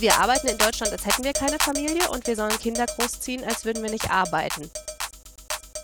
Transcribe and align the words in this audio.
Wir 0.00 0.18
arbeiten 0.18 0.48
in 0.48 0.56
Deutschland, 0.56 0.92
als 0.92 1.04
hätten 1.04 1.24
wir 1.24 1.34
keine 1.34 1.58
Familie 1.58 2.08
und 2.08 2.26
wir 2.26 2.34
sollen 2.34 2.58
Kinder 2.58 2.86
großziehen, 2.86 3.44
als 3.44 3.66
würden 3.66 3.82
wir 3.82 3.90
nicht 3.90 4.10
arbeiten. 4.10 4.70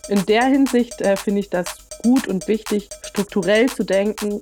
In 0.08 0.24
der 0.24 0.44
Hinsicht 0.44 1.02
äh, 1.02 1.18
finde 1.18 1.40
ich 1.40 1.50
das 1.50 1.66
gut 2.02 2.26
und 2.26 2.48
wichtig, 2.48 2.88
strukturell 3.02 3.68
zu 3.68 3.84
denken. 3.84 4.40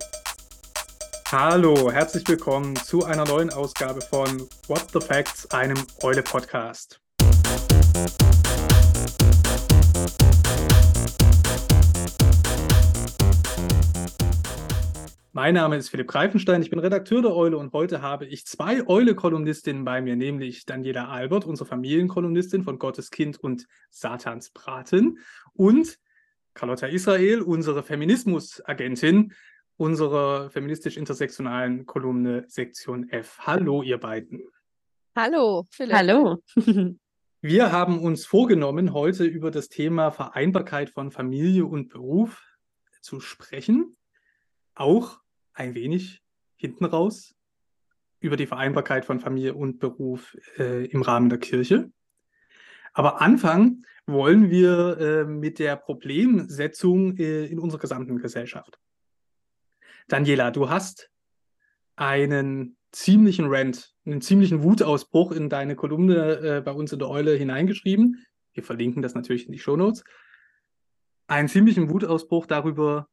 Hallo, 1.32 1.90
herzlich 1.90 2.22
willkommen 2.28 2.76
zu 2.76 3.04
einer 3.04 3.24
neuen 3.24 3.52
Ausgabe 3.52 4.00
von 4.00 4.48
What 4.68 4.84
the 4.92 5.00
Facts, 5.00 5.50
einem 5.50 5.84
Eule-Podcast. 6.02 7.00
Mein 15.36 15.54
Name 15.54 15.76
ist 15.76 15.88
Philipp 15.88 16.06
Greifenstein, 16.06 16.62
ich 16.62 16.70
bin 16.70 16.78
Redakteur 16.78 17.20
der 17.20 17.34
Eule 17.34 17.58
und 17.58 17.72
heute 17.72 18.02
habe 18.02 18.24
ich 18.24 18.46
zwei 18.46 18.86
Eule-Kolumnistinnen 18.86 19.84
bei 19.84 20.00
mir, 20.00 20.14
nämlich 20.14 20.64
Daniela 20.64 21.08
Albert, 21.08 21.44
unsere 21.44 21.68
Familienkolumnistin 21.68 22.62
von 22.62 22.78
Gottes 22.78 23.10
Kind 23.10 23.38
und 23.38 23.66
Satans 23.90 24.50
Braten 24.50 25.18
und 25.52 25.98
Carlotta 26.54 26.86
Israel, 26.86 27.42
unsere 27.42 27.82
Feminismus-Agentin 27.82 29.32
unserer 29.76 30.50
feministisch-intersektionalen 30.50 31.84
Kolumne 31.84 32.44
Sektion 32.46 33.08
F. 33.08 33.40
Hallo, 33.40 33.82
ihr 33.82 33.98
beiden. 33.98 34.40
Hallo, 35.16 35.66
Philipp. 35.68 35.96
Hallo. 35.96 36.44
Wir 37.40 37.72
haben 37.72 37.98
uns 37.98 38.24
vorgenommen, 38.24 38.92
heute 38.92 39.24
über 39.24 39.50
das 39.50 39.68
Thema 39.68 40.12
Vereinbarkeit 40.12 40.90
von 40.90 41.10
Familie 41.10 41.66
und 41.66 41.88
Beruf 41.88 42.40
zu 43.00 43.18
sprechen. 43.18 43.96
Auch 44.76 45.23
ein 45.54 45.74
wenig 45.74 46.22
hinten 46.56 46.84
raus 46.84 47.34
über 48.20 48.36
die 48.36 48.46
Vereinbarkeit 48.46 49.04
von 49.04 49.20
Familie 49.20 49.54
und 49.54 49.78
Beruf 49.78 50.36
äh, 50.58 50.86
im 50.86 51.02
Rahmen 51.02 51.28
der 51.28 51.38
Kirche. 51.38 51.90
Aber 52.92 53.20
anfangen 53.20 53.84
wollen 54.06 54.50
wir 54.50 54.98
äh, 54.98 55.24
mit 55.24 55.58
der 55.58 55.76
Problemsetzung 55.76 57.16
äh, 57.16 57.46
in 57.46 57.58
unserer 57.58 57.80
gesamten 57.80 58.18
Gesellschaft. 58.18 58.78
Daniela, 60.08 60.50
du 60.50 60.68
hast 60.68 61.10
einen 61.96 62.76
ziemlichen 62.92 63.46
Rant, 63.48 63.94
einen 64.06 64.20
ziemlichen 64.20 64.62
Wutausbruch 64.62 65.32
in 65.32 65.48
deine 65.48 65.76
Kolumne 65.76 66.36
äh, 66.38 66.60
bei 66.60 66.72
uns 66.72 66.92
in 66.92 66.98
der 66.98 67.08
Eule 67.08 67.34
hineingeschrieben. 67.34 68.24
Wir 68.52 68.62
verlinken 68.62 69.02
das 69.02 69.14
natürlich 69.14 69.46
in 69.46 69.52
die 69.52 69.58
Shownotes. 69.58 70.04
Einen 71.26 71.48
ziemlichen 71.48 71.90
Wutausbruch 71.90 72.46
darüber, 72.46 73.08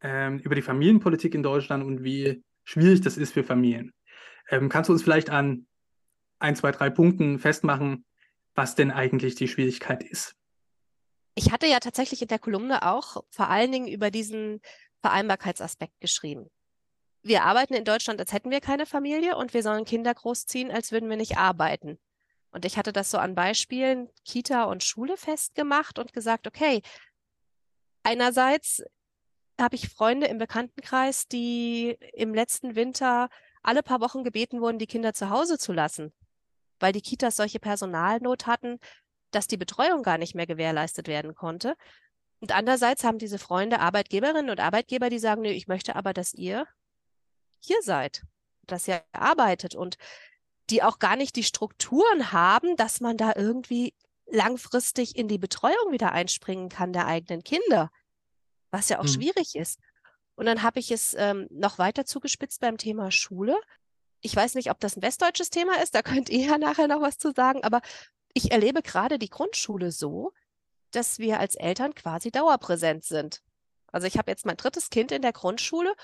ähm, 0.00 0.38
über 0.38 0.54
die 0.54 0.62
Familienpolitik 0.62 1.34
in 1.34 1.42
Deutschland 1.42 1.84
und 1.84 2.04
wie 2.04 2.42
schwierig 2.64 3.00
das 3.00 3.16
ist 3.16 3.32
für 3.32 3.44
Familien. 3.44 3.92
Ähm, 4.50 4.68
kannst 4.68 4.88
du 4.88 4.92
uns 4.92 5.02
vielleicht 5.02 5.30
an 5.30 5.66
ein, 6.38 6.56
zwei, 6.56 6.70
drei 6.70 6.90
Punkten 6.90 7.38
festmachen, 7.38 8.04
was 8.54 8.74
denn 8.74 8.90
eigentlich 8.90 9.34
die 9.34 9.48
Schwierigkeit 9.48 10.02
ist? 10.02 10.34
Ich 11.34 11.52
hatte 11.52 11.66
ja 11.66 11.80
tatsächlich 11.80 12.22
in 12.22 12.28
der 12.28 12.38
Kolumne 12.38 12.86
auch 12.86 13.22
vor 13.30 13.48
allen 13.48 13.70
Dingen 13.70 13.88
über 13.88 14.10
diesen 14.10 14.60
Vereinbarkeitsaspekt 15.02 16.00
geschrieben. 16.00 16.50
Wir 17.22 17.44
arbeiten 17.44 17.74
in 17.74 17.84
Deutschland, 17.84 18.20
als 18.20 18.32
hätten 18.32 18.50
wir 18.50 18.60
keine 18.60 18.86
Familie 18.86 19.36
und 19.36 19.52
wir 19.52 19.62
sollen 19.62 19.84
Kinder 19.84 20.14
großziehen, 20.14 20.70
als 20.70 20.92
würden 20.92 21.10
wir 21.10 21.16
nicht 21.16 21.36
arbeiten. 21.36 21.98
Und 22.50 22.64
ich 22.64 22.78
hatte 22.78 22.92
das 22.92 23.10
so 23.10 23.18
an 23.18 23.34
Beispielen 23.34 24.08
Kita 24.24 24.64
und 24.64 24.82
Schule 24.82 25.16
festgemacht 25.16 25.98
und 25.98 26.12
gesagt, 26.12 26.46
okay, 26.46 26.80
einerseits 28.02 28.82
habe 29.60 29.76
ich 29.76 29.88
Freunde 29.88 30.26
im 30.26 30.38
Bekanntenkreis, 30.38 31.28
die 31.28 31.96
im 32.12 32.34
letzten 32.34 32.76
Winter 32.76 33.28
alle 33.62 33.82
paar 33.82 34.00
Wochen 34.00 34.22
gebeten 34.22 34.60
wurden, 34.60 34.78
die 34.78 34.86
Kinder 34.86 35.12
zu 35.12 35.30
Hause 35.30 35.58
zu 35.58 35.72
lassen, 35.72 36.12
weil 36.78 36.92
die 36.92 37.00
Kitas 37.00 37.36
solche 37.36 37.58
Personalnot 37.58 38.46
hatten, 38.46 38.78
dass 39.30 39.48
die 39.48 39.56
Betreuung 39.56 40.02
gar 40.02 40.18
nicht 40.18 40.34
mehr 40.34 40.46
gewährleistet 40.46 41.08
werden 41.08 41.34
konnte. 41.34 41.76
Und 42.40 42.52
andererseits 42.52 43.02
haben 43.02 43.18
diese 43.18 43.38
Freunde 43.38 43.80
Arbeitgeberinnen 43.80 44.50
und 44.50 44.60
Arbeitgeber, 44.60 45.10
die 45.10 45.18
sagen, 45.18 45.42
nee, 45.42 45.52
ich 45.52 45.68
möchte 45.68 45.96
aber, 45.96 46.12
dass 46.12 46.34
ihr 46.34 46.66
hier 47.60 47.82
seid, 47.82 48.22
dass 48.66 48.86
ihr 48.86 49.02
arbeitet 49.12 49.74
und 49.74 49.96
die 50.70 50.82
auch 50.82 50.98
gar 50.98 51.16
nicht 51.16 51.36
die 51.36 51.44
Strukturen 51.44 52.32
haben, 52.32 52.76
dass 52.76 53.00
man 53.00 53.16
da 53.16 53.32
irgendwie 53.34 53.94
langfristig 54.26 55.16
in 55.16 55.28
die 55.28 55.38
Betreuung 55.38 55.92
wieder 55.92 56.12
einspringen 56.12 56.68
kann 56.68 56.92
der 56.92 57.06
eigenen 57.06 57.42
Kinder 57.42 57.90
was 58.70 58.88
ja 58.88 58.98
auch 58.98 59.04
hm. 59.04 59.12
schwierig 59.12 59.54
ist. 59.54 59.78
Und 60.34 60.46
dann 60.46 60.62
habe 60.62 60.78
ich 60.78 60.90
es 60.90 61.14
ähm, 61.18 61.46
noch 61.50 61.78
weiter 61.78 62.04
zugespitzt 62.04 62.60
beim 62.60 62.76
Thema 62.76 63.10
Schule. 63.10 63.56
Ich 64.20 64.36
weiß 64.36 64.54
nicht, 64.54 64.70
ob 64.70 64.80
das 64.80 64.96
ein 64.96 65.02
westdeutsches 65.02 65.50
Thema 65.50 65.80
ist, 65.82 65.94
da 65.94 66.02
könnt 66.02 66.28
ihr 66.28 66.46
ja 66.46 66.58
nachher 66.58 66.88
noch 66.88 67.00
was 67.00 67.18
zu 67.18 67.32
sagen, 67.32 67.64
aber 67.64 67.80
ich 68.34 68.52
erlebe 68.52 68.82
gerade 68.82 69.18
die 69.18 69.30
Grundschule 69.30 69.90
so, 69.90 70.32
dass 70.90 71.18
wir 71.18 71.40
als 71.40 71.54
Eltern 71.56 71.94
quasi 71.94 72.30
dauerpräsent 72.30 73.04
sind. 73.04 73.42
Also 73.92 74.06
ich 74.06 74.18
habe 74.18 74.30
jetzt 74.30 74.44
mein 74.44 74.56
drittes 74.56 74.90
Kind 74.90 75.10
in 75.10 75.22
der 75.22 75.32
Grundschule. 75.32 75.94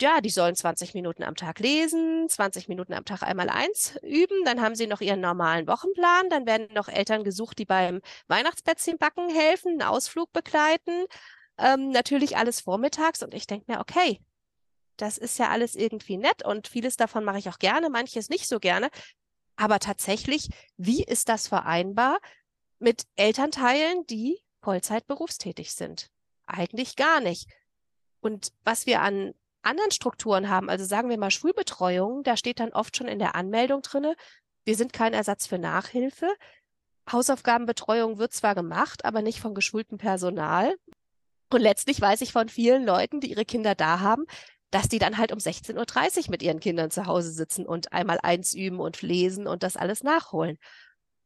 Ja, 0.00 0.20
die 0.20 0.30
sollen 0.30 0.56
20 0.56 0.94
Minuten 0.94 1.22
am 1.22 1.36
Tag 1.36 1.60
lesen, 1.60 2.28
20 2.28 2.68
Minuten 2.68 2.92
am 2.92 3.04
Tag 3.04 3.22
einmal 3.22 3.48
eins 3.48 3.96
üben, 4.02 4.44
dann 4.44 4.60
haben 4.60 4.74
sie 4.74 4.88
noch 4.88 5.00
ihren 5.00 5.20
normalen 5.20 5.68
Wochenplan, 5.68 6.28
dann 6.28 6.44
werden 6.44 6.68
noch 6.74 6.88
Eltern 6.88 7.22
gesucht, 7.22 7.58
die 7.58 7.66
beim 7.66 8.00
Weihnachtsplätzchen 8.26 8.98
backen 8.98 9.30
helfen, 9.30 9.72
einen 9.72 9.82
Ausflug 9.82 10.32
begleiten, 10.32 11.06
ähm, 11.58 11.90
natürlich 11.90 12.36
alles 12.36 12.60
vormittags 12.60 13.22
und 13.22 13.34
ich 13.34 13.46
denke 13.46 13.72
mir, 13.72 13.80
okay, 13.80 14.20
das 14.96 15.18
ist 15.18 15.38
ja 15.38 15.48
alles 15.48 15.74
irgendwie 15.74 16.16
nett 16.16 16.44
und 16.44 16.68
vieles 16.68 16.96
davon 16.96 17.24
mache 17.24 17.38
ich 17.38 17.48
auch 17.48 17.58
gerne, 17.58 17.90
manches 17.90 18.28
nicht 18.28 18.48
so 18.48 18.58
gerne. 18.58 18.88
Aber 19.56 19.78
tatsächlich, 19.78 20.48
wie 20.76 21.02
ist 21.02 21.28
das 21.28 21.48
vereinbar 21.48 22.18
mit 22.78 23.04
Elternteilen, 23.16 24.06
die 24.06 24.38
Vollzeit 24.62 25.06
berufstätig 25.06 25.74
sind? 25.74 26.10
Eigentlich 26.46 26.96
gar 26.96 27.20
nicht. 27.20 27.48
Und 28.20 28.52
was 28.64 28.86
wir 28.86 29.00
an 29.00 29.34
anderen 29.62 29.90
Strukturen 29.90 30.48
haben, 30.48 30.68
also 30.68 30.84
sagen 30.84 31.08
wir 31.08 31.18
mal 31.18 31.30
Schulbetreuung, 31.30 32.22
da 32.22 32.36
steht 32.36 32.60
dann 32.60 32.72
oft 32.72 32.96
schon 32.96 33.08
in 33.08 33.18
der 33.18 33.34
Anmeldung 33.34 33.82
drinne, 33.82 34.14
wir 34.64 34.76
sind 34.76 34.92
kein 34.92 35.14
Ersatz 35.14 35.46
für 35.46 35.58
Nachhilfe. 35.58 36.28
Hausaufgabenbetreuung 37.10 38.18
wird 38.18 38.32
zwar 38.32 38.54
gemacht, 38.54 39.04
aber 39.04 39.22
nicht 39.22 39.40
von 39.40 39.54
geschultem 39.54 39.96
Personal. 39.96 40.74
Und 41.50 41.60
letztlich 41.60 42.00
weiß 42.00 42.20
ich 42.22 42.32
von 42.32 42.48
vielen 42.48 42.84
Leuten, 42.84 43.20
die 43.20 43.30
ihre 43.30 43.44
Kinder 43.44 43.74
da 43.74 44.00
haben, 44.00 44.24
dass 44.70 44.88
die 44.88 44.98
dann 44.98 45.16
halt 45.16 45.32
um 45.32 45.38
16.30 45.38 46.24
Uhr 46.24 46.30
mit 46.30 46.42
ihren 46.42 46.60
Kindern 46.60 46.90
zu 46.90 47.06
Hause 47.06 47.30
sitzen 47.30 47.66
und 47.66 47.92
einmal 47.92 48.18
eins 48.22 48.52
üben 48.54 48.80
und 48.80 49.00
lesen 49.02 49.46
und 49.46 49.62
das 49.62 49.76
alles 49.76 50.02
nachholen. 50.02 50.58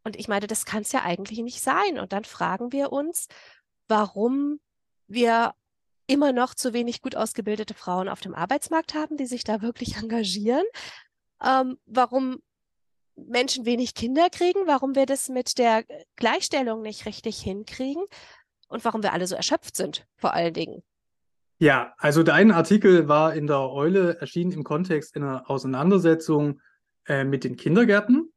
Und 0.05 0.17
ich 0.17 0.29
meine, 0.29 0.47
das 0.47 0.65
kann 0.65 0.83
es 0.83 0.93
ja 0.93 1.03
eigentlich 1.03 1.41
nicht 1.41 1.61
sein. 1.61 1.99
Und 1.99 2.13
dann 2.13 2.25
fragen 2.25 2.73
wir 2.73 2.93
uns, 2.93 3.29
warum 3.89 4.61
wir 5.07 5.55
immer 6.07 6.33
noch 6.33 6.55
zu 6.55 6.73
wenig 6.73 7.03
gut 7.03 7.17
ausgebildete 7.17 7.75
Frauen 7.75 8.09
auf 8.09 8.21
dem 8.21 8.35
Arbeitsmarkt 8.35 8.95
haben, 8.95 9.17
die 9.17 9.27
sich 9.27 9.45
da 9.45 9.63
wirklich 9.63 9.97
engagieren, 9.97 10.65
ähm, 11.43 11.79
warum 11.87 12.43
Menschen 13.17 13.67
wenig 13.67 13.95
Kinder 13.95 14.31
kriegen, 14.31 14.67
warum 14.67 14.95
wir 14.95 15.07
das 15.07 15.29
mit 15.29 15.59
der 15.59 15.85
Gleichstellung 16.17 16.83
nicht 16.83 17.05
richtig 17.07 17.41
hinkriegen 17.41 18.03
und 18.71 18.85
warum 18.85 19.03
wir 19.03 19.13
alle 19.13 19.27
so 19.27 19.35
erschöpft 19.35 19.77
sind, 19.77 20.07
vor 20.17 20.33
allen 20.33 20.55
Dingen. 20.55 20.83
Ja, 21.59 21.93
also 21.99 22.23
dein 22.23 22.53
Artikel 22.53 23.07
war 23.07 23.35
in 23.35 23.47
der 23.47 23.61
Eule 23.61 24.19
erschienen 24.19 24.53
im 24.53 24.65
Kontext 24.65 25.15
einer 25.15 25.51
Auseinandersetzung 25.51 26.63
äh, 27.07 27.25
mit 27.25 27.45
den 27.45 27.57
Kindergärten. 27.57 28.33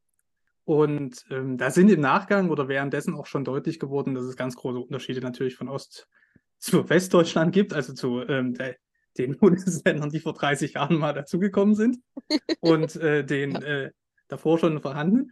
Und 0.64 1.24
ähm, 1.30 1.56
da 1.56 1.70
sind 1.70 1.90
im 1.90 2.00
Nachgang 2.00 2.50
oder 2.50 2.68
währenddessen 2.68 3.14
auch 3.14 3.26
schon 3.26 3.44
deutlich 3.44 3.78
geworden, 3.78 4.14
dass 4.14 4.24
es 4.24 4.36
ganz 4.36 4.56
große 4.56 4.78
Unterschiede 4.78 5.20
natürlich 5.20 5.56
von 5.56 5.68
Ost 5.68 6.08
zu 6.58 6.88
Westdeutschland 6.88 7.54
gibt, 7.54 7.72
also 7.72 7.94
zu 7.94 8.20
ähm, 8.28 8.54
der, 8.54 8.76
den 9.16 9.36
Bundesländern, 9.38 10.10
die 10.10 10.20
vor 10.20 10.34
30 10.34 10.74
Jahren 10.74 10.98
mal 10.98 11.14
dazugekommen 11.14 11.74
sind 11.74 11.98
und 12.60 12.96
äh, 12.96 13.24
den 13.24 13.54
äh, 13.56 13.90
davor 14.28 14.58
schon 14.58 14.80
vorhanden. 14.80 15.30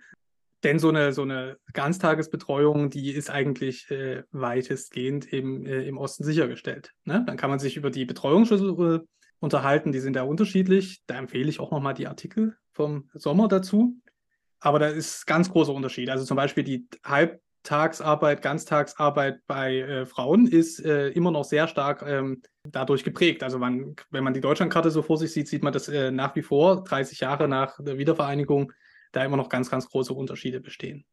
Denn 0.64 0.78
so 0.78 0.90
eine, 0.90 1.12
so 1.12 1.22
eine 1.22 1.56
Ganztagesbetreuung, 1.72 2.90
die 2.90 3.10
ist 3.10 3.30
eigentlich 3.30 3.90
äh, 3.90 4.22
weitestgehend 4.30 5.32
eben 5.32 5.66
äh, 5.66 5.82
im 5.82 5.98
Osten 5.98 6.24
sichergestellt. 6.24 6.92
Ne? 7.04 7.24
Dann 7.26 7.36
kann 7.36 7.50
man 7.50 7.58
sich 7.58 7.76
über 7.76 7.90
die 7.90 8.04
Betreuungsschlüssel 8.04 9.06
unterhalten, 9.40 9.90
die 9.90 9.98
sind 9.98 10.14
ja 10.14 10.22
unterschiedlich. 10.22 11.02
Da 11.06 11.16
empfehle 11.16 11.48
ich 11.48 11.58
auch 11.58 11.72
nochmal 11.72 11.94
die 11.94 12.06
Artikel 12.06 12.56
vom 12.70 13.08
Sommer 13.12 13.48
dazu. 13.48 13.96
Aber 14.60 14.78
da 14.78 14.86
ist 14.86 15.26
ganz 15.26 15.50
großer 15.50 15.74
Unterschied. 15.74 16.08
Also 16.08 16.24
zum 16.24 16.36
Beispiel 16.36 16.62
die 16.62 16.86
Halbtagsarbeit, 17.04 18.40
Ganztagsarbeit 18.40 19.40
bei 19.48 19.78
äh, 19.78 20.06
Frauen 20.06 20.46
ist 20.46 20.84
äh, 20.84 21.08
immer 21.08 21.32
noch 21.32 21.42
sehr 21.42 21.66
stark 21.66 22.04
ähm, 22.06 22.42
dadurch 22.62 23.02
geprägt. 23.02 23.42
Also 23.42 23.58
man, 23.58 23.96
wenn 24.10 24.22
man 24.22 24.34
die 24.34 24.40
Deutschlandkarte 24.40 24.92
so 24.92 25.02
vor 25.02 25.18
sich 25.18 25.32
sieht, 25.32 25.48
sieht 25.48 25.64
man 25.64 25.72
das 25.72 25.88
äh, 25.88 26.12
nach 26.12 26.36
wie 26.36 26.42
vor, 26.42 26.84
30 26.84 27.18
Jahre 27.18 27.48
nach 27.48 27.82
der 27.82 27.98
Wiedervereinigung, 27.98 28.72
da 29.12 29.24
immer 29.24 29.36
noch 29.36 29.48
ganz, 29.48 29.70
ganz 29.70 29.88
große 29.88 30.12
Unterschiede 30.12 30.60
bestehen. 30.60 31.04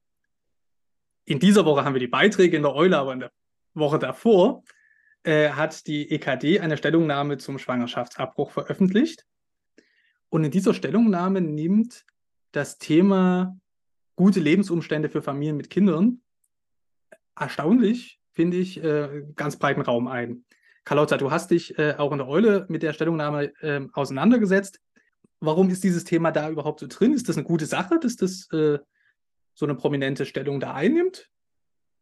In 1.26 1.40
dieser 1.40 1.66
Woche 1.66 1.86
haben 1.86 1.94
wir 1.94 2.00
die 2.00 2.08
Beiträge 2.08 2.58
in 2.58 2.64
der 2.64 2.74
Eule, 2.74 2.98
aber 2.98 3.14
in 3.14 3.20
der 3.20 3.32
Woche 3.74 4.00
davor 4.00 4.64
äh, 5.24 5.50
hat 5.50 5.86
die 5.86 6.10
EKD 6.12 6.60
eine 6.60 6.78
Stellungnahme 6.78 7.38
zum 7.38 7.60
Schwangerschaftsabbruch 7.60 8.52
veröffentlicht. 8.52 9.26
Und 10.30 10.44
in 10.44 10.52
dieser 10.52 10.74
Stellungnahme 10.74 11.42
nimmt 11.42 12.06
das 12.52 12.78
Thema 12.78 13.58
gute 14.16 14.40
Lebensumstände 14.40 15.10
für 15.10 15.22
Familien 15.22 15.58
mit 15.58 15.70
Kindern 15.70 16.22
erstaunlich, 17.40 18.20
finde 18.34 18.58
ich, 18.58 18.84
äh, 18.84 19.24
ganz 19.36 19.58
breiten 19.58 19.82
Raum 19.82 20.08
ein. 20.08 20.46
Carlotta, 20.84 21.18
du 21.18 21.32
hast 21.32 21.52
dich 21.52 21.78
äh, 21.78 21.96
auch 21.98 22.12
in 22.12 22.18
der 22.18 22.28
Eule 22.28 22.66
mit 22.70 22.84
der 22.84 22.94
Stellungnahme 22.94 23.54
äh, 23.62 23.88
auseinandergesetzt. 23.94 24.82
Warum 25.40 25.70
ist 25.70 25.84
dieses 25.84 26.04
Thema 26.04 26.32
da 26.32 26.50
überhaupt 26.50 26.82
so 26.82 26.88
drin? 26.88 27.14
Ist 27.14 27.30
das 27.30 27.38
eine 27.38 27.46
gute 27.46 27.66
Sache, 27.66 28.00
dass 28.00 28.16
das 28.16 28.50
äh, 28.52 28.80
so 29.54 29.66
eine 29.66 29.76
prominente 29.76 30.26
Stellung 30.26 30.60
da 30.60 30.74
einnimmt? 30.74 31.30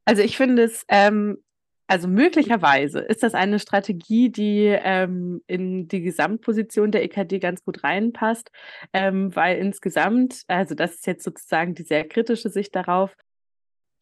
Also 0.06 0.22
ich 0.22 0.38
finde 0.38 0.64
es, 0.64 0.86
ähm, 0.88 1.44
also 1.88 2.08
möglicherweise 2.08 3.00
ist 3.00 3.24
das 3.24 3.34
eine 3.34 3.60
Strategie, 3.60 4.30
die 4.30 4.66
ähm, 4.66 5.42
in 5.48 5.88
die 5.88 6.02
Gesamtposition 6.02 6.92
der 6.92 7.04
EKD 7.04 7.40
ganz 7.40 7.64
gut 7.64 7.84
reinpasst, 7.84 8.52
ähm, 8.92 9.36
weil 9.36 9.58
insgesamt, 9.58 10.44
also 10.48 10.76
das 10.76 10.96
ist 10.96 11.08
jetzt 11.08 11.24
sozusagen 11.24 11.76
die 11.76 11.84
sehr 11.84 12.08
kritische 12.08 12.50
Sicht 12.50 12.76
darauf, 12.76 13.16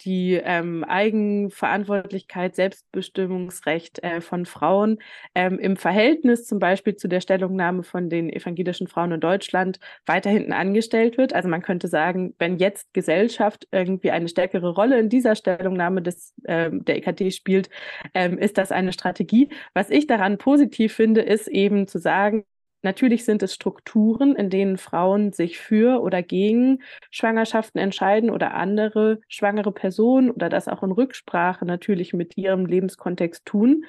die 0.05 0.35
ähm, 0.35 0.83
Eigenverantwortlichkeit, 0.83 2.55
Selbstbestimmungsrecht 2.55 4.03
äh, 4.03 4.21
von 4.21 4.45
Frauen 4.45 4.99
ähm, 5.33 5.57
im 5.59 5.75
Verhältnis 5.77 6.45
zum 6.45 6.59
Beispiel 6.59 6.95
zu 6.95 7.07
der 7.07 7.21
Stellungnahme 7.21 7.83
von 7.83 8.09
den 8.09 8.29
evangelischen 8.29 8.87
Frauen 8.87 9.11
in 9.13 9.19
Deutschland 9.19 9.79
weiter 10.05 10.29
hinten 10.29 10.53
angestellt 10.53 11.17
wird. 11.17 11.33
Also 11.33 11.49
man 11.49 11.61
könnte 11.61 11.87
sagen, 11.87 12.35
wenn 12.37 12.57
jetzt 12.57 12.93
Gesellschaft 12.93 13.67
irgendwie 13.71 14.11
eine 14.11 14.27
stärkere 14.27 14.69
Rolle 14.69 14.99
in 14.99 15.09
dieser 15.09 15.35
Stellungnahme 15.35 16.01
des, 16.01 16.33
äh, 16.43 16.69
der 16.71 16.97
EKT 16.97 17.33
spielt, 17.33 17.69
ähm, 18.13 18.37
ist 18.37 18.57
das 18.57 18.71
eine 18.71 18.93
Strategie. 18.93 19.49
Was 19.73 19.89
ich 19.89 20.07
daran 20.07 20.37
positiv 20.37 20.93
finde, 20.93 21.21
ist 21.21 21.47
eben 21.47 21.87
zu 21.87 21.97
sagen, 21.97 22.45
Natürlich 22.85 23.25
sind 23.25 23.41
es 23.41 23.55
Strukturen, 23.55 24.35
in 24.35 24.51
denen 24.51 24.77
Frauen 24.77 25.33
sich 25.33 25.57
für 25.57 26.03
oder 26.03 26.21
gegen 26.21 26.83
Schwangerschaften 27.09 27.81
entscheiden 27.81 28.29
oder 28.29 28.53
andere 28.53 29.21
schwangere 29.27 29.71
Personen 29.71 30.29
oder 30.29 30.49
das 30.49 30.67
auch 30.67 30.83
in 30.83 30.91
Rücksprache 30.91 31.65
natürlich 31.65 32.13
mit 32.13 32.37
ihrem 32.37 32.67
Lebenskontext 32.67 33.43
tun. 33.43 33.85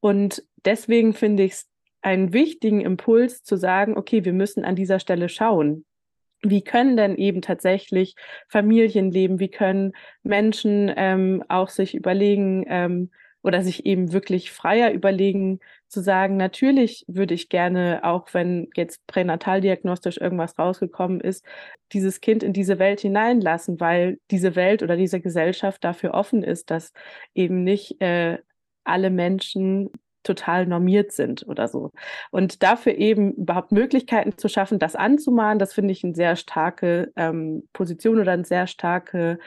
Und 0.00 0.42
deswegen 0.64 1.12
finde 1.12 1.42
ich 1.42 1.52
es 1.52 1.68
einen 2.00 2.32
wichtigen 2.32 2.80
Impuls 2.80 3.42
zu 3.42 3.56
sagen, 3.56 3.98
okay, 3.98 4.24
wir 4.24 4.32
müssen 4.32 4.64
an 4.64 4.74
dieser 4.74 5.00
Stelle 5.00 5.28
schauen. 5.28 5.84
Wie 6.40 6.62
können 6.62 6.96
denn 6.96 7.16
eben 7.16 7.42
tatsächlich 7.42 8.14
Familien 8.48 9.10
leben? 9.10 9.38
Wie 9.38 9.50
können 9.50 9.92
Menschen 10.22 10.90
ähm, 10.96 11.44
auch 11.48 11.68
sich 11.68 11.94
überlegen, 11.94 12.64
ähm, 12.68 13.10
oder 13.42 13.62
sich 13.62 13.86
eben 13.86 14.12
wirklich 14.12 14.50
freier 14.50 14.92
überlegen, 14.92 15.60
zu 15.88 16.00
sagen, 16.02 16.36
natürlich 16.36 17.04
würde 17.08 17.34
ich 17.34 17.48
gerne, 17.48 18.00
auch 18.04 18.28
wenn 18.32 18.68
jetzt 18.76 19.06
pränataldiagnostisch 19.06 20.18
irgendwas 20.18 20.58
rausgekommen 20.58 21.20
ist, 21.20 21.44
dieses 21.92 22.20
Kind 22.20 22.42
in 22.42 22.52
diese 22.52 22.78
Welt 22.78 23.00
hineinlassen, 23.00 23.80
weil 23.80 24.18
diese 24.30 24.56
Welt 24.56 24.82
oder 24.82 24.96
diese 24.96 25.20
Gesellschaft 25.20 25.82
dafür 25.84 26.14
offen 26.14 26.42
ist, 26.42 26.70
dass 26.70 26.92
eben 27.34 27.64
nicht 27.64 28.00
äh, 28.00 28.38
alle 28.84 29.10
Menschen 29.10 29.90
total 30.22 30.66
normiert 30.66 31.12
sind 31.12 31.46
oder 31.46 31.68
so. 31.68 31.92
Und 32.30 32.62
dafür 32.62 32.94
eben 32.94 33.32
überhaupt 33.32 33.72
Möglichkeiten 33.72 34.36
zu 34.36 34.48
schaffen, 34.48 34.78
das 34.78 34.96
anzumahnen, 34.96 35.58
das 35.58 35.72
finde 35.72 35.92
ich 35.92 36.04
eine 36.04 36.14
sehr 36.14 36.36
starke 36.36 37.12
ähm, 37.16 37.68
Position 37.72 38.20
oder 38.20 38.32
ein 38.32 38.44
sehr 38.44 38.66
starke 38.66 39.38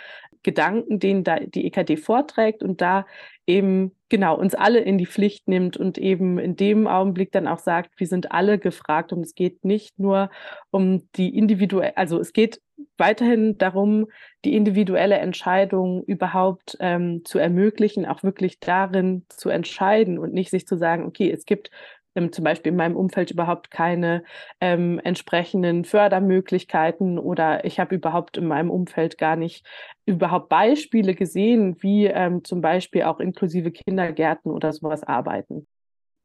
Gedanken, 0.44 1.00
den 1.00 1.24
da 1.24 1.40
die 1.40 1.66
EKD 1.66 1.98
vorträgt 1.98 2.64
und 2.64 2.82
da 2.82 3.06
eben 3.48 3.96
genau 4.10 4.38
uns 4.38 4.56
alle 4.56 4.80
in 4.80 4.98
die 4.98 5.06
Pflicht 5.06 5.48
nimmt 5.48 5.78
und 5.78 5.98
eben 5.98 6.38
in 6.38 6.56
dem 6.56 6.88
Augenblick 6.88 7.32
dann 7.32 7.48
auch 7.48 7.60
sagt, 7.60 8.00
wir 8.00 8.08
sind 8.08 8.32
alle 8.32 8.60
gefragt 8.60 9.12
und 9.12 9.22
es 9.22 9.36
geht 9.36 9.66
nicht 9.66 9.98
nur 9.98 10.30
um 10.70 11.10
die 11.16 11.36
individuelle, 11.38 11.98
also 11.98 12.20
es 12.20 12.34
geht 12.34 12.62
weiterhin 12.98 13.58
darum, 13.58 14.08
die 14.46 14.56
individuelle 14.56 15.18
Entscheidung 15.18 16.04
überhaupt 16.04 16.78
ähm, 16.80 17.24
zu 17.26 17.40
ermöglichen, 17.40 18.06
auch 18.06 18.24
wirklich 18.24 18.60
darin 18.60 19.26
zu 19.30 19.50
entscheiden 19.50 20.20
und 20.20 20.34
nicht 20.34 20.50
sich 20.52 20.68
zu 20.68 20.78
sagen, 20.78 21.06
okay, 21.06 21.32
es 21.32 21.46
gibt 21.46 21.72
ähm, 22.16 22.32
zum 22.32 22.44
Beispiel 22.44 22.72
in 22.72 22.78
meinem 22.78 22.96
Umfeld 22.96 23.32
überhaupt 23.32 23.72
keine 23.72 24.24
ähm, 24.60 25.00
entsprechenden 25.04 25.86
Fördermöglichkeiten 25.86 27.20
oder 27.20 27.66
ich 27.66 27.80
habe 27.80 27.96
überhaupt 27.96 28.38
in 28.38 28.48
meinem 28.48 28.70
Umfeld 28.70 29.18
gar 29.18 29.36
nicht 29.36 29.66
überhaupt 30.06 30.50
Beispiele 30.50 31.16
gesehen, 31.16 31.78
wie 31.82 32.06
ähm, 32.06 32.44
zum 32.44 32.62
Beispiel 32.62 33.04
auch 33.04 33.20
inklusive 33.20 33.72
Kindergärten 33.72 34.52
oder 34.52 34.74
sowas 34.74 35.04
arbeiten. 35.04 35.68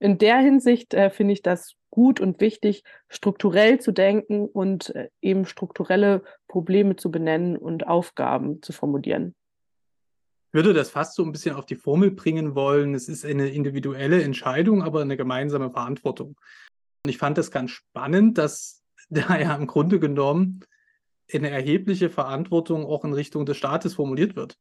In 0.00 0.18
der 0.18 0.38
Hinsicht 0.38 0.94
äh, 0.94 1.10
finde 1.10 1.32
ich 1.32 1.42
das 1.42 1.74
gut 1.90 2.20
und 2.20 2.40
wichtig, 2.40 2.84
strukturell 3.08 3.80
zu 3.80 3.92
denken 3.92 4.46
und 4.46 4.94
äh, 4.94 5.08
eben 5.20 5.44
strukturelle 5.44 6.22
Probleme 6.46 6.96
zu 6.96 7.10
benennen 7.10 7.56
und 7.56 7.86
Aufgaben 7.86 8.62
zu 8.62 8.72
formulieren 8.72 9.34
würde 10.52 10.72
das 10.72 10.90
fast 10.90 11.14
so 11.14 11.24
ein 11.24 11.32
bisschen 11.32 11.54
auf 11.54 11.66
die 11.66 11.76
Formel 11.76 12.10
bringen 12.10 12.54
wollen. 12.54 12.94
Es 12.94 13.08
ist 13.08 13.24
eine 13.24 13.48
individuelle 13.48 14.22
Entscheidung, 14.22 14.82
aber 14.82 15.02
eine 15.02 15.16
gemeinsame 15.16 15.70
Verantwortung. 15.70 16.36
Und 17.04 17.10
ich 17.10 17.18
fand 17.18 17.38
das 17.38 17.50
ganz 17.50 17.70
spannend, 17.70 18.38
dass 18.38 18.82
da 19.10 19.38
ja 19.38 19.54
im 19.54 19.66
Grunde 19.66 19.98
genommen 19.98 20.60
eine 21.32 21.50
erhebliche 21.50 22.08
Verantwortung 22.08 22.86
auch 22.86 23.04
in 23.04 23.12
Richtung 23.12 23.44
des 23.44 23.56
Staates 23.58 23.94
formuliert 23.94 24.34
wird. 24.34 24.58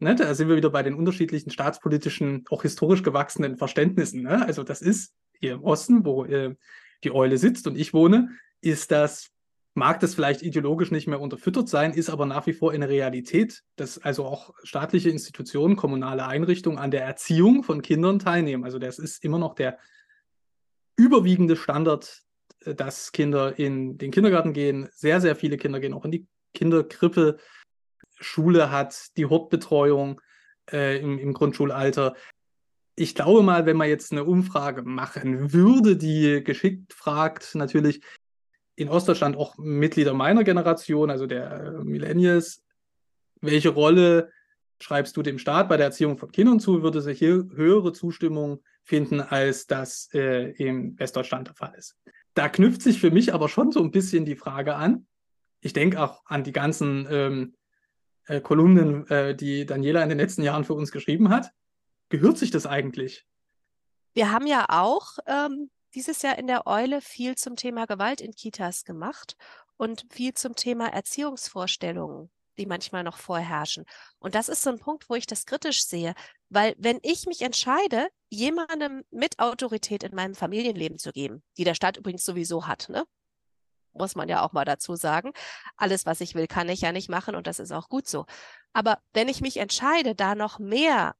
Ne, 0.00 0.14
da 0.14 0.34
sind 0.34 0.48
wir 0.48 0.56
wieder 0.56 0.70
bei 0.70 0.82
den 0.82 0.94
unterschiedlichen 0.94 1.50
staatspolitischen, 1.50 2.44
auch 2.50 2.62
historisch 2.62 3.02
gewachsenen 3.02 3.56
Verständnissen. 3.56 4.22
Ne? 4.22 4.44
Also 4.44 4.62
das 4.62 4.82
ist 4.82 5.14
hier 5.40 5.54
im 5.54 5.62
Osten, 5.62 6.04
wo 6.04 6.24
äh, 6.24 6.56
die 7.04 7.12
Eule 7.12 7.38
sitzt 7.38 7.66
und 7.66 7.78
ich 7.78 7.94
wohne, 7.94 8.30
ist 8.60 8.90
das 8.90 9.30
mag 9.78 10.00
das 10.00 10.14
vielleicht 10.14 10.42
ideologisch 10.42 10.90
nicht 10.90 11.06
mehr 11.06 11.20
unterfüttert 11.20 11.68
sein, 11.68 11.92
ist 11.92 12.10
aber 12.10 12.26
nach 12.26 12.46
wie 12.46 12.52
vor 12.52 12.72
eine 12.72 12.88
Realität, 12.88 13.62
dass 13.76 13.98
also 13.98 14.26
auch 14.26 14.52
staatliche 14.62 15.08
Institutionen, 15.08 15.76
kommunale 15.76 16.26
Einrichtungen 16.26 16.78
an 16.78 16.90
der 16.90 17.04
Erziehung 17.04 17.62
von 17.62 17.80
Kindern 17.80 18.18
teilnehmen. 18.18 18.64
Also 18.64 18.78
das 18.78 18.98
ist 18.98 19.24
immer 19.24 19.38
noch 19.38 19.54
der 19.54 19.78
überwiegende 20.96 21.56
Standard, 21.56 22.22
äh, 22.64 22.74
dass 22.74 23.12
Kinder 23.12 23.58
in 23.58 23.96
den 23.96 24.10
Kindergarten 24.10 24.52
gehen. 24.52 24.88
Sehr, 24.92 25.20
sehr 25.20 25.36
viele 25.36 25.56
Kinder 25.56 25.80
gehen 25.80 25.94
auch 25.94 26.04
in 26.04 26.10
die 26.10 26.26
Kinderkrippe. 26.52 27.38
Schule 28.20 28.70
hat 28.70 29.16
die 29.16 29.26
Hortbetreuung 29.26 30.20
äh, 30.70 31.00
im, 31.00 31.18
im 31.18 31.32
Grundschulalter. 31.32 32.14
Ich 32.96 33.14
glaube 33.14 33.42
mal, 33.42 33.64
wenn 33.64 33.76
man 33.76 33.88
jetzt 33.88 34.10
eine 34.10 34.24
Umfrage 34.24 34.82
machen 34.82 35.52
würde, 35.52 35.96
die 35.96 36.42
geschickt 36.42 36.92
fragt, 36.92 37.54
natürlich, 37.54 38.02
in 38.78 38.88
Ostdeutschland 38.88 39.36
auch 39.36 39.58
Mitglieder 39.58 40.14
meiner 40.14 40.44
Generation, 40.44 41.10
also 41.10 41.26
der 41.26 41.50
äh, 41.50 41.84
Millennials. 41.84 42.64
Welche 43.40 43.70
Rolle 43.70 44.30
schreibst 44.80 45.16
du 45.16 45.22
dem 45.22 45.38
Staat 45.38 45.68
bei 45.68 45.76
der 45.76 45.86
Erziehung 45.86 46.16
von 46.16 46.30
Kindern 46.30 46.60
zu? 46.60 46.82
Würde 46.82 47.00
sich 47.00 47.18
hier 47.18 47.48
höhere 47.54 47.92
Zustimmung 47.92 48.62
finden, 48.84 49.20
als 49.20 49.66
das 49.66 50.08
äh, 50.14 50.52
im 50.52 50.96
Westdeutschland 50.98 51.48
der 51.48 51.54
Fall 51.54 51.74
ist? 51.76 51.96
Da 52.34 52.48
knüpft 52.48 52.82
sich 52.82 53.00
für 53.00 53.10
mich 53.10 53.34
aber 53.34 53.48
schon 53.48 53.72
so 53.72 53.82
ein 53.82 53.90
bisschen 53.90 54.24
die 54.24 54.36
Frage 54.36 54.76
an. 54.76 55.08
Ich 55.60 55.72
denke 55.72 56.00
auch 56.00 56.22
an 56.26 56.44
die 56.44 56.52
ganzen 56.52 57.08
ähm, 57.10 57.54
äh, 58.26 58.40
Kolumnen, 58.40 59.08
äh, 59.08 59.34
die 59.34 59.66
Daniela 59.66 60.04
in 60.04 60.08
den 60.08 60.18
letzten 60.18 60.42
Jahren 60.42 60.62
für 60.62 60.74
uns 60.74 60.92
geschrieben 60.92 61.30
hat. 61.30 61.50
Gehört 62.10 62.38
sich 62.38 62.52
das 62.52 62.64
eigentlich? 62.64 63.26
Wir 64.14 64.30
haben 64.30 64.46
ja 64.46 64.66
auch 64.68 65.18
ähm, 65.26 65.68
dieses 65.94 66.22
Jahr 66.22 66.38
in 66.38 66.46
der 66.46 66.66
Eule 66.66 67.00
viel 67.00 67.36
zum 67.36 67.56
Thema 67.56 67.86
Gewalt 67.86 68.20
in 68.20 68.34
Kitas 68.34 68.84
gemacht 68.84 69.36
und 69.76 70.06
viel 70.10 70.34
zum 70.34 70.54
Thema 70.54 70.88
Erziehungsvorstellungen, 70.88 72.30
die 72.58 72.66
manchmal 72.66 73.04
noch 73.04 73.18
vorherrschen. 73.18 73.84
Und 74.18 74.34
das 74.34 74.48
ist 74.48 74.62
so 74.62 74.70
ein 74.70 74.78
Punkt, 74.78 75.08
wo 75.08 75.14
ich 75.14 75.26
das 75.26 75.46
kritisch 75.46 75.84
sehe, 75.84 76.14
weil 76.48 76.74
wenn 76.78 76.98
ich 77.02 77.26
mich 77.26 77.42
entscheide, 77.42 78.08
jemandem 78.28 79.04
mit 79.10 79.38
Autorität 79.38 80.02
in 80.02 80.14
meinem 80.14 80.34
Familienleben 80.34 80.98
zu 80.98 81.12
geben, 81.12 81.42
die 81.56 81.64
der 81.64 81.74
Staat 81.74 81.96
übrigens 81.96 82.24
sowieso 82.24 82.66
hat, 82.66 82.88
ne? 82.88 83.04
muss 83.92 84.14
man 84.14 84.28
ja 84.28 84.42
auch 84.42 84.52
mal 84.52 84.64
dazu 84.64 84.96
sagen. 84.96 85.32
Alles, 85.76 86.06
was 86.06 86.20
ich 86.20 86.34
will, 86.34 86.46
kann 86.46 86.68
ich 86.68 86.80
ja 86.82 86.92
nicht 86.92 87.08
machen 87.08 87.34
und 87.34 87.46
das 87.46 87.58
ist 87.58 87.72
auch 87.72 87.88
gut 87.88 88.06
so. 88.06 88.26
Aber 88.72 88.98
wenn 89.12 89.28
ich 89.28 89.40
mich 89.40 89.56
entscheide, 89.56 90.14
da 90.14 90.34
noch 90.34 90.58
mehr 90.58 91.14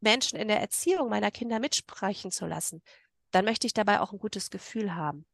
Menschen 0.00 0.38
in 0.38 0.48
der 0.48 0.60
Erziehung 0.60 1.08
meiner 1.08 1.30
Kinder 1.30 1.58
mitsprechen 1.58 2.30
zu 2.30 2.46
lassen, 2.46 2.82
dann 3.32 3.44
möchte 3.44 3.66
ich 3.66 3.74
dabei 3.74 4.00
auch 4.00 4.12
ein 4.12 4.18
gutes 4.18 4.50
Gefühl 4.50 4.94
haben. 4.94 5.26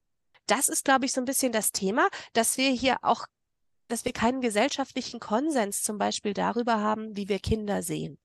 Das 0.46 0.68
ist, 0.68 0.84
glaube 0.84 1.04
ich, 1.04 1.12
so 1.12 1.20
ein 1.20 1.26
bisschen 1.26 1.52
das 1.52 1.72
Thema, 1.72 2.08
dass 2.32 2.56
wir 2.56 2.70
hier 2.70 2.96
auch, 3.02 3.26
dass 3.88 4.04
wir 4.04 4.12
keinen 4.12 4.40
gesellschaftlichen 4.40 5.20
Konsens 5.20 5.82
zum 5.82 5.98
Beispiel 5.98 6.32
darüber 6.32 6.80
haben, 6.80 7.16
wie 7.16 7.28
wir 7.28 7.38
Kinder 7.38 7.82
sehen. 7.82 8.18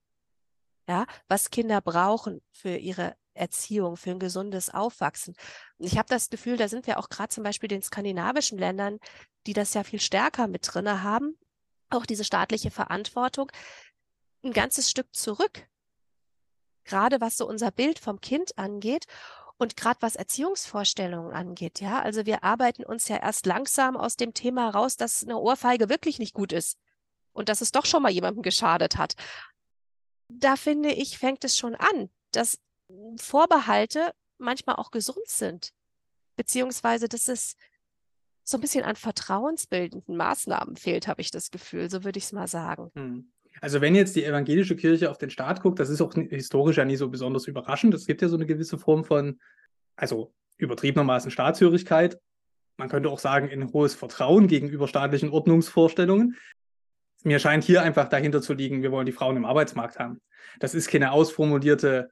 Ja, 0.87 1.05
was 1.27 1.49
Kinder 1.49 1.81
brauchen 1.81 2.41
für 2.51 2.75
ihre 2.75 3.15
Erziehung, 3.33 3.97
für 3.97 4.11
ein 4.11 4.19
gesundes 4.19 4.69
Aufwachsen. 4.69 5.35
Und 5.77 5.85
ich 5.85 5.97
habe 5.97 6.09
das 6.09 6.29
Gefühl, 6.29 6.57
da 6.57 6.67
sind 6.67 6.87
wir 6.87 6.99
auch 6.99 7.09
gerade 7.09 7.29
zum 7.29 7.43
Beispiel 7.43 7.69
den 7.69 7.81
skandinavischen 7.81 8.57
Ländern, 8.57 8.99
die 9.47 9.53
das 9.53 9.73
ja 9.73 9.83
viel 9.83 9.99
stärker 9.99 10.47
mit 10.47 10.67
drinne 10.71 11.03
haben, 11.03 11.37
auch 11.89 12.05
diese 12.05 12.23
staatliche 12.23 12.71
Verantwortung, 12.71 13.51
ein 14.43 14.53
ganzes 14.53 14.89
Stück 14.89 15.13
zurück. 15.13 15.67
Gerade 16.85 17.21
was 17.21 17.37
so 17.37 17.47
unser 17.47 17.71
Bild 17.71 17.97
vom 17.99 18.19
Kind 18.19 18.57
angeht. 18.57 19.05
Und 19.57 19.77
gerade 19.77 20.01
was 20.01 20.15
Erziehungsvorstellungen 20.15 21.31
angeht, 21.31 21.79
ja, 21.79 22.01
also 22.01 22.25
wir 22.25 22.43
arbeiten 22.43 22.83
uns 22.83 23.07
ja 23.07 23.17
erst 23.17 23.45
langsam 23.45 23.95
aus 23.95 24.17
dem 24.17 24.33
Thema 24.33 24.69
raus, 24.69 24.97
dass 24.97 25.23
eine 25.23 25.37
Ohrfeige 25.37 25.89
wirklich 25.89 26.19
nicht 26.19 26.33
gut 26.33 26.51
ist 26.51 26.77
und 27.33 27.49
dass 27.49 27.61
es 27.61 27.71
doch 27.71 27.85
schon 27.85 28.03
mal 28.03 28.11
jemandem 28.11 28.41
geschadet 28.41 28.97
hat. 28.97 29.15
Da 30.27 30.55
finde 30.55 30.91
ich, 30.91 31.17
fängt 31.17 31.43
es 31.43 31.55
schon 31.55 31.75
an, 31.75 32.09
dass 32.31 32.59
Vorbehalte 33.17 34.13
manchmal 34.37 34.75
auch 34.75 34.91
gesund 34.91 35.27
sind, 35.27 35.71
beziehungsweise 36.35 37.07
dass 37.07 37.27
es 37.27 37.55
so 38.43 38.57
ein 38.57 38.61
bisschen 38.61 38.83
an 38.83 38.95
vertrauensbildenden 38.95 40.17
Maßnahmen 40.17 40.75
fehlt, 40.75 41.07
habe 41.07 41.21
ich 41.21 41.31
das 41.31 41.49
Gefühl. 41.49 41.89
So 41.89 42.03
würde 42.03 42.17
ich 42.17 42.25
es 42.25 42.33
mal 42.33 42.47
sagen. 42.47 42.91
Hm. 42.95 43.32
Also 43.61 43.81
wenn 43.81 43.95
jetzt 43.95 44.15
die 44.15 44.25
evangelische 44.25 44.75
Kirche 44.75 45.09
auf 45.09 45.17
den 45.17 45.29
Staat 45.29 45.61
guckt, 45.61 45.79
das 45.79 45.89
ist 45.89 46.01
auch 46.01 46.13
historisch 46.13 46.77
ja 46.77 46.85
nie 46.85 46.95
so 46.95 47.09
besonders 47.09 47.47
überraschend. 47.47 47.93
Es 47.93 48.05
gibt 48.05 48.21
ja 48.21 48.27
so 48.27 48.35
eine 48.35 48.45
gewisse 48.45 48.77
Form 48.77 49.03
von, 49.03 49.39
also 49.95 50.33
übertriebenermaßen 50.57 51.31
Staatshörigkeit. 51.31 52.19
Man 52.77 52.89
könnte 52.89 53.09
auch 53.09 53.19
sagen, 53.19 53.49
ein 53.49 53.71
hohes 53.71 53.93
Vertrauen 53.93 54.47
gegenüber 54.47 54.87
staatlichen 54.87 55.29
Ordnungsvorstellungen. 55.29 56.35
Mir 57.23 57.39
scheint 57.39 57.63
hier 57.63 57.83
einfach 57.83 58.09
dahinter 58.09 58.41
zu 58.41 58.53
liegen, 58.53 58.81
wir 58.81 58.91
wollen 58.91 59.05
die 59.05 59.11
Frauen 59.11 59.37
im 59.37 59.45
Arbeitsmarkt 59.45 59.99
haben. 59.99 60.19
Das 60.59 60.75
ist 60.75 60.89
keine 60.89 61.11
ausformulierte 61.11 62.11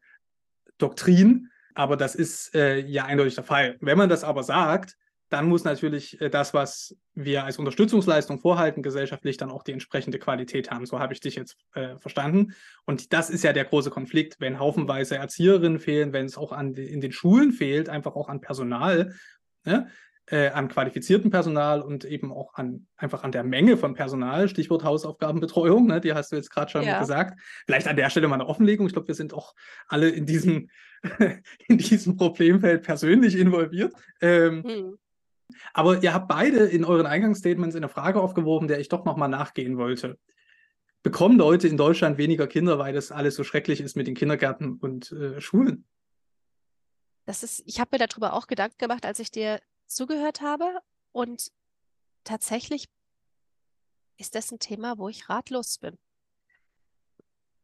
Doktrin, 0.78 1.50
aber 1.74 1.98
das 1.98 2.16
ist 2.16 2.56
äh, 2.56 2.80
ja 2.80 3.06
eindeutig 3.06 3.36
der 3.36 3.44
Fall. 3.44 3.78
Wenn 3.82 3.98
man 3.98 4.10
das 4.10 4.24
aber 4.24 4.44
sagt, 4.44 4.96
dann 5.32 5.48
muss 5.48 5.64
natürlich 5.64 6.20
äh, 6.20 6.30
das, 6.30 6.54
was 6.54 6.96
wir 7.16 7.46
als 7.46 7.58
Unterstützungsleistung 7.58 8.40
vorhalten, 8.40 8.84
gesellschaftlich 8.84 9.38
dann 9.38 9.50
auch 9.50 9.64
die 9.64 9.72
entsprechende 9.72 10.20
Qualität 10.20 10.70
haben. 10.72 10.86
So 10.86 11.00
habe 11.00 11.14
ich 11.14 11.22
dich 11.22 11.36
jetzt 11.36 11.56
äh, 11.74 11.98
verstanden. 11.98 12.54
Und 12.86 13.14
das 13.14 13.30
ist 13.30 13.44
ja 13.44 13.54
der 13.54 13.66
große 13.66 13.90
Konflikt, 13.90 14.36
wenn 14.40 14.60
haufenweise 14.60 15.16
Erzieherinnen 15.16 15.80
fehlen, 15.80 16.12
wenn 16.12 16.26
es 16.26 16.38
auch 16.38 16.52
an, 16.52 16.74
in 16.74 17.00
den 17.00 17.14
Schulen 17.14 17.54
fehlt, 17.54 17.88
einfach 17.88 18.16
auch 18.16 18.28
an 18.28 18.42
Personal, 18.42 19.16
ne? 19.64 19.88
äh, 20.28 20.50
an 20.50 20.68
qualifiziertem 20.68 21.32
Personal 21.32 21.82
und 21.82 22.04
eben 22.04 22.34
auch 22.34 22.54
an 22.56 22.88
einfach 22.98 23.24
an 23.24 23.32
der 23.32 23.44
Menge 23.44 23.78
von 23.78 23.94
Personal, 23.94 24.50
Stichwort 24.50 24.84
Hausaufgabenbetreuung, 24.84 25.88
ne? 25.88 26.02
die 26.02 26.14
hast 26.14 26.34
du 26.34 26.36
jetzt 26.36 26.52
gerade 26.52 26.70
schon 26.70 26.84
ja. 26.84 27.00
gesagt. 27.00 27.40
Vielleicht 27.66 27.88
an 27.88 27.96
der 27.96 28.10
Stelle 28.10 28.28
mal 28.28 28.36
eine 28.36 28.48
Offenlegung. 28.48 28.86
Ich 28.88 28.94
glaube, 28.94 29.08
wir 29.08 29.16
sind 29.16 29.34
auch 29.34 29.54
alle 29.88 30.10
in 30.10 30.26
diesem, 30.26 30.70
in 31.68 31.78
diesem 31.78 32.18
Problemfeld 32.18 32.84
persönlich 32.84 33.38
involviert. 33.38 33.94
Ähm, 34.20 34.64
hm. 34.64 34.98
Aber 35.74 36.02
ihr 36.02 36.14
habt 36.14 36.28
beide 36.28 36.66
in 36.66 36.86
euren 36.86 37.06
Eingangsstatements 37.06 37.76
eine 37.76 37.90
Frage 37.90 38.22
aufgeworfen, 38.22 38.68
der 38.68 38.80
ich 38.80 38.90
doch 38.90 39.06
nochmal 39.06 39.30
nachgehen 39.30 39.78
wollte. 39.78 40.18
Bekommen 41.04 41.38
Leute 41.38 41.68
in 41.68 41.78
Deutschland 41.78 42.18
weniger 42.18 42.48
Kinder, 42.48 42.78
weil 42.78 42.94
das 42.94 43.12
alles 43.12 43.36
so 43.36 43.44
schrecklich 43.44 43.82
ist 43.82 43.96
mit 43.96 44.08
den 44.08 44.16
Kindergärten 44.16 44.78
und 44.78 45.12
äh, 45.12 45.42
Schulen? 45.42 45.86
Das 47.26 47.44
ist, 47.44 47.64
ich 47.66 47.80
habe 47.80 47.98
mir 47.98 48.08
darüber 48.08 48.34
auch 48.34 48.48
Gedanken 48.48 48.78
gemacht, 48.78 49.06
als 49.06 49.20
ich 49.20 49.32
dir 49.32 49.62
zugehört 49.88 50.42
habe. 50.42 50.80
Und 51.12 51.52
tatsächlich 52.24 52.86
ist 54.18 54.36
das 54.36 54.52
ein 54.52 54.60
Thema, 54.60 54.98
wo 54.98 55.10
ich 55.10 55.30
ratlos 55.30 55.80
bin. 55.80 55.98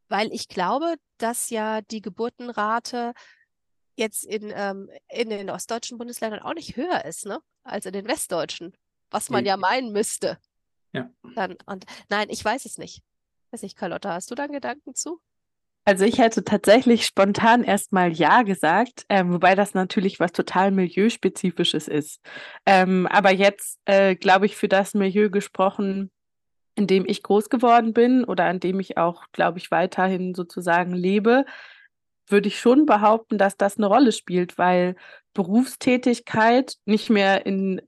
Weil 0.10 0.32
ich 0.34 0.48
glaube, 0.48 0.96
dass 1.18 1.50
ja 1.50 1.82
die 1.82 2.02
Geburtenrate 2.02 3.14
jetzt 3.96 4.24
in, 4.24 4.52
ähm, 4.56 4.90
in 5.10 5.30
den 5.30 5.50
ostdeutschen 5.50 5.98
Bundesländern 5.98 6.42
auch 6.42 6.54
nicht 6.54 6.76
höher 6.76 7.04
ist, 7.06 7.26
ne? 7.26 7.40
Als 7.68 7.86
in 7.86 7.94
den 7.94 8.08
westdeutschen, 8.08 8.74
was 9.10 9.30
man 9.30 9.46
ja 9.46 9.58
meinen 9.58 9.92
müsste. 9.92 10.38
Ja. 10.94 11.10
Dann, 11.36 11.58
und 11.66 11.86
nein, 12.10 12.28
ich 12.30 12.44
weiß 12.44 12.66
es 12.66 12.78
nicht. 12.78 13.02
Weiß 13.52 13.62
nicht, 13.62 13.78
Carlotta, 13.78 14.14
hast 14.14 14.32
du 14.32 14.36
da 14.36 14.48
Gedanken 14.48 14.96
zu? 14.96 15.20
Also 15.86 16.04
ich 16.04 16.18
hätte 16.18 16.44
tatsächlich 16.44 17.06
spontan 17.06 17.64
erstmal 17.64 18.12
Ja 18.12 18.42
gesagt, 18.42 19.06
ähm, 19.08 19.32
wobei 19.32 19.56
das 19.56 19.74
natürlich 19.74 20.20
was 20.20 20.34
total 20.34 20.72
Milieuspezifisches 20.72 21.88
ist. 21.88 22.20
Ähm, 22.66 23.08
aber 23.08 23.32
jetzt, 23.32 23.80
äh, 23.86 24.16
glaube 24.16 24.48
ich, 24.48 24.58
für 24.58 24.68
das 24.68 24.94
Milieu 24.96 25.30
gesprochen, 25.30 26.12
in 26.76 26.88
dem 26.88 27.06
ich 27.06 27.24
groß 27.24 27.50
geworden 27.50 27.94
bin 27.94 28.26
oder 28.26 28.46
an 28.46 28.60
dem 28.60 28.82
ich 28.82 28.98
auch, 28.98 29.28
glaube 29.32 29.60
ich, 29.60 29.72
weiterhin 29.72 30.36
sozusagen 30.36 30.92
lebe, 30.92 31.46
würde 32.28 32.48
ich 32.48 32.60
schon 32.60 32.86
behaupten, 32.86 33.38
dass 33.38 33.58
das 33.58 33.78
eine 33.78 33.88
Rolle 33.88 34.12
spielt, 34.12 34.58
weil 34.58 34.96
Berufstätigkeit 35.34 36.76
nicht 36.86 37.10
mehr 37.10 37.46
in, 37.46 37.82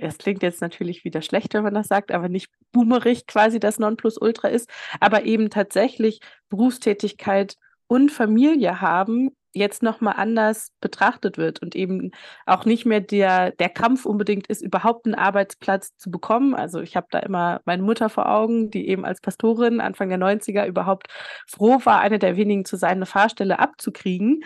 das 0.00 0.18
klingt 0.18 0.42
jetzt 0.42 0.60
natürlich 0.60 1.04
wieder 1.04 1.22
schlecht, 1.22 1.54
wenn 1.54 1.62
man 1.62 1.74
das 1.74 1.88
sagt, 1.88 2.10
aber 2.12 2.28
nicht 2.28 2.50
boomerig 2.72 3.26
quasi 3.26 3.60
das 3.60 3.78
Nonplusultra 3.78 4.48
ist, 4.48 4.68
aber 5.00 5.24
eben 5.24 5.50
tatsächlich 5.50 6.20
Berufstätigkeit 6.48 7.56
und 7.86 8.10
Familie 8.10 8.80
haben 8.80 9.30
jetzt 9.56 9.82
nochmal 9.82 10.14
anders 10.16 10.72
betrachtet 10.80 11.38
wird 11.38 11.62
und 11.62 11.74
eben 11.74 12.12
auch 12.44 12.64
nicht 12.64 12.84
mehr 12.86 13.00
der, 13.00 13.52
der 13.52 13.68
Kampf 13.70 14.04
unbedingt 14.04 14.46
ist, 14.48 14.62
überhaupt 14.62 15.06
einen 15.06 15.14
Arbeitsplatz 15.14 15.96
zu 15.96 16.10
bekommen. 16.10 16.54
Also 16.54 16.80
ich 16.80 16.96
habe 16.96 17.06
da 17.10 17.20
immer 17.20 17.60
meine 17.64 17.82
Mutter 17.82 18.08
vor 18.08 18.30
Augen, 18.30 18.70
die 18.70 18.88
eben 18.88 19.04
als 19.04 19.20
Pastorin 19.20 19.80
Anfang 19.80 20.10
der 20.10 20.18
90er 20.18 20.66
überhaupt 20.66 21.08
froh 21.46 21.80
war, 21.84 22.00
eine 22.00 22.18
der 22.18 22.36
wenigen 22.36 22.64
zu 22.64 22.76
sein, 22.76 22.98
eine 22.98 23.06
Fahrstelle 23.06 23.58
abzukriegen. 23.58 24.44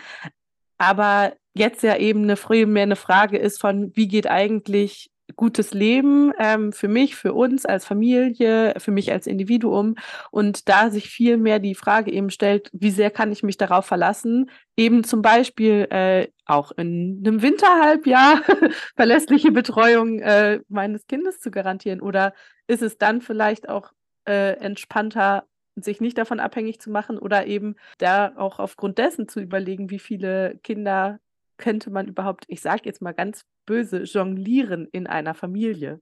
Aber 0.77 1.33
jetzt 1.53 1.83
ja 1.83 1.97
eben 1.97 2.23
eine, 2.23 2.65
mehr 2.65 2.83
eine 2.83 2.95
Frage 2.95 3.37
ist 3.37 3.59
von, 3.59 3.91
wie 3.95 4.07
geht 4.07 4.27
eigentlich 4.27 5.11
gutes 5.35 5.73
Leben 5.73 6.31
ähm, 6.39 6.73
für 6.73 6.87
mich, 6.87 7.15
für 7.15 7.33
uns 7.33 7.65
als 7.65 7.85
Familie, 7.85 8.73
für 8.77 8.91
mich 8.91 9.11
als 9.11 9.27
Individuum. 9.27 9.95
Und 10.31 10.69
da 10.69 10.89
sich 10.89 11.09
viel 11.09 11.37
mehr 11.37 11.59
die 11.59 11.75
Frage 11.75 12.11
eben 12.11 12.29
stellt, 12.29 12.69
wie 12.73 12.91
sehr 12.91 13.11
kann 13.11 13.31
ich 13.31 13.43
mich 13.43 13.57
darauf 13.57 13.85
verlassen, 13.85 14.49
eben 14.77 15.03
zum 15.03 15.21
Beispiel 15.21 15.87
äh, 15.89 16.27
auch 16.45 16.71
in 16.71 17.23
einem 17.25 17.41
Winterhalbjahr 17.41 18.41
verlässliche 18.95 19.51
Betreuung 19.51 20.19
äh, 20.19 20.59
meines 20.69 21.07
Kindes 21.07 21.39
zu 21.39 21.51
garantieren. 21.51 22.01
Oder 22.01 22.33
ist 22.67 22.81
es 22.81 22.97
dann 22.97 23.21
vielleicht 23.21 23.69
auch 23.69 23.91
äh, 24.25 24.53
entspannter, 24.57 25.45
sich 25.75 26.01
nicht 26.01 26.17
davon 26.17 26.39
abhängig 26.39 26.79
zu 26.81 26.89
machen 26.89 27.17
oder 27.17 27.47
eben 27.47 27.75
da 27.97 28.33
auch 28.35 28.59
aufgrund 28.59 28.97
dessen 28.97 29.27
zu 29.27 29.39
überlegen, 29.39 29.89
wie 29.89 29.99
viele 29.99 30.57
Kinder 30.63 31.19
könnte 31.61 31.89
man 31.89 32.07
überhaupt, 32.07 32.43
ich 32.49 32.59
sage 32.59 32.81
jetzt 32.85 33.01
mal 33.01 33.13
ganz 33.13 33.45
böse, 33.65 34.03
jonglieren 34.03 34.87
in 34.91 35.07
einer 35.07 35.33
Familie 35.33 36.01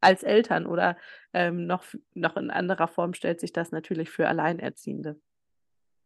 als 0.00 0.22
Eltern 0.22 0.66
oder 0.66 0.96
ähm, 1.34 1.66
noch, 1.66 1.84
noch 2.14 2.36
in 2.36 2.50
anderer 2.50 2.88
Form 2.88 3.12
stellt 3.12 3.40
sich 3.40 3.52
das 3.52 3.72
natürlich 3.72 4.08
für 4.08 4.28
Alleinerziehende. 4.28 5.20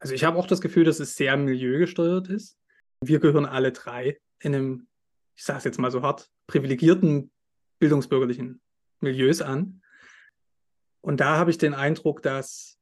Also 0.00 0.14
ich 0.14 0.24
habe 0.24 0.38
auch 0.38 0.46
das 0.46 0.60
Gefühl, 0.60 0.84
dass 0.84 1.00
es 1.00 1.16
sehr 1.16 1.36
milieugesteuert 1.36 2.28
ist. 2.28 2.58
Wir 3.00 3.20
gehören 3.20 3.46
alle 3.46 3.72
drei 3.72 4.18
in 4.40 4.54
einem, 4.54 4.88
ich 5.36 5.44
sage 5.44 5.58
es 5.58 5.64
jetzt 5.64 5.78
mal 5.78 5.90
so 5.90 6.02
hart, 6.02 6.28
privilegierten 6.46 7.30
bildungsbürgerlichen 7.78 8.60
Milieus 9.00 9.42
an. 9.42 9.82
Und 11.00 11.20
da 11.20 11.36
habe 11.36 11.50
ich 11.50 11.58
den 11.58 11.74
Eindruck, 11.74 12.22
dass 12.22 12.78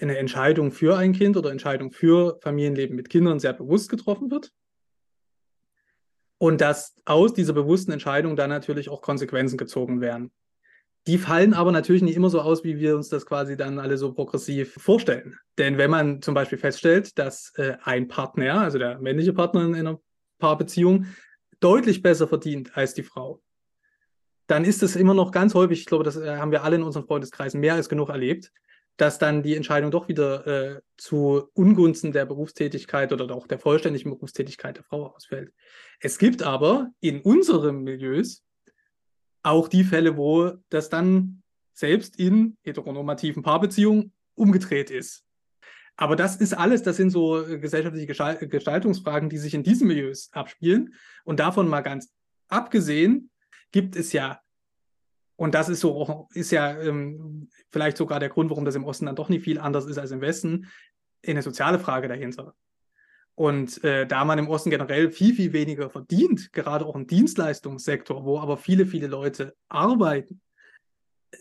eine 0.00 0.18
Entscheidung 0.18 0.70
für 0.70 0.96
ein 0.96 1.12
Kind 1.12 1.36
oder 1.36 1.50
Entscheidung 1.50 1.90
für 1.90 2.38
Familienleben 2.42 2.94
mit 2.94 3.08
Kindern 3.08 3.40
sehr 3.40 3.52
bewusst 3.52 3.88
getroffen 3.88 4.30
wird. 4.30 4.52
Und 6.38 6.60
dass 6.60 6.94
aus 7.04 7.34
dieser 7.34 7.52
bewussten 7.52 7.92
Entscheidung 7.92 8.36
dann 8.36 8.50
natürlich 8.50 8.88
auch 8.88 9.02
Konsequenzen 9.02 9.58
gezogen 9.58 10.00
werden. 10.00 10.30
Die 11.06 11.18
fallen 11.18 11.54
aber 11.54 11.72
natürlich 11.72 12.02
nicht 12.02 12.16
immer 12.16 12.30
so 12.30 12.40
aus, 12.40 12.64
wie 12.64 12.78
wir 12.78 12.94
uns 12.94 13.08
das 13.08 13.24
quasi 13.24 13.56
dann 13.56 13.78
alle 13.78 13.96
so 13.96 14.12
progressiv 14.12 14.74
vorstellen. 14.74 15.38
Denn 15.56 15.78
wenn 15.78 15.90
man 15.90 16.20
zum 16.20 16.34
Beispiel 16.34 16.58
feststellt, 16.58 17.18
dass 17.18 17.52
äh, 17.56 17.76
ein 17.82 18.08
Partner, 18.08 18.60
also 18.60 18.78
der 18.78 18.98
männliche 18.98 19.32
Partner 19.32 19.64
in 19.64 19.74
einer 19.74 20.00
Paarbeziehung, 20.38 21.06
deutlich 21.60 22.02
besser 22.02 22.28
verdient 22.28 22.76
als 22.76 22.94
die 22.94 23.02
Frau, 23.02 23.40
dann 24.48 24.64
ist 24.64 24.82
es 24.82 24.96
immer 24.96 25.14
noch 25.14 25.32
ganz 25.32 25.54
häufig, 25.54 25.80
ich 25.80 25.86
glaube, 25.86 26.04
das 26.04 26.16
äh, 26.16 26.36
haben 26.36 26.52
wir 26.52 26.62
alle 26.62 26.76
in 26.76 26.82
unseren 26.82 27.06
Freundeskreisen 27.06 27.60
mehr 27.60 27.74
als 27.74 27.88
genug 27.88 28.10
erlebt, 28.10 28.52
dass 28.98 29.18
dann 29.18 29.42
die 29.42 29.54
Entscheidung 29.54 29.90
doch 29.90 30.08
wieder 30.08 30.46
äh, 30.46 30.80
zu 30.96 31.48
Ungunsten 31.54 32.12
der 32.12 32.26
Berufstätigkeit 32.26 33.12
oder 33.12 33.34
auch 33.34 33.46
der 33.46 33.58
vollständigen 33.58 34.10
Berufstätigkeit 34.10 34.76
der 34.76 34.84
Frau 34.84 35.14
ausfällt. 35.14 35.52
Es 36.00 36.18
gibt 36.18 36.42
aber 36.42 36.90
in 37.00 37.20
unseren 37.20 37.82
Milieus 37.84 38.44
auch 39.42 39.68
die 39.68 39.84
Fälle, 39.84 40.16
wo 40.16 40.52
das 40.68 40.88
dann 40.88 41.42
selbst 41.72 42.18
in 42.18 42.56
heteronormativen 42.64 43.42
Paarbeziehungen 43.42 44.12
umgedreht 44.34 44.90
ist. 44.90 45.24
Aber 45.96 46.16
das 46.16 46.36
ist 46.36 46.54
alles, 46.54 46.82
das 46.82 46.96
sind 46.96 47.10
so 47.10 47.40
äh, 47.40 47.58
gesellschaftliche 47.58 48.06
Gestaltungsfragen, 48.48 49.28
die 49.28 49.38
sich 49.38 49.54
in 49.54 49.62
diesen 49.62 49.86
Milieus 49.86 50.28
abspielen. 50.32 50.94
Und 51.24 51.38
davon 51.38 51.68
mal 51.68 51.82
ganz 51.82 52.12
abgesehen, 52.48 53.30
gibt 53.70 53.94
es 53.94 54.12
ja 54.12 54.40
und 55.38 55.54
das 55.54 55.68
ist 55.68 55.80
so 55.80 56.26
ist 56.34 56.50
ja 56.50 56.76
ähm, 56.80 57.48
vielleicht 57.70 57.96
sogar 57.96 58.18
der 58.18 58.28
Grund, 58.28 58.50
warum 58.50 58.64
das 58.64 58.74
im 58.74 58.84
Osten 58.84 59.06
dann 59.06 59.14
doch 59.14 59.28
nicht 59.28 59.44
viel 59.44 59.60
anders 59.60 59.86
ist 59.86 59.96
als 59.96 60.10
im 60.10 60.20
Westen, 60.20 60.66
eine 61.24 61.42
soziale 61.42 61.78
Frage 61.78 62.08
dahinter. 62.08 62.54
Und 63.36 63.84
äh, 63.84 64.04
da 64.04 64.24
man 64.24 64.40
im 64.40 64.48
Osten 64.48 64.70
generell 64.70 65.12
viel, 65.12 65.32
viel 65.32 65.52
weniger 65.52 65.90
verdient, 65.90 66.52
gerade 66.52 66.84
auch 66.84 66.96
im 66.96 67.06
Dienstleistungssektor, 67.06 68.24
wo 68.24 68.40
aber 68.40 68.56
viele, 68.56 68.84
viele 68.84 69.06
Leute 69.06 69.54
arbeiten, 69.68 70.40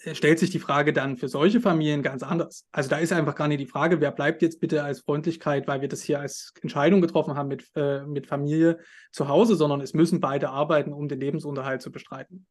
äh, 0.03 0.13
stellt 0.13 0.37
sich 0.37 0.51
die 0.51 0.59
Frage 0.59 0.93
dann 0.93 1.17
für 1.17 1.27
solche 1.27 1.59
Familien 1.59 2.03
ganz 2.03 2.21
anders. 2.21 2.67
Also 2.71 2.91
da 2.91 2.99
ist 2.99 3.11
einfach 3.11 3.33
gar 3.33 3.47
nicht 3.47 3.61
die 3.61 3.65
Frage, 3.65 3.99
wer 3.99 4.11
bleibt 4.11 4.43
jetzt 4.43 4.61
bitte 4.61 4.83
als 4.83 5.01
Freundlichkeit, 5.01 5.67
weil 5.67 5.81
wir 5.81 5.87
das 5.87 6.03
hier 6.03 6.19
als 6.19 6.53
Entscheidung 6.61 7.01
getroffen 7.01 7.33
haben 7.33 7.47
mit, 7.47 7.65
äh, 7.75 8.05
mit 8.05 8.27
Familie 8.27 8.77
zu 9.11 9.27
Hause, 9.27 9.55
sondern 9.55 9.81
es 9.81 9.95
müssen 9.95 10.19
beide 10.19 10.49
arbeiten, 10.49 10.93
um 10.93 11.07
den 11.07 11.19
Lebensunterhalt 11.19 11.81
zu 11.81 11.91
bestreiten. 11.91 12.45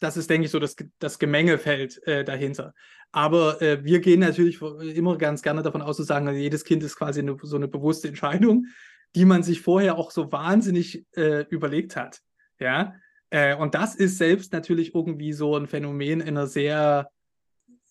Das 0.00 0.16
ist, 0.16 0.30
denke 0.30 0.46
ich, 0.46 0.50
so 0.50 0.58
das, 0.58 0.76
das 0.98 1.18
Gemengefeld 1.18 2.06
äh, 2.06 2.24
dahinter. 2.24 2.74
Aber 3.10 3.60
äh, 3.62 3.84
wir 3.84 4.00
gehen 4.00 4.20
natürlich 4.20 4.60
immer 4.60 5.16
ganz 5.18 5.42
gerne 5.42 5.62
davon 5.62 5.82
aus, 5.82 5.96
zu 5.96 6.02
sagen, 6.02 6.28
also 6.28 6.38
jedes 6.38 6.64
Kind 6.64 6.82
ist 6.82 6.96
quasi 6.96 7.20
eine, 7.20 7.36
so 7.42 7.56
eine 7.56 7.68
bewusste 7.68 8.08
Entscheidung, 8.08 8.66
die 9.16 9.24
man 9.24 9.42
sich 9.42 9.60
vorher 9.60 9.96
auch 9.96 10.10
so 10.10 10.30
wahnsinnig 10.30 11.06
äh, 11.16 11.46
überlegt 11.48 11.96
hat. 11.96 12.20
Ja, 12.60 12.94
äh, 13.30 13.54
und 13.54 13.74
das 13.74 13.94
ist 13.94 14.18
selbst 14.18 14.52
natürlich 14.52 14.94
irgendwie 14.94 15.32
so 15.32 15.56
ein 15.56 15.66
Phänomen 15.66 16.20
in 16.20 16.28
einer 16.28 16.46
sehr 16.46 17.10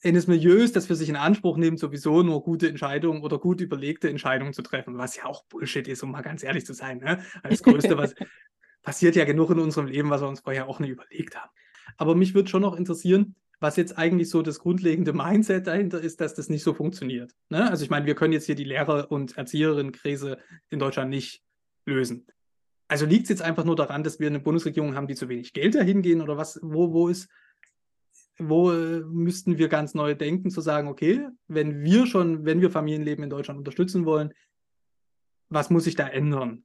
eines 0.04 0.28
Milieus, 0.28 0.72
das 0.72 0.86
für 0.86 0.96
sich 0.96 1.10
in 1.10 1.16
Anspruch 1.16 1.58
nimmt, 1.58 1.80
sowieso 1.80 2.22
nur 2.22 2.44
gute 2.44 2.70
Entscheidungen 2.70 3.24
oder 3.24 3.40
gut 3.40 3.62
überlegte 3.62 4.10
Entscheidungen 4.10 4.54
zu 4.54 4.62
treffen, 4.62 4.98
was 4.98 5.16
ja 5.16 5.26
auch 5.26 5.44
Bullshit 5.46 5.88
ist, 5.88 6.04
um 6.04 6.12
mal 6.12 6.22
ganz 6.22 6.44
ehrlich 6.44 6.66
zu 6.66 6.74
sein. 6.74 7.00
Ne? 7.00 7.24
Das 7.44 7.64
Größte, 7.64 7.98
was 7.98 8.14
passiert 8.84 9.16
ja 9.16 9.26
genug 9.26 9.50
in 9.50 9.60
unserem 9.60 9.88
Leben, 9.88 10.10
was 10.10 10.22
wir 10.22 10.28
uns 10.28 10.42
vorher 10.42 10.68
auch 10.68 10.80
nicht 10.80 10.92
überlegt 10.92 11.36
haben. 11.36 11.50
Aber 11.96 12.16
mich 12.16 12.34
würde 12.34 12.50
schon 12.50 12.62
noch 12.62 12.76
interessieren, 12.76 13.36
was 13.60 13.76
jetzt 13.76 13.98
eigentlich 13.98 14.30
so 14.30 14.42
das 14.42 14.60
grundlegende 14.60 15.14
Mindset 15.14 15.66
dahinter 15.66 16.00
ist, 16.00 16.22
dass 16.22 16.36
das 16.36 16.50
nicht 16.50 16.64
so 16.64 16.74
funktioniert. 16.74 17.34
Ne? 17.50 17.70
Also 17.70 17.84
ich 17.84 17.90
meine, 17.90 18.06
wir 18.06 18.16
können 18.16 18.34
jetzt 18.34 18.46
hier 18.46 18.56
die 18.56 18.66
Lehrer- 18.66 19.12
und 19.12 19.38
Erzieherinnen-Krise 19.38 20.38
in 20.70 20.80
Deutschland 20.80 21.10
nicht 21.10 21.44
lösen 21.86 22.28
also 22.88 23.06
liegt 23.06 23.24
es 23.24 23.30
jetzt 23.30 23.42
einfach 23.42 23.66
nur 23.66 23.76
daran, 23.76 24.04
dass 24.04 24.20
wir 24.20 24.28
eine 24.28 24.40
Bundesregierung 24.40 24.96
haben, 24.96 25.08
die 25.08 25.16
zu 25.16 25.30
wenig 25.30 25.54
Geld 25.54 25.76
dahin 25.76 26.02
gehen 26.02 26.22
oder 26.22 26.38
was, 26.38 26.60
wo, 26.62 26.94
wo 26.94 27.10
ist, 27.10 27.30
wo 28.38 28.72
äh, 28.72 29.02
müssten 29.02 29.58
wir 29.58 29.68
ganz 29.68 29.94
neu 29.94 30.16
denken, 30.16 30.50
zu 30.50 30.62
sagen, 30.62 30.88
okay, 30.88 31.28
wenn 31.48 31.82
wir 31.82 32.08
schon, 32.08 32.46
wenn 32.46 32.62
wir 32.62 32.72
Familienleben 32.72 33.24
in 33.24 33.30
Deutschland 33.30 33.58
unterstützen 33.58 34.06
wollen, 34.06 34.34
was 35.50 35.70
muss 35.70 35.86
sich 35.86 35.96
da 35.96 36.08
ändern? 36.08 36.64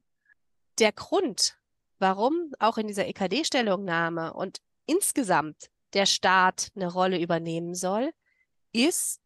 Der 0.79 0.91
Grund, 0.91 1.57
warum 1.99 2.51
auch 2.59 2.77
in 2.77 2.87
dieser 2.87 3.07
EKD-Stellungnahme 3.07 4.33
und 4.33 4.59
insgesamt 4.85 5.69
der 5.93 6.05
Staat 6.05 6.69
eine 6.75 6.91
Rolle 6.91 7.19
übernehmen 7.19 7.75
soll, 7.75 8.11
ist, 8.71 9.19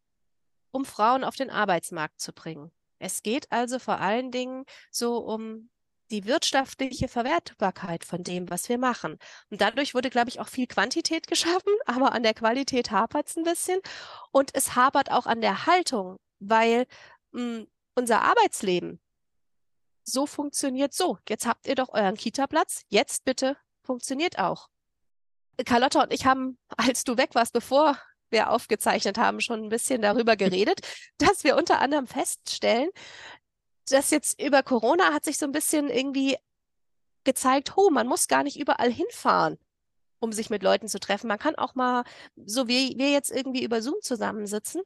um 0.70 0.84
Frauen 0.84 1.24
auf 1.24 1.36
den 1.36 1.50
Arbeitsmarkt 1.50 2.20
zu 2.20 2.32
bringen. 2.32 2.70
Es 2.98 3.22
geht 3.22 3.50
also 3.50 3.78
vor 3.78 3.98
allen 4.00 4.30
Dingen 4.30 4.64
so 4.90 5.18
um 5.18 5.70
die 6.10 6.24
wirtschaftliche 6.24 7.08
Verwertbarkeit 7.08 8.04
von 8.04 8.22
dem, 8.22 8.48
was 8.50 8.68
wir 8.68 8.78
machen. 8.78 9.18
Und 9.50 9.60
dadurch 9.60 9.94
wurde, 9.94 10.10
glaube 10.10 10.30
ich, 10.30 10.40
auch 10.40 10.48
viel 10.48 10.66
Quantität 10.66 11.26
geschaffen, 11.28 11.72
aber 11.86 12.12
an 12.12 12.22
der 12.22 12.34
Qualität 12.34 12.90
hapert 12.90 13.28
es 13.28 13.36
ein 13.36 13.44
bisschen. 13.44 13.80
Und 14.30 14.50
es 14.54 14.74
hapert 14.74 15.10
auch 15.10 15.26
an 15.26 15.40
der 15.40 15.66
Haltung, 15.66 16.18
weil 16.38 16.86
mh, 17.32 17.40
hm, 17.40 17.66
unser 17.94 18.22
Arbeitsleben 18.22 19.00
so 20.04 20.26
funktioniert 20.26 20.94
so. 20.94 21.18
Jetzt 21.28 21.46
habt 21.46 21.66
ihr 21.66 21.74
doch 21.74 21.90
euren 21.90 22.16
Kita-Platz, 22.16 22.82
jetzt 22.88 23.24
bitte 23.24 23.56
funktioniert 23.82 24.38
auch. 24.38 24.68
Carlotta 25.64 26.02
und 26.02 26.12
ich 26.12 26.26
haben, 26.26 26.58
als 26.76 27.04
du 27.04 27.16
weg 27.16 27.30
warst, 27.34 27.52
bevor 27.52 27.98
wir 28.30 28.50
aufgezeichnet 28.50 29.18
haben, 29.18 29.40
schon 29.40 29.64
ein 29.64 29.68
bisschen 29.68 30.02
darüber 30.02 30.36
geredet, 30.36 30.80
dass 31.18 31.44
wir 31.44 31.56
unter 31.56 31.80
anderem 31.80 32.06
feststellen, 32.06 32.90
das 33.88 34.10
jetzt 34.10 34.40
über 34.40 34.62
Corona 34.62 35.12
hat 35.14 35.24
sich 35.24 35.38
so 35.38 35.46
ein 35.46 35.52
bisschen 35.52 35.88
irgendwie 35.88 36.36
gezeigt, 37.24 37.72
oh, 37.76 37.90
man 37.90 38.06
muss 38.06 38.28
gar 38.28 38.42
nicht 38.42 38.58
überall 38.58 38.90
hinfahren, 38.90 39.58
um 40.18 40.32
sich 40.32 40.50
mit 40.50 40.62
Leuten 40.62 40.88
zu 40.88 41.00
treffen. 41.00 41.28
Man 41.28 41.38
kann 41.38 41.56
auch 41.56 41.74
mal, 41.74 42.04
so 42.36 42.68
wie 42.68 42.96
wir 42.98 43.10
jetzt 43.10 43.30
irgendwie 43.30 43.64
über 43.64 43.82
Zoom 43.82 43.96
zusammensitzen. 44.02 44.82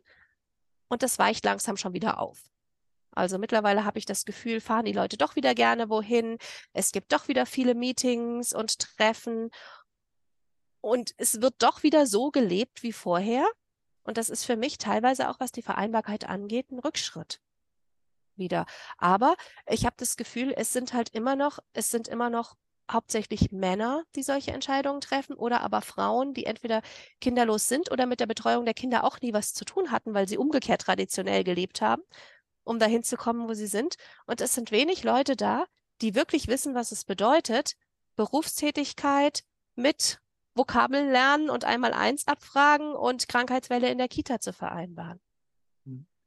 Und 0.88 1.02
das 1.02 1.18
weicht 1.18 1.44
langsam 1.44 1.76
schon 1.76 1.94
wieder 1.94 2.20
auf. 2.20 2.38
Also 3.14 3.38
mittlerweile 3.38 3.84
habe 3.84 3.98
ich 3.98 4.06
das 4.06 4.24
Gefühl, 4.24 4.60
fahren 4.60 4.86
die 4.86 4.92
Leute 4.92 5.16
doch 5.16 5.36
wieder 5.36 5.54
gerne 5.54 5.88
wohin. 5.88 6.38
Es 6.72 6.92
gibt 6.92 7.12
doch 7.12 7.28
wieder 7.28 7.46
viele 7.46 7.74
Meetings 7.74 8.54
und 8.54 8.78
Treffen. 8.78 9.50
Und 10.82 11.14
es 11.16 11.40
wird 11.40 11.54
doch 11.60 11.82
wieder 11.82 12.06
so 12.06 12.30
gelebt 12.30 12.82
wie 12.82 12.92
vorher. 12.92 13.46
Und 14.02 14.18
das 14.18 14.28
ist 14.28 14.44
für 14.44 14.56
mich 14.56 14.78
teilweise 14.78 15.30
auch, 15.30 15.40
was 15.40 15.52
die 15.52 15.62
Vereinbarkeit 15.62 16.28
angeht, 16.28 16.70
ein 16.70 16.80
Rückschritt 16.80 17.40
wieder. 18.36 18.66
Aber 18.98 19.36
ich 19.66 19.86
habe 19.86 19.94
das 19.96 20.16
Gefühl, 20.16 20.52
es 20.56 20.72
sind 20.72 20.92
halt 20.92 21.10
immer 21.10 21.36
noch, 21.36 21.60
es 21.72 21.90
sind 21.90 22.08
immer 22.08 22.30
noch 22.30 22.56
hauptsächlich 22.90 23.52
Männer, 23.52 24.02
die 24.16 24.24
solche 24.24 24.50
Entscheidungen 24.50 25.00
treffen 25.00 25.36
oder 25.36 25.60
aber 25.60 25.82
Frauen, 25.82 26.34
die 26.34 26.46
entweder 26.46 26.82
kinderlos 27.20 27.68
sind 27.68 27.92
oder 27.92 28.06
mit 28.06 28.18
der 28.18 28.26
Betreuung 28.26 28.64
der 28.64 28.74
Kinder 28.74 29.04
auch 29.04 29.20
nie 29.20 29.32
was 29.32 29.54
zu 29.54 29.64
tun 29.64 29.92
hatten, 29.92 30.14
weil 30.14 30.26
sie 30.26 30.36
umgekehrt 30.36 30.80
traditionell 30.80 31.44
gelebt 31.44 31.80
haben, 31.80 32.02
um 32.64 32.80
dahin 32.80 33.04
zu 33.04 33.16
kommen, 33.16 33.48
wo 33.48 33.54
sie 33.54 33.68
sind. 33.68 33.94
Und 34.26 34.40
es 34.40 34.54
sind 34.54 34.72
wenig 34.72 35.04
Leute 35.04 35.36
da, 35.36 35.64
die 36.00 36.16
wirklich 36.16 36.48
wissen, 36.48 36.74
was 36.74 36.90
es 36.90 37.04
bedeutet, 37.04 37.76
Berufstätigkeit 38.16 39.44
mit 39.76 40.18
Vokabeln 40.54 41.10
lernen 41.10 41.50
und 41.50 41.64
einmal 41.64 41.92
eins 41.92 42.26
abfragen 42.26 42.94
und 42.94 43.28
Krankheitswelle 43.28 43.90
in 43.90 43.98
der 43.98 44.08
Kita 44.08 44.40
zu 44.40 44.52
vereinbaren. 44.52 45.20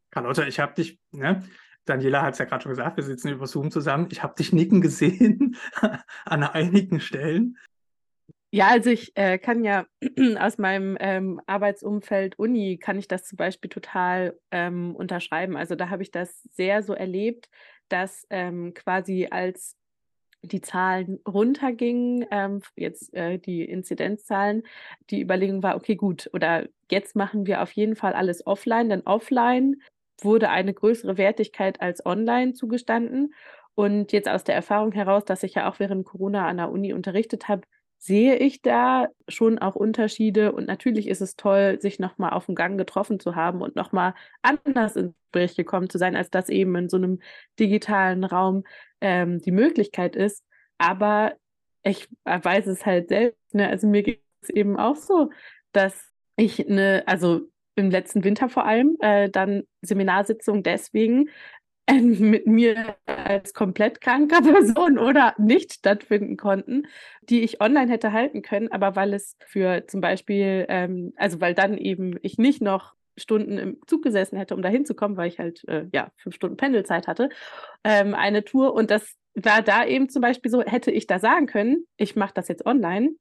Carlotta, 0.09 0.47
ich 0.47 0.59
habe 0.59 0.73
dich, 0.73 0.99
ne, 1.11 1.43
Daniela 1.85 2.23
hat 2.23 2.33
es 2.33 2.39
ja 2.39 2.45
gerade 2.45 2.63
schon 2.63 2.71
gesagt, 2.71 2.97
wir 2.97 3.03
sitzen 3.03 3.29
über 3.29 3.47
Zoom 3.47 3.69
zusammen. 3.69 4.07
Ich 4.11 4.23
habe 4.23 4.35
dich 4.35 4.53
nicken 4.53 4.81
gesehen 4.81 5.57
an 6.25 6.43
einigen 6.43 6.99
Stellen. 6.99 7.57
Ja, 8.51 8.69
also 8.69 8.89
ich 8.89 9.11
äh, 9.17 9.37
kann 9.37 9.63
ja 9.65 9.85
aus 10.39 10.57
meinem 10.57 10.97
ähm, 10.99 11.41
Arbeitsumfeld 11.45 12.39
Uni, 12.39 12.77
kann 12.77 12.97
ich 12.97 13.07
das 13.07 13.25
zum 13.25 13.35
Beispiel 13.35 13.69
total 13.69 14.39
ähm, 14.51 14.95
unterschreiben. 14.95 15.57
Also 15.57 15.75
da 15.75 15.89
habe 15.89 16.03
ich 16.03 16.11
das 16.11 16.41
sehr 16.53 16.81
so 16.81 16.93
erlebt, 16.93 17.49
dass 17.89 18.25
ähm, 18.29 18.73
quasi 18.73 19.27
als 19.29 19.75
die 20.47 20.61
Zahlen 20.61 21.19
runtergingen, 21.27 22.25
ähm, 22.31 22.61
jetzt 22.75 23.13
äh, 23.13 23.37
die 23.39 23.63
Inzidenzzahlen, 23.63 24.63
die 25.09 25.21
Überlegung 25.21 25.63
war, 25.63 25.75
okay, 25.75 25.95
gut, 25.95 26.29
oder 26.33 26.67
jetzt 26.91 27.15
machen 27.15 27.45
wir 27.45 27.61
auf 27.61 27.71
jeden 27.71 27.95
Fall 27.95 28.13
alles 28.13 28.45
offline, 28.47 28.89
denn 28.89 29.01
offline 29.05 29.81
wurde 30.21 30.49
eine 30.49 30.73
größere 30.73 31.17
Wertigkeit 31.17 31.81
als 31.81 32.05
online 32.05 32.53
zugestanden. 32.53 33.33
Und 33.75 34.13
jetzt 34.13 34.29
aus 34.29 34.45
der 34.45 34.55
Erfahrung 34.55 34.93
heraus, 34.93 35.25
dass 35.25 35.43
ich 35.43 35.55
ja 35.55 35.69
auch 35.69 35.79
während 35.79 36.05
Corona 36.05 36.47
an 36.47 36.57
der 36.57 36.71
Uni 36.71 36.93
unterrichtet 36.93 37.49
habe, 37.49 37.63
sehe 38.05 38.35
ich 38.35 38.61
da 38.61 39.07
schon 39.27 39.57
auch 39.57 39.75
Unterschiede. 39.75 40.51
Und 40.51 40.67
natürlich 40.67 41.07
ist 41.07 41.21
es 41.21 41.35
toll, 41.35 41.79
sich 41.81 41.97
nochmal 41.97 42.31
auf 42.31 42.45
dem 42.45 42.53
Gang 42.53 42.77
getroffen 42.77 43.19
zu 43.19 43.35
haben 43.35 43.61
und 43.61 43.75
nochmal 43.75 44.13
anders 44.43 44.95
ins 44.95 45.15
Gespräch 45.31 45.55
gekommen 45.55 45.89
zu 45.89 45.97
sein, 45.97 46.15
als 46.15 46.29
das 46.29 46.49
eben 46.49 46.75
in 46.75 46.87
so 46.87 46.97
einem 46.97 47.19
digitalen 47.59 48.23
Raum 48.23 48.63
ähm, 49.01 49.41
die 49.41 49.51
Möglichkeit 49.51 50.15
ist. 50.15 50.43
Aber 50.77 51.33
ich 51.81 52.07
weiß 52.25 52.67
es 52.67 52.85
halt 52.85 53.09
selbst. 53.09 53.55
Ne? 53.55 53.67
Also 53.67 53.87
mir 53.87 54.03
geht 54.03 54.21
es 54.41 54.49
eben 54.51 54.77
auch 54.77 54.97
so, 54.97 55.31
dass 55.71 56.13
ich 56.35 56.69
eine, 56.69 57.03
also 57.07 57.41
im 57.75 57.89
letzten 57.89 58.23
Winter 58.23 58.49
vor 58.49 58.65
allem, 58.65 58.97
äh, 58.99 59.31
dann 59.31 59.63
Seminarsitzungen 59.81 60.61
deswegen 60.61 61.29
mit 61.91 62.47
mir 62.47 62.95
als 63.05 63.53
komplett 63.53 64.01
kranker 64.01 64.41
Person 64.41 64.97
oder 64.97 65.35
nicht 65.37 65.73
stattfinden 65.73 66.37
konnten, 66.37 66.87
die 67.23 67.41
ich 67.41 67.61
online 67.61 67.91
hätte 67.91 68.11
halten 68.11 68.41
können, 68.41 68.71
aber 68.71 68.95
weil 68.95 69.13
es 69.13 69.37
für 69.45 69.85
zum 69.87 70.01
Beispiel, 70.01 70.65
ähm, 70.69 71.13
also 71.15 71.41
weil 71.41 71.53
dann 71.53 71.77
eben 71.77 72.17
ich 72.21 72.37
nicht 72.37 72.61
noch 72.61 72.95
Stunden 73.17 73.57
im 73.57 73.77
Zug 73.87 74.03
gesessen 74.03 74.37
hätte, 74.37 74.55
um 74.55 74.61
da 74.61 74.69
hinzukommen, 74.69 75.17
weil 75.17 75.29
ich 75.29 75.39
halt 75.39 75.65
äh, 75.67 75.85
ja 75.93 76.11
fünf 76.17 76.35
Stunden 76.35 76.57
Pendelzeit 76.57 77.07
hatte, 77.07 77.29
ähm, 77.83 78.13
eine 78.13 78.43
Tour. 78.43 78.73
Und 78.73 78.91
das 78.91 79.15
war 79.35 79.61
da 79.61 79.85
eben 79.85 80.09
zum 80.09 80.21
Beispiel 80.21 80.51
so, 80.51 80.61
hätte 80.61 80.91
ich 80.91 81.07
da 81.07 81.19
sagen 81.19 81.45
können, 81.45 81.85
ich 81.97 82.15
mache 82.15 82.33
das 82.33 82.47
jetzt 82.47 82.65
online, 82.65 83.15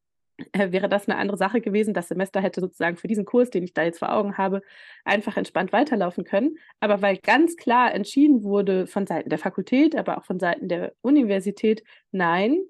wäre 0.53 0.88
das 0.88 1.09
eine 1.09 1.18
andere 1.18 1.37
Sache 1.37 1.61
gewesen. 1.61 1.94
Das 1.94 2.09
Semester 2.09 2.40
hätte 2.40 2.61
sozusagen 2.61 2.97
für 2.97 3.09
diesen 3.09 3.25
Kurs, 3.25 3.51
den 3.51 3.62
ich 3.62 3.75
da 3.75 3.83
jetzt 3.85 3.99
vor 3.99 4.12
Augen 4.12 4.37
habe, 4.37 4.62
einfach 5.05 5.37
entspannt 5.37 5.73
weiterlaufen 5.73 6.25
können. 6.25 6.57
Aber 6.81 7.03
weil 7.03 7.18
ganz 7.18 7.57
klar 7.57 7.94
entschieden 7.94 8.42
wurde 8.42 8.87
von 8.87 9.07
Seiten 9.07 9.31
der 9.31 9.38
Fakultät, 9.38 9.97
aber 9.97 10.18
auch 10.18 10.25
von 10.25 10.40
Seiten 10.40 10.68
der 10.68 10.92
Universität, 11.03 11.85
nein, 12.11 12.64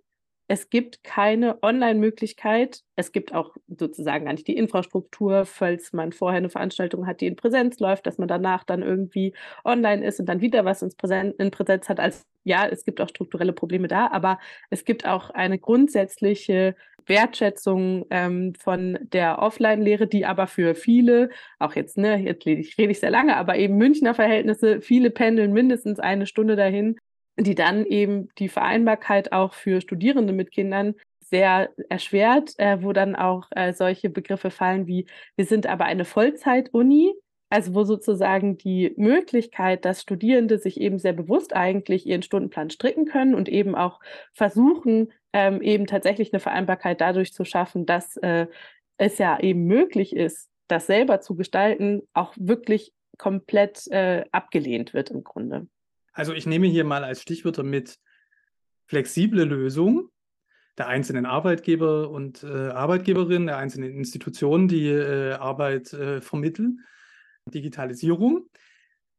es 0.46 0.68
gibt 0.68 1.02
keine 1.02 1.62
Online-Möglichkeit. 1.62 2.82
Es 2.96 3.12
gibt 3.12 3.34
auch 3.34 3.56
sozusagen 3.66 4.26
gar 4.26 4.32
nicht 4.32 4.46
die 4.46 4.56
Infrastruktur, 4.56 5.46
falls 5.46 5.94
man 5.94 6.12
vorher 6.12 6.38
eine 6.38 6.50
Veranstaltung 6.50 7.06
hat, 7.06 7.22
die 7.22 7.26
in 7.26 7.36
Präsenz 7.36 7.78
läuft, 7.78 8.06
dass 8.06 8.18
man 8.18 8.28
danach 8.28 8.62
dann 8.64 8.82
irgendwie 8.82 9.32
online 9.64 10.04
ist 10.04 10.20
und 10.20 10.26
dann 10.26 10.42
wieder 10.42 10.66
was 10.66 10.82
ins 10.82 10.96
Präsen 10.96 11.32
in 11.38 11.50
Präsenz 11.50 11.88
hat. 11.88 11.98
Also 11.98 12.24
ja, 12.44 12.66
es 12.66 12.84
gibt 12.84 13.00
auch 13.00 13.08
strukturelle 13.08 13.54
Probleme 13.54 13.88
da, 13.88 14.08
aber 14.08 14.38
es 14.68 14.84
gibt 14.84 15.06
auch 15.06 15.30
eine 15.30 15.58
grundsätzliche 15.58 16.76
Wertschätzung 17.06 18.06
ähm, 18.10 18.54
von 18.54 18.98
der 19.12 19.38
Offline-Lehre, 19.40 20.06
die 20.06 20.26
aber 20.26 20.46
für 20.46 20.74
viele, 20.74 21.30
auch 21.58 21.74
jetzt, 21.74 21.98
ne, 21.98 22.16
jetzt 22.18 22.46
rede 22.46 22.60
ich, 22.60 22.78
rede 22.78 22.92
ich 22.92 23.00
sehr 23.00 23.10
lange, 23.10 23.36
aber 23.36 23.56
eben 23.56 23.76
Münchner 23.76 24.14
Verhältnisse, 24.14 24.80
viele 24.80 25.10
pendeln 25.10 25.52
mindestens 25.52 25.98
eine 25.98 26.26
Stunde 26.26 26.56
dahin, 26.56 26.96
die 27.36 27.54
dann 27.54 27.84
eben 27.84 28.28
die 28.38 28.48
Vereinbarkeit 28.48 29.32
auch 29.32 29.54
für 29.54 29.80
Studierende 29.80 30.32
mit 30.32 30.50
Kindern 30.50 30.94
sehr 31.20 31.70
erschwert, 31.88 32.54
äh, 32.58 32.82
wo 32.82 32.92
dann 32.92 33.16
auch 33.16 33.48
äh, 33.50 33.72
solche 33.72 34.10
Begriffe 34.10 34.50
fallen 34.50 34.86
wie, 34.86 35.06
wir 35.36 35.46
sind 35.46 35.66
aber 35.66 35.84
eine 35.84 36.04
Vollzeit-Uni, 36.04 37.12
also 37.50 37.74
wo 37.74 37.84
sozusagen 37.84 38.56
die 38.56 38.92
Möglichkeit, 38.96 39.84
dass 39.84 40.02
Studierende 40.02 40.58
sich 40.58 40.80
eben 40.80 40.98
sehr 40.98 41.12
bewusst 41.12 41.54
eigentlich 41.54 42.06
ihren 42.06 42.22
Stundenplan 42.22 42.70
stricken 42.70 43.06
können 43.06 43.34
und 43.34 43.48
eben 43.48 43.74
auch 43.74 44.00
versuchen, 44.32 45.12
ähm, 45.34 45.60
eben 45.60 45.86
tatsächlich 45.86 46.32
eine 46.32 46.38
Vereinbarkeit 46.40 47.00
dadurch 47.00 47.34
zu 47.34 47.44
schaffen, 47.44 47.84
dass 47.84 48.16
äh, 48.18 48.46
es 48.96 49.18
ja 49.18 49.38
eben 49.40 49.64
möglich 49.66 50.14
ist, 50.14 50.48
das 50.68 50.86
selber 50.86 51.20
zu 51.20 51.34
gestalten, 51.34 52.02
auch 52.14 52.32
wirklich 52.38 52.92
komplett 53.18 53.86
äh, 53.88 54.24
abgelehnt 54.30 54.94
wird 54.94 55.10
im 55.10 55.24
Grunde. 55.24 55.66
Also 56.12 56.32
ich 56.32 56.46
nehme 56.46 56.68
hier 56.68 56.84
mal 56.84 57.02
als 57.02 57.20
Stichwörter 57.20 57.64
mit 57.64 57.98
flexible 58.86 59.44
Lösung 59.44 60.08
der 60.78 60.86
einzelnen 60.86 61.26
Arbeitgeber 61.26 62.10
und 62.10 62.44
äh, 62.44 62.46
Arbeitgeberinnen, 62.46 63.46
der 63.46 63.58
einzelnen 63.58 63.92
Institutionen, 63.92 64.68
die 64.68 64.88
äh, 64.88 65.32
Arbeit 65.32 65.92
äh, 65.92 66.20
vermitteln, 66.20 66.80
Digitalisierung. 67.46 68.48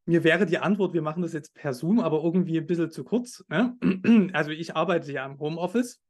Mir 0.06 0.24
wäre 0.24 0.46
die 0.46 0.60
Antwort, 0.60 0.94
wir 0.94 1.02
machen 1.02 1.24
das 1.24 1.34
jetzt 1.34 1.56
per 1.56 1.74
Zoom, 1.74 2.00
aber 2.00 2.24
irgendwie 2.24 2.58
ein 2.58 2.68
bisschen 2.68 2.92
zu 2.92 3.04
kurz. 3.04 3.44
Ne? 3.50 3.78
Also 4.34 4.52
ich 4.52 4.76
arbeite 4.76 5.12
ja 5.12 5.26
im 5.26 5.40
Homeoffice 5.40 6.02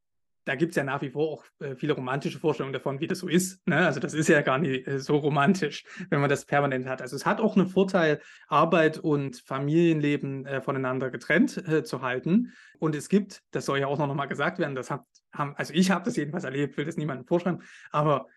da 0.45 0.55
gibt 0.55 0.71
es 0.71 0.75
ja 0.75 0.84
nach 0.84 1.01
wie 1.01 1.10
vor 1.10 1.31
auch 1.31 1.45
äh, 1.60 1.75
viele 1.75 1.93
romantische 1.93 2.39
Vorstellungen 2.39 2.73
davon, 2.73 2.99
wie 2.99 3.08
das 3.08 3.19
so 3.19 3.27
ist. 3.27 3.67
Ne? 3.67 3.86
Also 3.86 3.99
das 3.99 4.13
ist 4.13 4.29
ja 4.29 4.41
gar 4.41 4.60
nicht 4.60 4.88
äh, 4.88 4.99
so 4.99 5.17
romantisch, 5.17 5.84
wenn 6.10 6.21
man 6.21 6.29
das 6.29 6.45
permanent 6.45 6.86
hat. 6.86 7.01
Also 7.01 7.15
es 7.15 7.25
hat 7.25 7.41
auch 7.41 7.58
einen 7.58 7.67
Vorteil, 7.67 8.21
Arbeit 8.47 8.99
und 8.99 9.38
Familienleben 9.38 10.45
äh, 10.45 10.62
voneinander 10.62 11.10
getrennt 11.10 11.58
äh, 11.67 11.84
zu 11.84 12.01
halten. 12.01 12.53
Und 12.79 12.95
es 12.95 13.10
gibt, 13.10 13.41
das 13.51 13.65
soll 13.65 13.79
ja 13.79 13.88
auch 13.88 13.97
noch 13.97 14.13
mal 14.13 14.27
gesagt 14.27 14.60
werden, 14.60 14.75
das 14.75 14.91
hat, 14.91 15.03
haben, 15.34 15.55
also 15.58 15.73
ich 15.73 15.91
habe 15.91 16.05
das 16.05 16.15
jedenfalls 16.15 16.43
erlebt, 16.43 16.77
will 16.77 16.86
das 16.86 16.97
niemandem 16.97 17.25
vorschreiben, 17.25 17.63
aber 17.91 18.27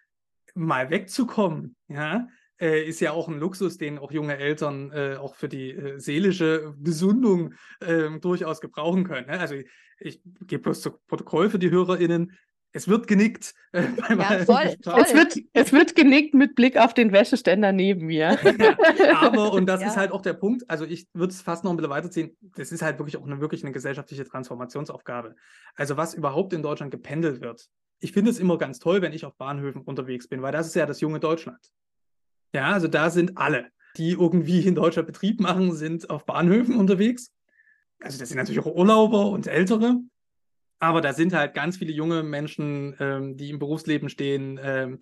mal 0.55 0.91
wegzukommen, 0.91 1.77
ja, 1.89 2.27
äh, 2.61 2.83
ist 2.85 3.01
ja 3.01 3.13
auch 3.13 3.29
ein 3.29 3.39
Luxus, 3.39 3.79
den 3.79 3.99
auch 3.99 4.13
junge 4.13 4.37
Eltern 4.37 4.91
äh, 4.93 5.17
auch 5.17 5.35
für 5.35 5.49
die 5.49 5.71
äh, 5.71 5.99
seelische 5.99 6.75
Gesundung 6.81 7.55
ähm, 7.81 8.21
durchaus 8.21 8.61
gebrauchen 8.61 9.05
können. 9.05 9.27
Ne? 9.27 9.39
Also 9.39 9.55
ich 9.99 10.21
gebe 10.47 10.63
bloß 10.63 10.81
zu 10.81 10.93
Protokoll 11.07 11.51
für 11.51 11.59
die 11.59 11.71
HörerInnen. 11.71 12.37
Es 12.73 12.87
wird 12.87 13.07
genickt. 13.07 13.55
Äh, 13.71 13.83
ja, 14.09 14.45
voll, 14.47 14.75
voll. 14.83 15.03
Es, 15.03 15.13
wird, 15.13 15.37
es 15.53 15.73
wird 15.75 15.95
genickt 15.95 16.33
mit 16.33 16.55
Blick 16.55 16.79
auf 16.79 16.95
den 16.95 17.13
Wäscheständer 17.13 17.71
neben 17.71 18.07
mir. 18.07 18.39
ja, 18.99 19.19
aber, 19.21 19.53
und 19.53 19.67
das 19.67 19.83
ja. 19.83 19.89
ist 19.89 19.99
halt 19.99 20.11
auch 20.11 20.23
der 20.23 20.33
Punkt, 20.33 20.65
also 20.71 20.87
ich 20.87 21.07
würde 21.13 21.35
es 21.35 21.43
fast 21.43 21.65
noch 21.65 21.71
ein 21.71 21.77
bisschen 21.77 21.91
weiterziehen, 21.91 22.37
das 22.57 22.73
ist 22.73 22.81
halt 22.81 22.99
wirklich 22.99 23.19
auch 23.19 23.27
eine, 23.27 23.43
wirklich 23.43 23.63
eine 23.63 23.73
gesellschaftliche 23.73 24.25
Transformationsaufgabe. 24.25 25.35
Also 25.75 25.99
was 25.99 26.15
überhaupt 26.15 26.55
in 26.55 26.63
Deutschland 26.63 26.91
gependelt 26.91 27.43
wird. 27.43 27.69
Ich 28.01 28.13
finde 28.13 28.31
es 28.31 28.39
immer 28.39 28.57
ganz 28.57 28.79
toll, 28.79 29.03
wenn 29.03 29.13
ich 29.13 29.27
auf 29.27 29.37
Bahnhöfen 29.37 29.83
unterwegs 29.83 30.29
bin, 30.29 30.41
weil 30.41 30.53
das 30.53 30.67
ist 30.67 30.75
ja 30.75 30.87
das 30.87 31.03
junge 31.03 31.21
Deutschland. 31.21 31.61
Ja, 32.55 32.73
also 32.73 32.89
da 32.89 33.11
sind 33.11 33.37
alle, 33.37 33.71
die 33.97 34.13
irgendwie 34.13 34.67
in 34.67 34.75
Deutschland 34.75 35.07
Betrieb 35.07 35.41
machen, 35.41 35.75
sind 35.75 36.09
auf 36.11 36.25
Bahnhöfen 36.27 36.77
unterwegs 36.77 37.33
also 38.01 38.19
das 38.19 38.29
sind 38.29 38.39
natürlich 38.39 38.61
auch 38.61 38.75
Urlauber 38.75 39.31
und 39.31 39.47
Ältere, 39.47 40.01
aber 40.79 41.01
da 41.01 41.13
sind 41.13 41.33
halt 41.33 41.55
ganz 41.55 41.79
viele 41.79 41.93
junge 41.93 42.23
Menschen, 42.23 42.97
ähm, 43.01 43.37
die 43.37 43.51
im 43.51 43.59
Berufsleben 43.59 44.09
stehen. 44.09 44.61
Ähm, 44.63 45.01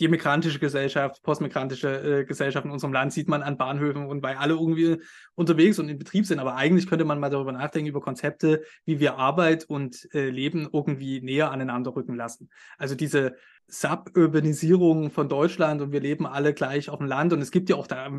die 0.00 0.08
migrantische 0.08 0.58
Gesellschaft, 0.58 1.22
postmigrantische 1.22 2.20
äh, 2.20 2.24
Gesellschaft 2.24 2.64
in 2.64 2.72
unserem 2.72 2.92
Land 2.92 3.12
sieht 3.12 3.28
man 3.28 3.42
an 3.42 3.56
Bahnhöfen 3.56 4.06
und 4.06 4.22
weil 4.22 4.36
alle 4.36 4.54
irgendwie 4.54 4.98
unterwegs 5.34 5.78
und 5.78 5.88
in 5.88 5.98
Betrieb 5.98 6.26
sind. 6.26 6.40
Aber 6.40 6.56
eigentlich 6.56 6.88
könnte 6.88 7.04
man 7.04 7.20
mal 7.20 7.30
darüber 7.30 7.52
nachdenken, 7.52 7.88
über 7.88 8.00
Konzepte, 8.00 8.62
wie 8.84 8.98
wir 8.98 9.18
Arbeit 9.18 9.64
und 9.64 10.08
äh, 10.12 10.30
Leben 10.30 10.68
irgendwie 10.72 11.20
näher 11.20 11.52
aneinander 11.52 11.94
rücken 11.94 12.16
lassen. 12.16 12.50
Also 12.76 12.94
diese 12.94 13.36
Suburbanisierung 13.68 15.10
von 15.10 15.28
Deutschland 15.28 15.80
und 15.80 15.92
wir 15.92 16.00
leben 16.00 16.26
alle 16.26 16.54
gleich 16.54 16.90
auf 16.90 16.98
dem 16.98 17.06
Land. 17.06 17.32
Und 17.32 17.40
es 17.40 17.50
gibt 17.50 17.70
ja 17.70 17.76
auch 17.76 17.86
da 17.86 18.10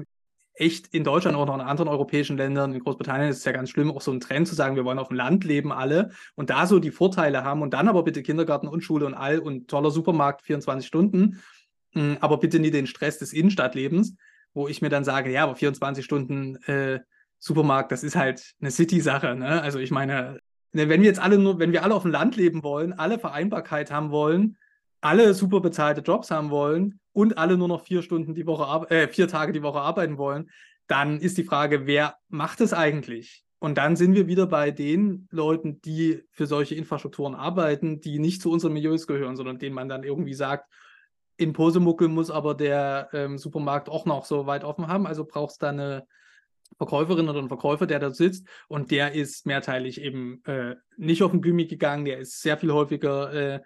echt 0.56 0.88
in 0.94 1.04
Deutschland 1.04 1.36
auch 1.36 1.54
in 1.54 1.62
anderen 1.62 1.90
europäischen 1.90 2.38
Ländern, 2.38 2.74
in 2.74 2.80
Großbritannien 2.80 3.30
ist 3.30 3.40
es 3.40 3.46
ja 3.46 3.52
ganz 3.52 3.70
schlimm, 3.70 3.92
auch 3.92 4.02
so 4.02 4.12
ein 4.12 4.22
Trend 4.22 4.48
zu 4.48 4.56
sagen, 4.56 4.76
wir 4.76 4.86
wollen 4.86 5.00
auf 5.00 5.10
dem 5.10 5.18
Land 5.18 5.44
leben 5.44 5.72
alle 5.72 6.12
und 6.36 6.50
da 6.50 6.66
so 6.66 6.80
die 6.80 6.92
Vorteile 6.92 7.44
haben 7.44 7.62
und 7.62 7.74
dann 7.74 7.90
aber 7.90 8.04
bitte 8.04 8.24
Kindergarten 8.24 8.68
und 8.68 8.82
Schule 8.82 9.06
und 9.06 9.14
all 9.14 9.40
und 9.40 9.68
toller 9.68 9.92
Supermarkt 9.92 10.42
24 10.44 10.88
Stunden, 10.88 11.42
aber 12.22 12.38
bitte 12.38 12.60
nie 12.60 12.72
den 12.72 12.88
Stress 12.88 13.18
des 13.20 13.34
Innenstadtlebens, 13.34 14.16
wo 14.54 14.68
ich 14.68 14.82
mir 14.82 14.90
dann 14.90 15.04
sage, 15.04 15.32
ja, 15.32 15.44
aber 15.44 15.56
24 15.56 16.04
Stunden 16.04 16.56
äh, 16.64 17.00
Supermarkt, 17.40 17.92
das 17.92 18.04
ist 18.04 18.16
halt 18.16 18.54
eine 18.60 18.72
City-Sache. 18.72 19.36
Ne? 19.36 19.62
Also 19.62 19.80
ich 19.80 19.92
meine, 19.92 20.40
wenn 20.72 21.02
wir 21.02 21.08
jetzt 21.08 21.22
alle 21.22 21.38
nur, 21.38 21.60
wenn 21.60 21.72
wir 21.72 21.84
alle 21.84 21.94
auf 21.94 22.04
dem 22.04 22.12
Land 22.12 22.36
leben 22.36 22.64
wollen, 22.64 22.94
alle 22.94 23.20
Vereinbarkeit 23.20 23.92
haben 23.92 24.12
wollen, 24.12 24.58
alle 25.02 25.34
super 25.34 25.62
bezahlte 25.62 26.02
Jobs 26.02 26.32
haben 26.32 26.50
wollen 26.50 27.00
und 27.14 27.38
alle 27.38 27.58
nur 27.58 27.68
noch 27.68 27.84
vier 27.84 28.02
Stunden 28.02 28.34
die 28.34 28.48
Woche, 28.48 28.90
äh, 28.90 29.08
vier 29.08 29.28
Tage 29.28 29.52
die 29.52 29.62
Woche 29.62 29.80
arbeiten 29.80 30.18
wollen, 30.18 30.50
dann 30.88 31.20
ist 31.20 31.38
die 31.38 31.44
Frage, 31.44 31.86
wer 31.86 32.16
macht 32.30 32.62
es 32.62 32.74
eigentlich? 32.74 33.46
Und 33.60 33.78
dann 33.78 33.96
sind 33.96 34.14
wir 34.14 34.28
wieder 34.28 34.48
bei 34.48 34.72
den 34.72 35.28
Leuten, 35.32 35.82
die 35.82 36.24
für 36.32 36.46
solche 36.46 36.76
Infrastrukturen 36.76 37.36
arbeiten, 37.36 38.02
die 38.02 38.20
nicht 38.20 38.42
zu 38.42 38.52
unseren 38.52 38.74
Milieus 38.74 39.08
gehören, 39.08 39.36
sondern 39.36 39.60
denen 39.60 39.76
man 39.76 39.90
dann 39.90 40.04
irgendwie 40.04 40.34
sagt, 40.34 40.72
in 41.38 41.54
Posemuckel 41.54 42.08
muss 42.08 42.32
aber 42.32 42.56
der 42.56 43.10
ähm, 43.14 43.38
Supermarkt 43.38 43.90
auch 43.90 44.06
noch 44.06 44.26
so 44.26 44.46
weit 44.46 44.64
offen 44.64 44.88
haben, 44.88 45.06
also 45.06 45.26
brauchst 45.26 45.62
du 45.62 45.68
eine 45.68 46.08
Verkäuferin 46.78 47.30
oder 47.30 47.40
einen 47.40 47.48
Verkäufer, 47.48 47.88
der 47.88 48.00
da 48.00 48.12
sitzt 48.12 48.48
und 48.68 48.92
der 48.92 49.14
ist 49.14 49.46
mehrteilig 49.46 50.02
eben 50.02 50.44
äh, 50.46 50.76
nicht 50.98 51.24
auf 51.24 51.32
den 51.32 51.42
Gimmick 51.42 51.70
gegangen, 51.70 52.06
der 52.06 52.20
ist 52.20 52.42
sehr 52.42 52.58
viel 52.58 52.72
häufiger 52.72 53.34
äh, 53.34 53.60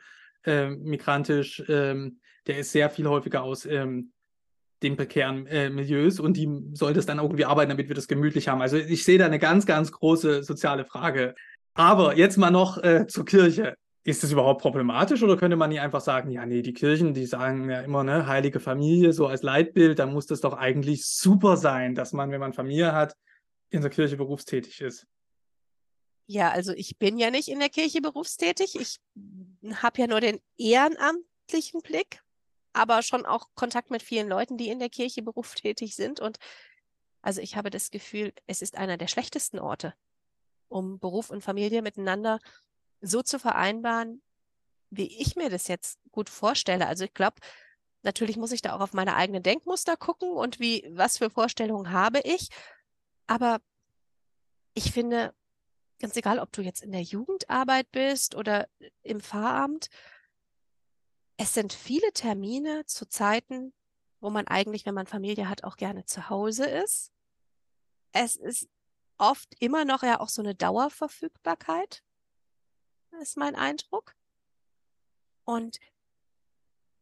äh, 0.46 0.70
migrantisch, 0.70 1.64
ähm, 1.68 2.20
der 2.48 2.60
ist 2.60 2.72
sehr 2.72 2.90
viel 2.90 3.08
häufiger 3.08 3.44
aus 3.44 3.66
ähm, 3.66 4.12
den 4.82 4.96
prekären 4.96 5.46
äh, 5.48 5.70
Milieus 5.70 6.20
und 6.20 6.38
die 6.38 6.50
sollte 6.74 7.00
es 7.00 7.06
dann 7.06 7.20
irgendwie 7.20 7.46
arbeiten, 7.46 7.70
damit 7.70 7.90
wir 7.90 7.96
das 7.96 8.08
gemütlich 8.08 8.48
haben. 8.48 8.62
Also 8.62 8.78
ich 8.78 9.04
sehe 9.04 9.18
da 9.18 9.26
eine 9.26 9.40
ganz, 9.40 9.66
ganz 9.66 9.92
große 9.92 10.44
soziale 10.44 10.86
Frage. 10.86 11.36
Aber 11.74 12.16
jetzt 12.16 12.38
mal 12.38 12.52
noch 12.52 12.82
äh, 12.82 13.06
zur 13.08 13.26
Kirche. 13.26 13.76
Ist 14.04 14.24
das 14.24 14.32
überhaupt 14.32 14.62
problematisch 14.62 15.22
oder 15.24 15.36
könnte 15.36 15.58
man 15.58 15.70
nicht 15.70 15.82
einfach 15.82 16.02
sagen, 16.02 16.32
ja, 16.32 16.46
nee, 16.46 16.62
die 16.62 16.74
Kirchen, 16.74 17.14
die 17.14 17.26
sagen 17.26 17.70
ja 17.70 17.82
immer, 17.82 18.04
ne, 18.04 18.28
heilige 18.28 18.60
Familie, 18.60 19.12
so 19.12 19.28
als 19.28 19.44
Leitbild, 19.44 20.00
dann 20.00 20.14
muss 20.14 20.26
das 20.26 20.42
doch 20.42 20.54
eigentlich 20.54 21.06
super 21.06 21.58
sein, 21.58 21.96
dass 21.96 22.14
man, 22.14 22.32
wenn 22.32 22.40
man 22.40 22.54
Familie 22.54 22.94
hat, 22.94 23.16
in 23.70 23.82
der 23.82 23.92
Kirche 23.92 24.18
berufstätig 24.18 24.82
ist. 24.82 25.06
Ja, 26.28 26.52
also 26.52 26.74
ich 26.74 26.98
bin 26.98 27.18
ja 27.18 27.32
nicht 27.32 27.48
in 27.48 27.60
der 27.60 27.70
Kirche 27.70 28.02
berufstätig. 28.02 28.76
Ich 28.80 29.00
habe 29.82 30.02
ja 30.02 30.08
nur 30.08 30.22
den 30.22 30.40
ehrenamtlichen 30.58 31.82
Blick, 31.82 32.22
aber 32.72 33.02
schon 33.02 33.26
auch 33.26 33.48
Kontakt 33.56 33.90
mit 33.90 34.04
vielen 34.04 34.30
Leuten, 34.30 34.56
die 34.56 34.70
in 34.70 34.80
der 34.80 34.90
Kirche 34.90 35.24
berufstätig 35.24 35.96
sind. 35.96 36.20
Und 36.20 36.38
also 37.22 37.42
ich 37.42 37.56
habe 37.56 37.70
das 37.70 37.90
Gefühl, 37.90 38.32
es 38.46 38.62
ist 38.62 38.78
einer 38.78 38.98
der 38.98 39.08
schlechtesten 39.08 39.60
Orte, 39.60 39.94
um 40.68 41.00
Beruf 41.00 41.32
und 41.32 41.44
Familie 41.44 41.82
miteinander 41.82 42.40
so 43.02 43.22
zu 43.22 43.40
vereinbaren, 43.40 44.22
wie 44.90 45.22
ich 45.22 45.36
mir 45.36 45.50
das 45.50 45.68
jetzt 45.68 46.00
gut 46.12 46.30
vorstelle. 46.30 46.88
Also 46.88 47.06
ich 47.06 47.14
glaube, 47.14 47.38
natürlich 48.02 48.38
muss 48.38 48.52
ich 48.52 48.62
da 48.62 48.74
auch 48.74 48.82
auf 48.82 48.94
meine 48.94 49.16
eigenen 49.16 49.44
Denkmuster 49.44 49.98
gucken 49.98 50.32
und 50.32 50.60
wie, 50.60 50.88
was 50.92 51.18
für 51.18 51.30
Vorstellungen 51.30 51.92
habe 51.92 52.20
ich. 52.24 52.50
Aber 53.28 53.60
ich 54.74 54.92
finde, 54.92 55.34
ganz 56.00 56.16
egal, 56.16 56.40
ob 56.40 56.52
du 56.52 56.62
jetzt 56.62 56.82
in 56.82 56.92
der 56.92 57.02
Jugendarbeit 57.02 57.92
bist 57.92 58.36
oder 58.36 58.68
im 59.04 59.22
Pfarramt, 59.22 59.90
es 61.38 61.54
sind 61.54 61.72
viele 61.72 62.12
Termine 62.14 62.86
zu 62.86 63.08
Zeiten, 63.08 63.74
wo 64.20 64.30
man 64.30 64.48
eigentlich, 64.48 64.86
wenn 64.86 64.94
man 64.94 65.08
Familie 65.08 65.48
hat, 65.48 65.64
auch 65.64 65.78
gerne 65.78 66.06
zu 66.06 66.30
Hause 66.30 66.66
ist. 66.66 67.12
Es 68.12 68.36
ist 68.36 68.68
oft 69.18 69.54
immer 69.60 69.86
noch 69.86 70.04
ja 70.04 70.20
auch 70.20 70.30
so 70.30 70.42
eine 70.42 70.56
Dauerverfügbarkeit, 70.56 72.04
ist 73.22 73.38
mein 73.38 73.56
Eindruck. 73.56 74.16
Und 75.46 75.80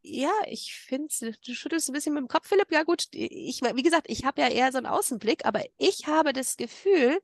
ja, 0.02 0.32
ich 0.46 0.74
finde, 0.74 1.34
du 1.46 1.54
schüttelst 1.54 1.90
ein 1.90 1.94
bisschen 1.94 2.14
mit 2.14 2.22
dem 2.22 2.28
Kopf, 2.28 2.48
Philipp. 2.48 2.72
Ja 2.72 2.84
gut, 2.84 3.08
ich, 3.12 3.62
wie 3.62 3.84
gesagt, 3.84 4.10
ich 4.10 4.26
habe 4.26 4.42
ja 4.42 4.48
eher 4.48 4.72
so 4.72 4.78
einen 4.78 4.88
Außenblick, 4.88 5.46
aber 5.46 5.64
ich 5.78 6.08
habe 6.08 6.34
das 6.34 6.56
Gefühl, 6.56 7.20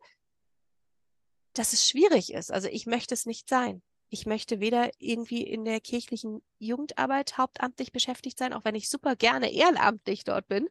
dass 1.54 1.74
es 1.74 1.88
schwierig 1.88 2.34
ist. 2.34 2.52
Also 2.52 2.67
ich 2.67 2.86
möchte 2.86 3.13
es 3.13 3.26
nicht 3.26 3.48
sein. 3.48 3.82
Ich 4.10 4.26
möchte 4.26 4.60
weder 4.60 4.91
irgendwie 5.00 5.41
in 5.43 5.65
der 5.65 5.80
kirchlichen 5.80 6.43
Jugendarbeit 6.60 7.38
hauptamtlich 7.38 7.91
beschäftigt 7.91 8.38
sein, 8.38 8.54
auch 8.54 8.65
wenn 8.65 8.76
ich 8.76 8.89
super 8.89 9.15
gerne 9.15 9.52
ehrenamtlich 9.52 10.24
dort 10.24 10.48
bin, 10.48 10.69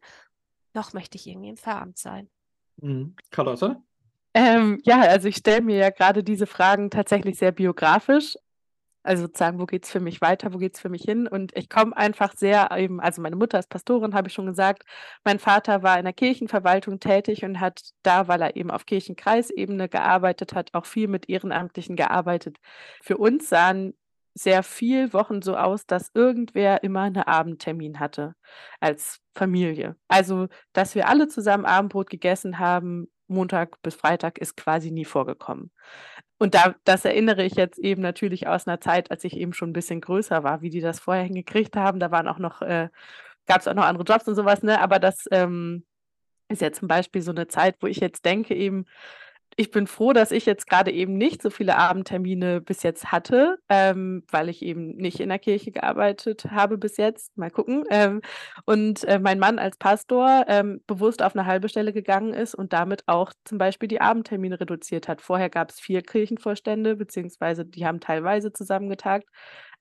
noch 0.74 0.92
möchte 0.92 1.16
ich 1.16 1.26
irgendwie 1.26 1.48
im 1.48 1.56
Pfarramt 1.56 1.98
sein. 1.98 2.30
Mhm. 2.76 3.16
Carlotta? 3.30 3.82
Ähm, 4.34 4.80
ja, 4.84 5.00
also 5.02 5.28
ich 5.28 5.36
stelle 5.36 5.60
mir 5.60 5.76
ja 5.76 5.90
gerade 5.90 6.24
diese 6.24 6.46
Fragen 6.46 6.90
tatsächlich 6.90 7.38
sehr 7.38 7.52
biografisch. 7.52 8.36
Also 9.04 9.24
sozusagen, 9.24 9.58
wo 9.58 9.66
geht 9.66 9.84
es 9.84 9.90
für 9.90 10.00
mich 10.00 10.20
weiter, 10.20 10.52
wo 10.54 10.58
geht 10.58 10.74
es 10.76 10.80
für 10.80 10.88
mich 10.88 11.02
hin? 11.02 11.26
Und 11.26 11.56
ich 11.56 11.68
komme 11.68 11.96
einfach 11.96 12.34
sehr 12.36 12.70
eben, 12.76 13.00
also 13.00 13.20
meine 13.20 13.36
Mutter 13.36 13.58
ist 13.58 13.68
Pastorin, 13.68 14.14
habe 14.14 14.28
ich 14.28 14.34
schon 14.34 14.46
gesagt. 14.46 14.84
Mein 15.24 15.40
Vater 15.40 15.82
war 15.82 15.98
in 15.98 16.04
der 16.04 16.12
Kirchenverwaltung 16.12 17.00
tätig 17.00 17.44
und 17.44 17.58
hat 17.60 17.82
da, 18.04 18.28
weil 18.28 18.42
er 18.42 18.56
eben 18.56 18.70
auf 18.70 18.86
Kirchenkreisebene 18.86 19.88
gearbeitet 19.88 20.54
hat, 20.54 20.70
auch 20.74 20.86
viel 20.86 21.08
mit 21.08 21.28
Ehrenamtlichen 21.28 21.96
gearbeitet. 21.96 22.58
Für 23.02 23.16
uns 23.18 23.48
sahen 23.48 23.94
sehr 24.34 24.62
viel 24.62 25.12
Wochen 25.12 25.42
so 25.42 25.56
aus, 25.56 25.84
dass 25.86 26.10
irgendwer 26.14 26.82
immer 26.84 27.02
einen 27.02 27.18
Abendtermin 27.24 28.00
hatte 28.00 28.34
als 28.80 29.20
Familie. 29.34 29.96
Also, 30.08 30.48
dass 30.72 30.94
wir 30.94 31.08
alle 31.08 31.28
zusammen 31.28 31.66
Abendbrot 31.66 32.08
gegessen 32.08 32.58
haben, 32.58 33.08
Montag 33.32 33.80
bis 33.82 33.94
Freitag, 33.94 34.38
ist 34.38 34.56
quasi 34.56 34.90
nie 34.90 35.04
vorgekommen. 35.04 35.70
Und 36.38 36.54
da, 36.54 36.74
das 36.84 37.04
erinnere 37.04 37.44
ich 37.44 37.54
jetzt 37.54 37.78
eben 37.78 38.02
natürlich 38.02 38.48
aus 38.48 38.66
einer 38.66 38.80
Zeit, 38.80 39.10
als 39.10 39.24
ich 39.24 39.36
eben 39.36 39.52
schon 39.52 39.70
ein 39.70 39.74
bisschen 39.74 40.00
größer 40.00 40.42
war, 40.42 40.60
wie 40.62 40.70
die 40.70 40.80
das 40.80 41.00
vorher 41.00 41.24
hingekriegt 41.24 41.76
haben. 41.76 42.00
Da 42.00 42.10
waren 42.10 42.28
auch 42.28 42.38
noch, 42.38 42.62
äh, 42.62 42.88
gab 43.46 43.60
es 43.60 43.68
auch 43.68 43.74
noch 43.74 43.84
andere 43.84 44.04
Jobs 44.04 44.26
und 44.28 44.34
sowas, 44.34 44.62
ne? 44.62 44.80
Aber 44.80 44.98
das 44.98 45.24
ähm, 45.30 45.84
ist 46.48 46.62
ja 46.62 46.72
zum 46.72 46.88
Beispiel 46.88 47.22
so 47.22 47.30
eine 47.30 47.48
Zeit, 47.48 47.76
wo 47.80 47.86
ich 47.86 47.98
jetzt 47.98 48.24
denke, 48.24 48.54
eben, 48.54 48.86
ich 49.56 49.70
bin 49.70 49.86
froh, 49.86 50.12
dass 50.12 50.30
ich 50.30 50.46
jetzt 50.46 50.66
gerade 50.68 50.90
eben 50.90 51.16
nicht 51.16 51.42
so 51.42 51.50
viele 51.50 51.76
Abendtermine 51.76 52.60
bis 52.60 52.82
jetzt 52.82 53.12
hatte, 53.12 53.58
ähm, 53.68 54.24
weil 54.30 54.48
ich 54.48 54.62
eben 54.62 54.96
nicht 54.96 55.20
in 55.20 55.28
der 55.28 55.38
Kirche 55.38 55.70
gearbeitet 55.72 56.46
habe 56.50 56.78
bis 56.78 56.96
jetzt. 56.96 57.36
Mal 57.36 57.50
gucken. 57.50 57.84
Ähm, 57.90 58.22
und 58.64 59.04
äh, 59.04 59.18
mein 59.18 59.38
Mann 59.38 59.58
als 59.58 59.76
Pastor 59.76 60.44
ähm, 60.48 60.80
bewusst 60.86 61.22
auf 61.22 61.34
eine 61.36 61.46
halbe 61.46 61.68
Stelle 61.68 61.92
gegangen 61.92 62.32
ist 62.32 62.54
und 62.54 62.72
damit 62.72 63.02
auch 63.06 63.32
zum 63.44 63.58
Beispiel 63.58 63.88
die 63.88 64.00
Abendtermine 64.00 64.58
reduziert 64.60 65.08
hat. 65.08 65.20
Vorher 65.20 65.50
gab 65.50 65.70
es 65.70 65.80
vier 65.80 66.02
Kirchenvorstände, 66.02 66.96
beziehungsweise 66.96 67.64
die 67.64 67.86
haben 67.86 68.00
teilweise 68.00 68.52
zusammengetagt 68.52 69.28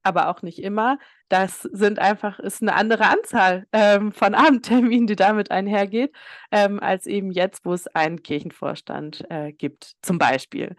aber 0.03 0.29
auch 0.29 0.41
nicht 0.41 0.59
immer. 0.59 0.97
Das 1.29 1.61
sind 1.61 1.99
einfach, 1.99 2.39
ist 2.39 2.61
eine 2.61 2.75
andere 2.75 3.05
Anzahl 3.05 3.65
ähm, 3.71 4.11
von 4.11 4.33
Abendterminen, 4.35 5.07
die 5.07 5.15
damit 5.15 5.51
einhergeht, 5.51 6.13
ähm, 6.51 6.79
als 6.79 7.07
eben 7.07 7.31
jetzt, 7.31 7.65
wo 7.65 7.73
es 7.73 7.87
einen 7.87 8.23
Kirchenvorstand 8.23 9.25
äh, 9.29 9.51
gibt, 9.51 9.93
zum 10.01 10.17
Beispiel. 10.17 10.75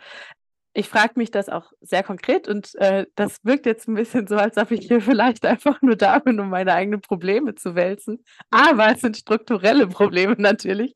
Ich 0.74 0.88
frage 0.88 1.12
mich 1.16 1.30
das 1.30 1.50
auch 1.50 1.70
sehr 1.82 2.02
konkret 2.02 2.48
und 2.48 2.74
äh, 2.76 3.04
das 3.14 3.44
wirkt 3.44 3.66
jetzt 3.66 3.88
ein 3.88 3.94
bisschen 3.94 4.26
so, 4.26 4.36
als 4.36 4.56
ob 4.56 4.70
ich 4.70 4.86
hier 4.86 5.02
vielleicht 5.02 5.44
einfach 5.44 5.82
nur 5.82 5.96
da 5.96 6.18
bin, 6.18 6.40
um 6.40 6.48
meine 6.48 6.72
eigenen 6.72 7.02
Probleme 7.02 7.54
zu 7.54 7.74
wälzen. 7.74 8.24
Aber 8.50 8.90
es 8.90 9.02
sind 9.02 9.18
strukturelle 9.18 9.86
Probleme 9.86 10.34
natürlich. 10.38 10.94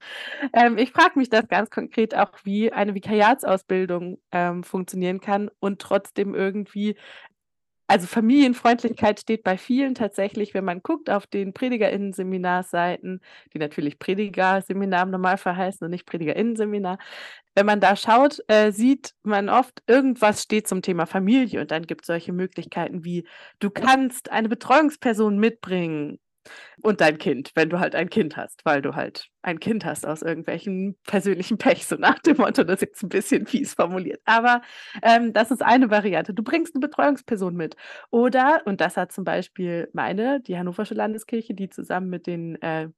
Ähm, 0.55 0.79
ich 0.79 0.93
frage 0.93 1.19
mich 1.19 1.29
das 1.29 1.47
ganz 1.49 1.69
konkret 1.69 2.15
auch, 2.15 2.31
wie 2.45 2.73
eine 2.73 2.95
Vikariatsausbildung 2.95 4.19
ähm, 4.33 4.65
funktionieren 4.65 5.21
kann 5.21 5.51
und 5.61 5.79
trotzdem 5.83 6.35
irgendwie 6.35 6.97
also 7.89 8.07
Familienfreundlichkeit 8.07 9.21
steht 9.21 9.45
bei 9.45 9.57
vielen 9.59 9.95
tatsächlich, 9.95 10.55
wenn 10.55 10.65
man 10.65 10.83
guckt 10.83 11.09
auf 11.11 11.27
den 11.27 11.53
PredigerInnen-Seminarseiten, 11.55 13.21
die 13.55 13.59
natürlich 13.59 13.99
Prediger-Seminar 13.99 15.05
im 15.05 15.11
Normalfall 15.11 15.57
heißen 15.57 15.85
und 15.85 15.91
nicht 15.93 16.07
PredigerInnen-Seminar. 16.07 16.99
Wenn 17.55 17.67
man 17.67 17.81
da 17.81 17.97
schaut, 17.97 18.41
äh, 18.49 18.73
sieht 18.73 19.15
man 19.23 19.49
oft, 19.49 19.83
irgendwas 19.87 20.43
steht 20.43 20.69
zum 20.69 20.83
Thema 20.83 21.07
Familie 21.07 21.61
und 21.61 21.71
dann 21.71 21.85
gibt 21.87 22.03
es 22.03 22.07
solche 22.09 22.33
Möglichkeiten 22.33 23.05
wie, 23.05 23.27
du 23.61 23.71
kannst 23.71 24.31
eine 24.33 24.49
Betreuungsperson 24.49 25.39
mitbringen 25.39 26.19
und 26.83 27.01
dein 27.01 27.19
Kind, 27.19 27.53
wenn 27.55 27.71
du 27.71 27.81
halt 27.81 27.95
ein 27.95 28.11
Kind 28.11 28.37
hast, 28.37 28.65
weil 28.65 28.83
du 28.83 28.95
halt 28.95 29.29
ein 29.43 29.61
Kind 29.61 29.85
hast 29.85 30.07
aus 30.07 30.23
irgendwelchen 30.23 30.97
persönlichen 31.07 31.59
Pech, 31.59 31.87
so 31.87 31.97
nach 31.97 32.19
dem 32.21 32.37
Motto, 32.39 32.65
das 32.65 32.77
ist 32.77 32.81
jetzt 32.83 33.03
ein 33.03 33.09
bisschen 33.09 33.47
fies 33.47 33.75
formuliert. 33.75 34.21
Aber 34.25 34.63
ähm, 35.03 35.33
das 35.33 35.51
ist 35.51 35.63
eine 35.63 35.91
Variante. 35.91 36.35
Du 36.35 36.43
bringst 36.43 36.75
eine 36.75 36.81
Betreuungsperson 36.81 37.55
mit. 37.55 37.77
Oder, 38.11 38.63
und 38.65 38.81
das 38.81 38.97
hat 38.97 39.13
zum 39.13 39.25
Beispiel 39.25 39.89
meine, 39.93 40.41
die 40.41 40.59
Hannoversche 40.59 40.95
Landeskirche, 40.95 41.55
die 41.55 41.69
zusammen 41.69 42.11
mit 42.11 42.27
den 42.27 42.61
äh, 42.63 42.89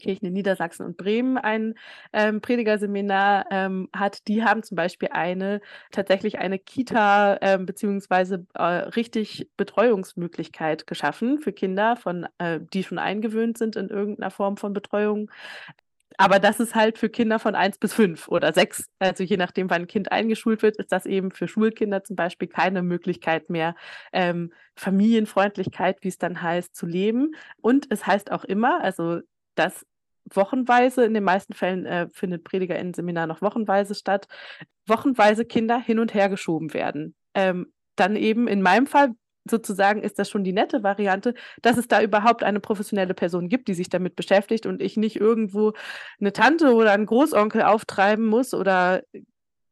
Kirchen 0.00 0.26
in 0.26 0.32
Niedersachsen 0.32 0.84
und 0.84 0.96
Bremen 0.96 1.38
ein 1.38 1.74
ähm, 2.12 2.40
Predigerseminar 2.40 3.46
ähm, 3.50 3.88
hat, 3.94 4.26
die 4.28 4.44
haben 4.44 4.62
zum 4.62 4.76
Beispiel 4.76 5.08
eine 5.12 5.60
tatsächlich 5.90 6.38
eine 6.38 6.58
Kita 6.58 7.38
ähm, 7.40 7.66
beziehungsweise 7.66 8.46
äh, 8.54 8.62
richtig 8.62 9.50
Betreuungsmöglichkeit 9.56 10.86
geschaffen 10.86 11.38
für 11.40 11.52
Kinder, 11.52 11.96
von 11.96 12.26
äh, 12.38 12.60
die 12.60 12.84
schon 12.84 12.98
eingewöhnt 12.98 13.58
sind 13.58 13.76
in 13.76 13.88
irgendeiner 13.88 14.30
Form 14.30 14.56
von 14.56 14.72
Betreuung. 14.72 15.30
Aber 16.18 16.38
das 16.38 16.60
ist 16.60 16.74
halt 16.74 16.98
für 16.98 17.08
Kinder 17.10 17.38
von 17.38 17.54
1 17.54 17.78
bis 17.78 17.92
5 17.92 18.28
oder 18.28 18.52
6. 18.52 18.86
Also 18.98 19.22
je 19.24 19.36
nachdem, 19.36 19.68
wann 19.70 19.82
ein 19.82 19.86
Kind 19.86 20.12
eingeschult 20.12 20.62
wird, 20.62 20.76
ist 20.78 20.92
das 20.92 21.04
eben 21.06 21.30
für 21.30 21.46
Schulkinder 21.48 22.04
zum 22.04 22.16
Beispiel 22.16 22.48
keine 22.48 22.82
Möglichkeit 22.82 23.50
mehr, 23.50 23.74
ähm, 24.12 24.52
Familienfreundlichkeit, 24.76 25.98
wie 26.02 26.08
es 26.08 26.18
dann 26.18 26.40
heißt, 26.42 26.74
zu 26.74 26.86
leben. 26.86 27.32
Und 27.60 27.86
es 27.90 28.06
heißt 28.06 28.32
auch 28.32 28.44
immer, 28.44 28.82
also 28.82 29.20
dass 29.58 29.86
wochenweise, 30.32 31.04
in 31.04 31.14
den 31.14 31.24
meisten 31.24 31.54
Fällen 31.54 31.86
äh, 31.86 32.08
findet 32.12 32.44
PredigerInnen-Seminar 32.44 33.26
noch 33.26 33.42
wochenweise 33.42 33.94
statt, 33.94 34.26
wochenweise 34.86 35.44
Kinder 35.44 35.78
hin 35.78 35.98
und 35.98 36.14
her 36.14 36.28
geschoben 36.28 36.74
werden. 36.74 37.14
Ähm, 37.34 37.72
dann 37.96 38.16
eben 38.16 38.48
in 38.48 38.62
meinem 38.62 38.86
Fall 38.86 39.12
sozusagen 39.48 40.02
ist 40.02 40.18
das 40.18 40.28
schon 40.28 40.44
die 40.44 40.52
nette 40.52 40.82
Variante, 40.82 41.34
dass 41.62 41.76
es 41.76 41.88
da 41.88 42.02
überhaupt 42.02 42.42
eine 42.42 42.60
professionelle 42.60 43.14
Person 43.14 43.48
gibt, 43.48 43.68
die 43.68 43.74
sich 43.74 43.88
damit 43.88 44.16
beschäftigt 44.16 44.66
und 44.66 44.82
ich 44.82 44.96
nicht 44.96 45.16
irgendwo 45.16 45.72
eine 46.20 46.32
Tante 46.32 46.74
oder 46.74 46.92
einen 46.92 47.06
Großonkel 47.06 47.62
auftreiben 47.62 48.26
muss 48.26 48.54
oder 48.54 49.02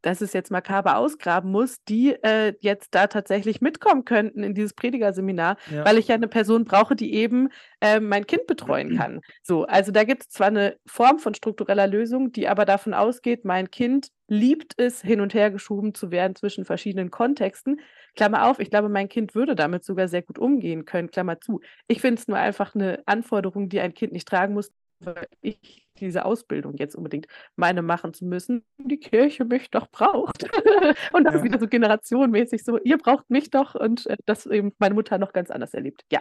das 0.05 0.21
ist 0.21 0.35
jetzt 0.35 0.51
makaber 0.51 0.99
ausgraben 0.99 1.51
muss, 1.51 1.83
die 1.89 2.13
äh, 2.23 2.55
jetzt 2.61 2.95
da 2.95 3.07
tatsächlich 3.07 3.63
mitkommen 3.63 4.05
könnten 4.05 4.43
in 4.43 4.55
dieses 4.55 4.75
Predigerseminar, 4.75 5.57
ja. 5.71 5.85
weil 5.85 5.97
ich 5.97 6.09
ja 6.09 6.15
eine 6.15 6.29
Person 6.29 6.65
brauche, 6.65 6.95
die 6.95 7.15
eben 7.15 7.49
äh, 7.81 8.01
mein 8.01 8.27
Kind 8.27 8.47
betreuen 8.47 8.97
kann. 8.99 9.21
So, 9.43 9.65
also 9.65 9.93
da 9.93 10.05
gibt 10.05 10.23
es 10.23 10.29
zwar 10.29 10.49
eine 10.49 10.77
Form 10.87 11.19
von 11.19 11.35
struktureller 11.35 11.87
Lösung, 11.87 12.33
die 12.33 12.49
aber 12.49 12.67
davon 12.67 12.93
ausgeht, 12.93 13.45
mein 13.47 13.71
Kind 13.71 14.09
liebt 14.29 14.75
es, 14.77 15.01
hin 15.01 15.21
und 15.21 15.33
her 15.33 15.51
geschoben 15.51 15.95
zu 15.95 16.11
werden 16.11 16.35
zwischen 16.37 16.65
verschiedenen 16.65 17.11
Kontexten. 17.11 17.81
Klammer 18.15 18.47
auf, 18.47 18.59
ich 18.59 18.71
glaube, 18.71 18.89
mein 18.89 19.09
Kind 19.09 19.35
würde 19.35 19.55
damit 19.55 19.85
sogar 19.85 20.09
sehr 20.09 20.23
gut 20.23 20.39
umgehen 20.39 20.85
können, 20.85 21.11
Klammer 21.11 21.41
zu. 21.41 21.61
Ich 21.89 22.01
finde 22.01 22.21
es 22.21 22.29
nur 22.29 22.39
einfach 22.39 22.75
eine 22.75 23.03
Anforderung, 23.07 23.69
die 23.69 23.81
ein 23.81 23.95
Kind 23.95 24.13
nicht 24.13 24.29
tragen 24.29 24.55
muss, 24.55 24.71
weil 25.01 25.27
ich 25.41 25.87
diese 25.99 26.25
Ausbildung 26.25 26.77
jetzt 26.77 26.97
unbedingt 26.97 27.27
meine 27.57 27.83
machen 27.83 28.15
zu 28.15 28.25
müssen. 28.25 28.65
Die 28.79 28.99
Kirche 28.99 29.45
mich 29.45 29.71
doch 29.71 29.89
braucht. 29.91 30.45
und 31.13 31.25
das 31.25 31.35
ja. 31.35 31.39
ist 31.39 31.45
wieder 31.45 31.61
so 31.61 31.69
generationenmäßig 31.69 32.65
so, 32.65 32.79
ihr 32.79 32.99
braucht 32.99 33.31
mich 33.31 33.51
doch 33.51 33.75
und 33.75 34.07
äh, 34.07 34.17
das 34.27 34.47
eben 34.47 34.73
meine 34.79 34.95
Mutter 34.95 35.19
noch 35.19 35.33
ganz 35.33 35.51
anders 35.51 35.75
erlebt. 35.75 36.05
Ja. 36.11 36.21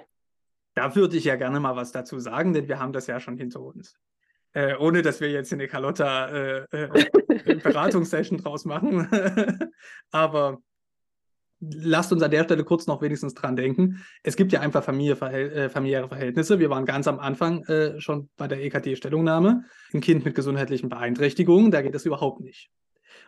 Da 0.76 0.96
würde 0.96 1.18
ich 1.18 1.26
ja 1.26 1.36
gerne 1.36 1.60
mal 1.60 1.76
was 1.76 1.92
dazu 1.92 2.20
sagen, 2.20 2.54
denn 2.54 2.68
wir 2.68 2.80
haben 2.80 2.94
das 2.94 3.08
ja 3.08 3.20
schon 3.20 3.38
hinter 3.38 3.62
uns. 3.62 3.96
Äh, 4.54 4.76
ohne 4.76 5.02
dass 5.02 5.20
wir 5.20 5.32
jetzt 5.32 5.52
eine 5.52 5.68
Carlotta 5.68 6.30
äh, 6.30 6.58
äh, 6.72 7.56
Beratungssession 7.64 8.38
draus 8.38 8.66
machen. 8.66 9.08
Aber 10.12 10.62
lasst 11.72 12.12
uns 12.12 12.22
an 12.24 12.32
der 12.32 12.44
Stelle 12.44 12.64
kurz 12.64 12.88
noch 12.88 13.02
wenigstens 13.02 13.34
dran 13.34 13.56
denken. 13.56 14.04
Es 14.24 14.36
gibt 14.36 14.52
ja 14.52 14.62
einfach 14.62 14.84
Familie, 14.84 15.16
äh, 15.16 15.70
familiäre 15.70 16.08
Verhältnisse. 16.08 16.60
Wir 16.60 16.70
waren 16.70 16.86
ganz 16.86 17.08
am 17.08 17.20
Anfang 17.20 17.64
äh, 17.66 18.00
schon 18.00 18.30
bei 18.38 18.48
der 18.48 18.64
EKD-Stellungnahme. 18.64 19.66
Ein 19.94 20.02
Kind 20.02 20.26
mit 20.26 20.36
gesundheitlichen 20.36 20.90
Beeinträchtigungen, 20.90 21.72
da 21.72 21.82
geht 21.82 21.96
es 21.96 22.06
überhaupt 22.06 22.42
nicht. 22.42 22.70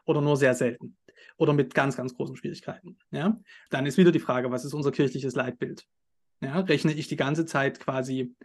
Oder 0.05 0.21
nur 0.21 0.37
sehr 0.37 0.53
selten. 0.53 0.97
Oder 1.37 1.53
mit 1.53 1.73
ganz, 1.73 1.97
ganz 1.97 2.15
großen 2.15 2.35
Schwierigkeiten. 2.35 2.97
Ja? 3.11 3.39
Dann 3.69 3.85
ist 3.85 3.97
wieder 3.97 4.11
die 4.11 4.19
Frage, 4.19 4.51
was 4.51 4.65
ist 4.65 4.73
unser 4.73 4.91
kirchliches 4.91 5.35
Leitbild? 5.35 5.85
Ja? 6.41 6.59
Rechne 6.61 6.93
ich 6.93 7.07
die 7.07 7.17
ganze 7.17 7.45
Zeit 7.45 7.79
quasi 7.79 8.35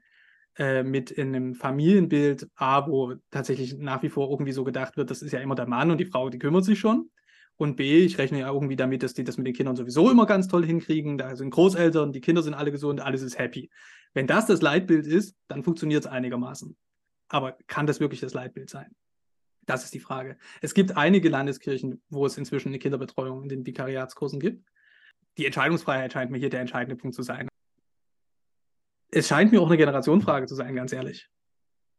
äh, 0.59 0.83
mit 0.83 1.11
in 1.11 1.35
einem 1.35 1.55
Familienbild 1.55 2.49
A, 2.57 2.87
wo 2.87 3.15
tatsächlich 3.31 3.77
nach 3.79 4.03
wie 4.03 4.09
vor 4.09 4.31
irgendwie 4.31 4.53
so 4.53 4.65
gedacht 4.65 4.97
wird, 4.97 5.11
das 5.11 5.23
ist 5.23 5.33
ja 5.33 5.41
immer 5.41 5.55
der 5.55 5.69
Mann 5.69 5.91
und 5.91 5.99
die 5.99 6.07
Frau, 6.07 6.29
die 6.29 6.39
kümmert 6.39 6.65
sich 6.65 6.79
schon. 6.79 7.11
Und 7.61 7.77
B, 7.77 8.07
ich 8.07 8.17
rechne 8.17 8.41
ja 8.41 8.51
irgendwie 8.51 8.75
damit, 8.75 9.03
dass 9.03 9.13
die 9.13 9.23
das 9.23 9.37
mit 9.37 9.47
den 9.47 9.53
Kindern 9.53 9.77
sowieso 9.77 10.11
immer 10.11 10.25
ganz 10.25 10.49
toll 10.49 10.65
hinkriegen. 10.65 11.19
Da 11.19 11.37
sind 11.37 11.51
Großeltern, 11.51 12.11
die 12.11 12.23
Kinder 12.23 12.43
sind 12.43 12.55
alle 12.55 12.73
gesund, 12.73 13.03
alles 13.03 13.21
ist 13.21 13.39
happy. 13.39 13.71
Wenn 14.15 14.27
das 14.27 14.47
das 14.47 14.63
Leitbild 14.63 15.07
ist, 15.07 15.37
dann 15.47 15.63
funktioniert 15.63 16.07
es 16.07 16.11
einigermaßen. 16.11 16.75
Aber 17.29 17.59
kann 17.67 17.87
das 17.87 18.01
wirklich 18.01 18.21
das 18.21 18.33
Leitbild 18.33 18.71
sein? 18.71 18.97
Das 19.67 19.85
ist 19.85 19.93
die 19.93 20.01
Frage. 20.01 20.39
Es 20.63 20.73
gibt 20.73 20.97
einige 20.97 21.29
Landeskirchen, 21.29 22.01
wo 22.09 22.25
es 22.25 22.39
inzwischen 22.39 22.69
eine 22.69 22.79
Kinderbetreuung 22.79 23.43
in 23.43 23.51
den 23.51 23.67
Vikariatskursen 23.67 24.41
gibt. 24.41 24.67
Die 25.37 25.45
Entscheidungsfreiheit 25.45 26.15
scheint 26.15 26.31
mir 26.31 26.39
hier 26.39 26.49
der 26.49 26.61
entscheidende 26.63 26.97
Punkt 26.97 27.15
zu 27.15 27.23
sein. 27.23 27.47
Es 29.11 29.29
scheint 29.29 29.53
mir 29.53 29.61
auch 29.61 29.67
eine 29.67 29.77
Generationenfrage 29.77 30.47
zu 30.47 30.55
sein, 30.55 30.75
ganz 30.75 30.95
ehrlich. 30.95 31.29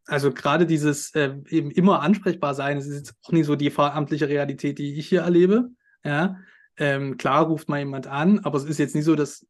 Also 0.06 0.32
gerade 0.32 0.66
dieses 0.66 1.14
äh, 1.14 1.36
eben 1.48 1.70
immer 1.70 2.02
ansprechbar 2.02 2.54
sein, 2.54 2.76
das 2.76 2.86
ist 2.86 2.96
jetzt 2.96 3.14
auch 3.22 3.32
nicht 3.32 3.46
so 3.46 3.54
die 3.54 3.70
pfarramtliche 3.70 4.28
Realität, 4.28 4.78
die 4.78 4.98
ich 4.98 5.08
hier 5.08 5.22
erlebe. 5.22 5.70
Ja, 6.04 6.38
ähm, 6.76 7.16
klar 7.16 7.46
ruft 7.46 7.68
mal 7.68 7.78
jemand 7.78 8.06
an, 8.06 8.40
aber 8.40 8.58
es 8.58 8.64
ist 8.64 8.78
jetzt 8.78 8.94
nicht 8.94 9.04
so, 9.04 9.14
dass, 9.14 9.46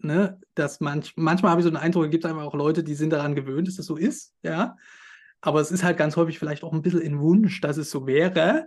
ne, 0.00 0.38
dass 0.54 0.80
manch, 0.80 1.14
manchmal 1.16 1.52
habe 1.52 1.60
ich 1.60 1.64
so 1.64 1.70
den 1.70 1.78
Eindruck, 1.78 2.04
es 2.04 2.10
gibt 2.10 2.26
einfach 2.26 2.42
auch 2.42 2.54
Leute, 2.54 2.84
die 2.84 2.94
sind 2.94 3.10
daran 3.10 3.34
gewöhnt, 3.34 3.68
dass 3.68 3.76
das 3.76 3.86
so 3.86 3.96
ist, 3.96 4.34
ja. 4.42 4.76
Aber 5.40 5.60
es 5.60 5.70
ist 5.70 5.84
halt 5.84 5.96
ganz 5.96 6.16
häufig 6.16 6.38
vielleicht 6.38 6.64
auch 6.64 6.72
ein 6.72 6.82
bisschen 6.82 7.02
ein 7.02 7.20
Wunsch, 7.20 7.60
dass 7.60 7.76
es 7.76 7.90
so 7.90 8.06
wäre. 8.06 8.66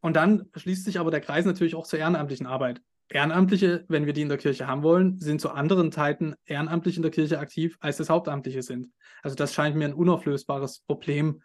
Und 0.00 0.14
dann 0.14 0.48
schließt 0.54 0.84
sich 0.84 1.00
aber 1.00 1.10
der 1.10 1.20
Kreis 1.20 1.44
natürlich 1.44 1.74
auch 1.74 1.86
zur 1.86 1.98
ehrenamtlichen 1.98 2.46
Arbeit. 2.46 2.82
Ehrenamtliche, 3.10 3.84
wenn 3.88 4.04
wir 4.04 4.12
die 4.12 4.22
in 4.22 4.28
der 4.28 4.38
Kirche 4.38 4.66
haben 4.66 4.82
wollen, 4.82 5.18
sind 5.18 5.40
zu 5.40 5.50
anderen 5.50 5.90
Zeiten 5.92 6.34
ehrenamtlich 6.44 6.96
in 6.96 7.02
der 7.02 7.10
Kirche 7.10 7.38
aktiv, 7.38 7.76
als 7.80 7.96
das 7.96 8.10
Hauptamtliche 8.10 8.62
sind. 8.62 8.88
Also 9.22 9.34
das 9.34 9.54
scheint 9.54 9.76
mir 9.76 9.86
ein 9.86 9.94
unauflösbares 9.94 10.80
Problem 10.80 11.42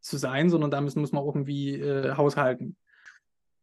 zu 0.00 0.18
sein, 0.18 0.50
sondern 0.50 0.70
da 0.70 0.80
müssen, 0.80 1.00
muss 1.00 1.12
man 1.12 1.24
irgendwie 1.24 1.80
äh, 1.80 2.14
haushalten. 2.14 2.76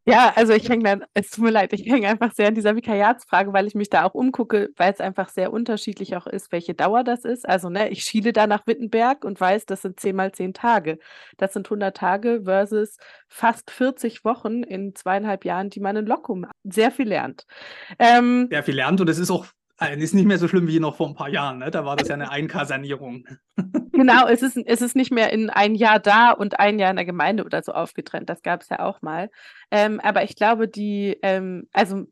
Ja, 0.06 0.32
also 0.34 0.52
ich 0.52 0.68
hänge 0.68 0.84
dann, 0.84 1.04
es 1.14 1.30
tut 1.30 1.44
mir 1.44 1.50
leid, 1.50 1.72
ich 1.72 1.84
hänge 1.84 2.08
einfach 2.08 2.32
sehr 2.32 2.48
an 2.48 2.54
dieser 2.54 2.74
Vikariatsfrage, 2.74 3.52
weil 3.52 3.66
ich 3.66 3.74
mich 3.74 3.90
da 3.90 4.04
auch 4.04 4.14
umgucke, 4.14 4.70
weil 4.76 4.92
es 4.92 5.00
einfach 5.00 5.28
sehr 5.28 5.52
unterschiedlich 5.52 6.16
auch 6.16 6.26
ist, 6.26 6.52
welche 6.52 6.74
Dauer 6.74 7.04
das 7.04 7.24
ist. 7.24 7.48
Also, 7.48 7.68
ne, 7.68 7.90
ich 7.90 8.02
schiele 8.02 8.32
da 8.32 8.46
nach 8.46 8.66
Wittenberg 8.66 9.24
und 9.24 9.40
weiß, 9.40 9.66
das 9.66 9.82
sind 9.82 10.00
10 10.00 10.16
mal 10.16 10.32
10 10.32 10.54
Tage. 10.54 10.98
Das 11.36 11.52
sind 11.52 11.66
100 11.66 11.96
Tage 11.96 12.42
versus 12.44 12.96
fast 13.28 13.70
40 13.70 14.24
Wochen 14.24 14.62
in 14.62 14.94
zweieinhalb 14.94 15.44
Jahren, 15.44 15.70
die 15.70 15.80
man 15.80 15.96
in 15.96 16.06
Lockum 16.06 16.46
sehr 16.64 16.90
viel 16.90 17.08
lernt. 17.08 17.46
Ähm, 17.98 18.48
sehr 18.50 18.62
viel 18.62 18.76
lernt 18.76 19.00
und 19.00 19.08
es 19.08 19.18
ist 19.18 19.30
auch 19.30 19.46
ist 19.96 20.14
nicht 20.14 20.26
mehr 20.26 20.38
so 20.38 20.46
schlimm 20.46 20.68
wie 20.68 20.78
noch 20.78 20.96
vor 20.96 21.08
ein 21.08 21.14
paar 21.14 21.30
Jahren. 21.30 21.58
Ne? 21.58 21.70
Da 21.70 21.84
war 21.86 21.96
das 21.96 22.08
ja 22.08 22.14
eine 22.14 22.30
Einkasanierung. 22.30 23.26
Genau, 24.00 24.26
es 24.28 24.40
ist, 24.40 24.56
es 24.56 24.80
ist 24.80 24.96
nicht 24.96 25.12
mehr 25.12 25.30
in 25.30 25.50
ein 25.50 25.74
Jahr 25.74 25.98
da 26.00 26.30
und 26.30 26.58
ein 26.58 26.78
Jahr 26.78 26.88
in 26.88 26.96
der 26.96 27.04
Gemeinde 27.04 27.44
oder 27.44 27.62
so 27.62 27.72
aufgetrennt. 27.72 28.30
Das 28.30 28.40
gab 28.40 28.62
es 28.62 28.70
ja 28.70 28.78
auch 28.80 29.02
mal. 29.02 29.30
Ähm, 29.70 30.00
aber 30.00 30.22
ich 30.24 30.36
glaube, 30.36 30.68
die, 30.68 31.18
ähm, 31.22 31.68
also 31.74 32.06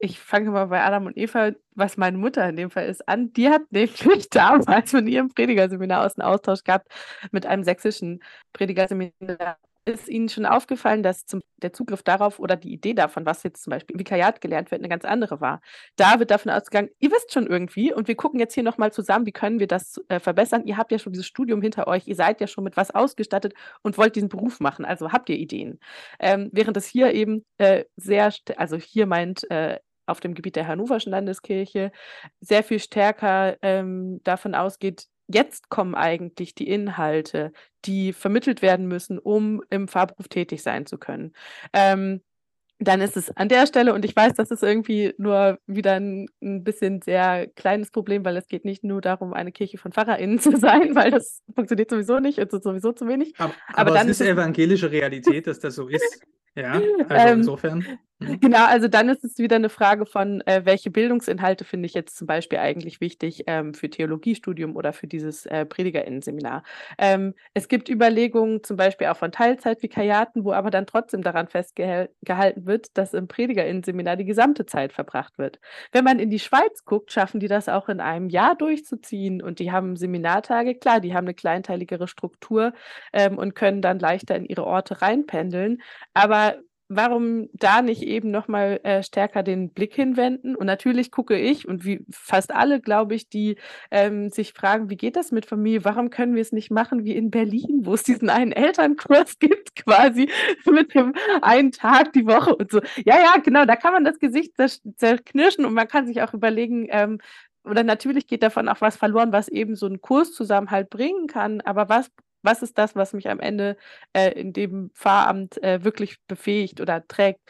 ich 0.00 0.18
fange 0.18 0.50
mal 0.50 0.66
bei 0.66 0.82
Adam 0.82 1.06
und 1.06 1.16
Eva, 1.16 1.52
was 1.76 1.96
meine 1.96 2.18
Mutter 2.18 2.48
in 2.48 2.56
dem 2.56 2.70
Fall 2.70 2.86
ist, 2.88 3.08
an. 3.08 3.32
Die 3.34 3.48
hat 3.48 3.62
nämlich 3.70 4.00
damals 4.30 4.90
von 4.90 5.06
ihrem 5.06 5.28
Predigerseminar 5.28 6.04
aus 6.04 6.18
einen 6.18 6.26
Austausch 6.28 6.64
gehabt 6.64 6.88
mit 7.30 7.46
einem 7.46 7.62
sächsischen 7.64 8.20
Predigerseminar 8.52 9.58
ist 9.84 10.08
Ihnen 10.08 10.28
schon 10.28 10.46
aufgefallen, 10.46 11.02
dass 11.02 11.26
zum, 11.26 11.42
der 11.56 11.72
Zugriff 11.72 12.02
darauf 12.02 12.38
oder 12.38 12.56
die 12.56 12.72
Idee 12.72 12.94
davon, 12.94 13.26
was 13.26 13.42
jetzt 13.42 13.62
zum 13.64 13.72
Beispiel 13.72 13.94
im 13.94 14.00
Vikariat 14.00 14.40
gelernt 14.40 14.70
wird, 14.70 14.80
eine 14.80 14.88
ganz 14.88 15.04
andere 15.04 15.40
war? 15.40 15.60
Da 15.96 16.18
wird 16.18 16.30
davon 16.30 16.52
ausgegangen, 16.52 16.90
ihr 17.00 17.10
wisst 17.10 17.32
schon 17.32 17.46
irgendwie 17.46 17.92
und 17.92 18.08
wir 18.08 18.14
gucken 18.14 18.40
jetzt 18.40 18.54
hier 18.54 18.62
nochmal 18.62 18.92
zusammen, 18.92 19.26
wie 19.26 19.32
können 19.32 19.58
wir 19.58 19.66
das 19.66 20.00
äh, 20.08 20.20
verbessern? 20.20 20.64
Ihr 20.66 20.76
habt 20.76 20.92
ja 20.92 20.98
schon 20.98 21.12
dieses 21.12 21.26
Studium 21.26 21.62
hinter 21.62 21.86
euch, 21.86 22.06
ihr 22.06 22.16
seid 22.16 22.40
ja 22.40 22.46
schon 22.46 22.64
mit 22.64 22.76
was 22.76 22.90
ausgestattet 22.90 23.54
und 23.82 23.98
wollt 23.98 24.16
diesen 24.16 24.28
Beruf 24.28 24.60
machen, 24.60 24.84
also 24.84 25.12
habt 25.12 25.28
ihr 25.28 25.36
Ideen. 25.36 25.80
Ähm, 26.20 26.50
während 26.52 26.76
es 26.76 26.86
hier 26.86 27.12
eben 27.12 27.44
äh, 27.58 27.84
sehr, 27.96 28.32
also 28.56 28.76
hier 28.76 29.06
meint 29.06 29.50
äh, 29.50 29.78
auf 30.06 30.20
dem 30.20 30.34
Gebiet 30.34 30.56
der 30.56 30.66
Hannoverschen 30.66 31.12
Landeskirche 31.12 31.92
sehr 32.40 32.62
viel 32.62 32.78
stärker 32.78 33.56
ähm, 33.62 34.20
davon 34.24 34.54
ausgeht, 34.54 35.06
jetzt 35.28 35.68
kommen 35.68 35.94
eigentlich 35.94 36.54
die 36.54 36.68
Inhalte, 36.68 37.52
die 37.84 38.12
vermittelt 38.12 38.62
werden 38.62 38.86
müssen, 38.86 39.18
um 39.18 39.62
im 39.70 39.88
Fahrberuf 39.88 40.28
tätig 40.28 40.62
sein 40.62 40.86
zu 40.86 40.98
können. 40.98 41.32
Ähm, 41.72 42.22
dann 42.84 43.00
ist 43.00 43.16
es 43.16 43.30
an 43.36 43.48
der 43.48 43.66
Stelle, 43.66 43.94
und 43.94 44.04
ich 44.04 44.14
weiß, 44.14 44.34
das 44.34 44.50
ist 44.50 44.62
irgendwie 44.62 45.14
nur 45.18 45.58
wieder 45.66 45.94
ein, 45.94 46.26
ein, 46.42 46.64
bisschen 46.64 47.00
sehr 47.00 47.46
kleines 47.54 47.90
Problem, 47.90 48.24
weil 48.24 48.36
es 48.36 48.48
geht 48.48 48.64
nicht 48.64 48.84
nur 48.84 49.00
darum, 49.00 49.32
eine 49.32 49.52
Kirche 49.52 49.78
von 49.78 49.92
PfarrerInnen 49.92 50.38
zu 50.40 50.56
sein, 50.56 50.94
weil 50.94 51.10
das 51.10 51.42
funktioniert 51.54 51.90
sowieso 51.90 52.18
nicht, 52.18 52.38
es 52.38 52.52
ist 52.52 52.64
sowieso 52.64 52.92
zu 52.92 53.06
wenig. 53.06 53.34
Aber, 53.38 53.54
aber, 53.68 53.78
aber 53.78 53.90
dann 53.92 54.08
es 54.08 54.20
ist 54.20 54.26
evangelische 54.26 54.90
Realität, 54.90 55.46
dass 55.46 55.60
das 55.60 55.74
so 55.74 55.88
ist. 55.88 56.22
Ja, 56.54 56.72
also 57.08 57.28
ähm, 57.28 57.38
insofern. 57.38 57.86
Mhm. 58.22 58.38
Genau, 58.40 58.64
also 58.66 58.88
dann 58.88 59.08
ist 59.08 59.24
es 59.24 59.38
wieder 59.38 59.56
eine 59.56 59.68
Frage 59.68 60.06
von, 60.06 60.40
äh, 60.46 60.62
welche 60.64 60.90
Bildungsinhalte 60.90 61.64
finde 61.64 61.86
ich 61.86 61.94
jetzt 61.94 62.16
zum 62.16 62.26
Beispiel 62.26 62.58
eigentlich 62.58 63.00
wichtig 63.00 63.44
ähm, 63.46 63.74
für 63.74 63.90
Theologiestudium 63.90 64.76
oder 64.76 64.92
für 64.92 65.06
dieses 65.06 65.46
äh, 65.46 65.64
PredigerInnen-Seminar. 65.66 66.62
Ähm, 66.98 67.34
es 67.54 67.68
gibt 67.68 67.88
Überlegungen 67.88 68.62
zum 68.62 68.76
Beispiel 68.76 69.08
auch 69.08 69.16
von 69.16 69.32
Teilzeitvikariaten, 69.32 70.44
wo 70.44 70.52
aber 70.52 70.70
dann 70.70 70.86
trotzdem 70.86 71.22
daran 71.22 71.48
festgehalten 71.48 72.66
wird, 72.66 72.96
dass 72.96 73.14
im 73.14 73.28
PredigerInnen-Seminar 73.28 74.16
die 74.16 74.24
gesamte 74.24 74.66
Zeit 74.66 74.92
verbracht 74.92 75.38
wird. 75.38 75.58
Wenn 75.92 76.04
man 76.04 76.18
in 76.18 76.30
die 76.30 76.38
Schweiz 76.38 76.84
guckt, 76.84 77.12
schaffen 77.12 77.40
die 77.40 77.48
das 77.48 77.68
auch 77.68 77.88
in 77.88 78.00
einem 78.00 78.28
Jahr 78.28 78.54
durchzuziehen 78.56 79.42
und 79.42 79.58
die 79.58 79.72
haben 79.72 79.96
Seminartage, 79.96 80.74
klar, 80.76 81.00
die 81.00 81.14
haben 81.14 81.24
eine 81.26 81.34
kleinteiligere 81.34 82.08
Struktur 82.08 82.72
ähm, 83.12 83.38
und 83.38 83.54
können 83.54 83.82
dann 83.82 83.98
leichter 83.98 84.36
in 84.36 84.44
ihre 84.44 84.64
Orte 84.64 85.02
reinpendeln, 85.02 85.82
aber 86.14 86.56
warum 86.96 87.48
da 87.52 87.82
nicht 87.82 88.02
eben 88.02 88.30
nochmal 88.30 88.80
äh, 88.82 89.02
stärker 89.02 89.42
den 89.42 89.70
Blick 89.70 89.94
hinwenden? 89.94 90.54
Und 90.54 90.66
natürlich 90.66 91.10
gucke 91.10 91.38
ich 91.38 91.66
und 91.66 91.84
wie 91.84 92.04
fast 92.10 92.52
alle, 92.52 92.80
glaube 92.80 93.14
ich, 93.14 93.28
die 93.28 93.56
ähm, 93.90 94.30
sich 94.30 94.52
fragen, 94.52 94.90
wie 94.90 94.96
geht 94.96 95.16
das 95.16 95.32
mit 95.32 95.46
Familie? 95.46 95.84
Warum 95.84 96.10
können 96.10 96.34
wir 96.34 96.42
es 96.42 96.52
nicht 96.52 96.70
machen 96.70 97.04
wie 97.04 97.16
in 97.16 97.30
Berlin, 97.30 97.80
wo 97.84 97.94
es 97.94 98.02
diesen 98.02 98.30
einen 98.30 98.52
Elternkurs 98.52 99.38
gibt, 99.38 99.76
quasi 99.84 100.28
mit 100.66 100.94
dem 100.94 101.14
einen 101.40 101.72
Tag 101.72 102.12
die 102.12 102.26
Woche 102.26 102.54
und 102.54 102.70
so. 102.70 102.80
Ja, 103.04 103.16
ja, 103.18 103.34
genau, 103.42 103.64
da 103.64 103.76
kann 103.76 103.92
man 103.92 104.04
das 104.04 104.18
Gesicht 104.18 104.54
zerknirschen 104.96 105.64
und 105.64 105.74
man 105.74 105.88
kann 105.88 106.06
sich 106.06 106.22
auch 106.22 106.34
überlegen, 106.34 106.86
ähm, 106.90 107.18
oder 107.64 107.84
natürlich 107.84 108.26
geht 108.26 108.42
davon 108.42 108.68
auch 108.68 108.80
was 108.80 108.96
verloren, 108.96 109.32
was 109.32 109.48
eben 109.48 109.76
so 109.76 109.86
ein 109.86 110.00
Kurszusammenhalt 110.00 110.90
bringen 110.90 111.26
kann, 111.28 111.60
aber 111.60 111.88
was 111.88 112.10
was 112.42 112.62
ist 112.62 112.78
das, 112.78 112.96
was 112.96 113.12
mich 113.12 113.28
am 113.28 113.40
Ende 113.40 113.76
äh, 114.12 114.30
in 114.32 114.52
dem 114.52 114.90
Pfarramt 114.94 115.62
äh, 115.62 115.84
wirklich 115.84 116.18
befähigt 116.26 116.80
oder 116.80 117.06
trägt? 117.06 117.40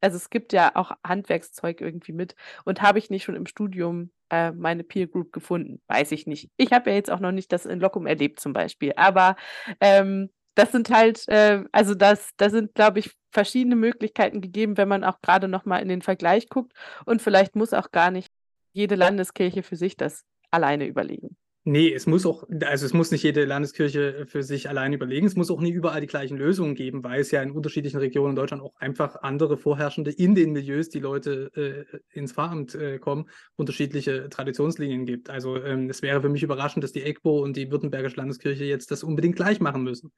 Also 0.00 0.16
es 0.16 0.28
gibt 0.30 0.52
ja 0.52 0.72
auch 0.74 0.92
Handwerkszeug 1.06 1.80
irgendwie 1.80 2.12
mit. 2.12 2.34
Und 2.64 2.82
habe 2.82 2.98
ich 2.98 3.10
nicht 3.10 3.24
schon 3.24 3.36
im 3.36 3.46
Studium 3.46 4.10
äh, 4.30 4.52
meine 4.52 4.84
Peer 4.84 5.06
Group 5.06 5.32
gefunden? 5.32 5.80
Weiß 5.88 6.12
ich 6.12 6.26
nicht. 6.26 6.50
Ich 6.58 6.72
habe 6.72 6.90
ja 6.90 6.96
jetzt 6.96 7.10
auch 7.10 7.20
noch 7.20 7.32
nicht 7.32 7.52
das 7.52 7.64
in 7.66 7.80
Lockum 7.80 8.06
erlebt 8.06 8.38
zum 8.40 8.52
Beispiel. 8.52 8.92
Aber 8.96 9.36
ähm, 9.80 10.30
das 10.54 10.72
sind 10.72 10.90
halt, 10.90 11.26
äh, 11.28 11.64
also 11.72 11.94
das, 11.94 12.30
da 12.36 12.50
sind, 12.50 12.74
glaube 12.74 12.98
ich, 13.00 13.12
verschiedene 13.32 13.76
Möglichkeiten 13.76 14.40
gegeben, 14.40 14.76
wenn 14.76 14.88
man 14.88 15.04
auch 15.04 15.20
gerade 15.22 15.48
nochmal 15.48 15.82
in 15.82 15.88
den 15.88 16.02
Vergleich 16.02 16.48
guckt. 16.48 16.72
Und 17.06 17.22
vielleicht 17.22 17.56
muss 17.56 17.72
auch 17.72 17.90
gar 17.90 18.10
nicht 18.10 18.30
jede 18.72 18.94
Landeskirche 18.96 19.62
für 19.62 19.76
sich 19.76 19.96
das 19.96 20.24
alleine 20.50 20.86
überlegen. 20.86 21.36
Nee, 21.66 21.94
es 21.94 22.06
muss 22.06 22.26
auch, 22.26 22.44
also 22.62 22.84
es 22.84 22.92
muss 22.92 23.10
nicht 23.10 23.22
jede 23.22 23.46
Landeskirche 23.46 24.26
für 24.26 24.42
sich 24.42 24.68
allein 24.68 24.92
überlegen. 24.92 25.26
Es 25.26 25.34
muss 25.34 25.50
auch 25.50 25.62
nie 25.62 25.70
überall 25.70 26.02
die 26.02 26.06
gleichen 26.06 26.36
Lösungen 26.36 26.74
geben, 26.74 27.02
weil 27.02 27.22
es 27.22 27.30
ja 27.30 27.40
in 27.40 27.52
unterschiedlichen 27.52 27.96
Regionen 27.96 28.30
in 28.30 28.36
Deutschland 28.36 28.62
auch 28.62 28.76
einfach 28.76 29.16
andere 29.22 29.56
Vorherrschende 29.56 30.10
in 30.10 30.34
den 30.34 30.52
Milieus, 30.52 30.90
die 30.90 31.00
Leute 31.00 31.50
äh, 31.56 32.18
ins 32.18 32.32
Pfarramt 32.32 32.74
äh, 32.74 32.98
kommen, 32.98 33.30
unterschiedliche 33.56 34.28
Traditionslinien 34.28 35.06
gibt. 35.06 35.30
Also 35.30 35.56
ähm, 35.56 35.88
es 35.88 36.02
wäre 36.02 36.20
für 36.20 36.28
mich 36.28 36.42
überraschend, 36.42 36.84
dass 36.84 36.92
die 36.92 37.02
EGBO 37.02 37.42
und 37.42 37.56
die 37.56 37.70
Württembergische 37.70 38.16
Landeskirche 38.16 38.64
jetzt 38.64 38.90
das 38.90 39.02
unbedingt 39.02 39.36
gleich 39.36 39.58
machen 39.58 39.84
müssen. 39.84 40.12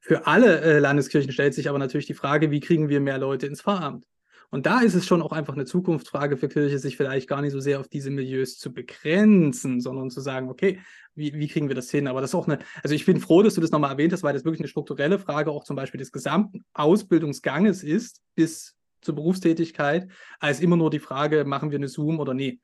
Für 0.00 0.26
alle 0.26 0.62
äh, 0.62 0.78
Landeskirchen 0.78 1.32
stellt 1.32 1.52
sich 1.52 1.68
aber 1.68 1.78
natürlich 1.78 2.06
die 2.06 2.14
Frage, 2.14 2.50
wie 2.50 2.60
kriegen 2.60 2.88
wir 2.88 3.00
mehr 3.00 3.18
Leute 3.18 3.46
ins 3.46 3.60
Pfarramt? 3.60 4.06
Und 4.50 4.64
da 4.64 4.80
ist 4.80 4.94
es 4.94 5.06
schon 5.06 5.20
auch 5.20 5.32
einfach 5.32 5.54
eine 5.54 5.66
Zukunftsfrage 5.66 6.38
für 6.38 6.48
Kirche, 6.48 6.78
sich 6.78 6.96
vielleicht 6.96 7.28
gar 7.28 7.42
nicht 7.42 7.52
so 7.52 7.60
sehr 7.60 7.80
auf 7.80 7.88
diese 7.88 8.10
Milieus 8.10 8.56
zu 8.56 8.72
begrenzen, 8.72 9.80
sondern 9.80 10.10
zu 10.10 10.20
sagen, 10.20 10.48
okay, 10.48 10.80
wie, 11.14 11.34
wie 11.34 11.48
kriegen 11.48 11.68
wir 11.68 11.74
das 11.74 11.90
hin? 11.90 12.06
Aber 12.06 12.22
das 12.22 12.30
ist 12.30 12.34
auch 12.34 12.48
eine, 12.48 12.58
also 12.82 12.94
ich 12.94 13.04
bin 13.04 13.20
froh, 13.20 13.42
dass 13.42 13.54
du 13.54 13.60
das 13.60 13.70
nochmal 13.70 13.92
erwähnt 13.92 14.12
hast, 14.12 14.22
weil 14.22 14.32
das 14.32 14.44
wirklich 14.44 14.60
eine 14.60 14.68
strukturelle 14.68 15.18
Frage 15.18 15.50
auch 15.50 15.64
zum 15.64 15.76
Beispiel 15.76 15.98
des 15.98 16.12
gesamten 16.12 16.64
Ausbildungsganges 16.72 17.82
ist, 17.82 18.22
bis 18.36 18.74
zur 19.02 19.14
Berufstätigkeit, 19.14 20.08
als 20.40 20.60
immer 20.60 20.76
nur 20.76 20.90
die 20.90 20.98
Frage, 20.98 21.44
machen 21.44 21.70
wir 21.70 21.78
eine 21.78 21.88
Zoom 21.88 22.18
oder 22.18 22.34
nee. 22.34 22.60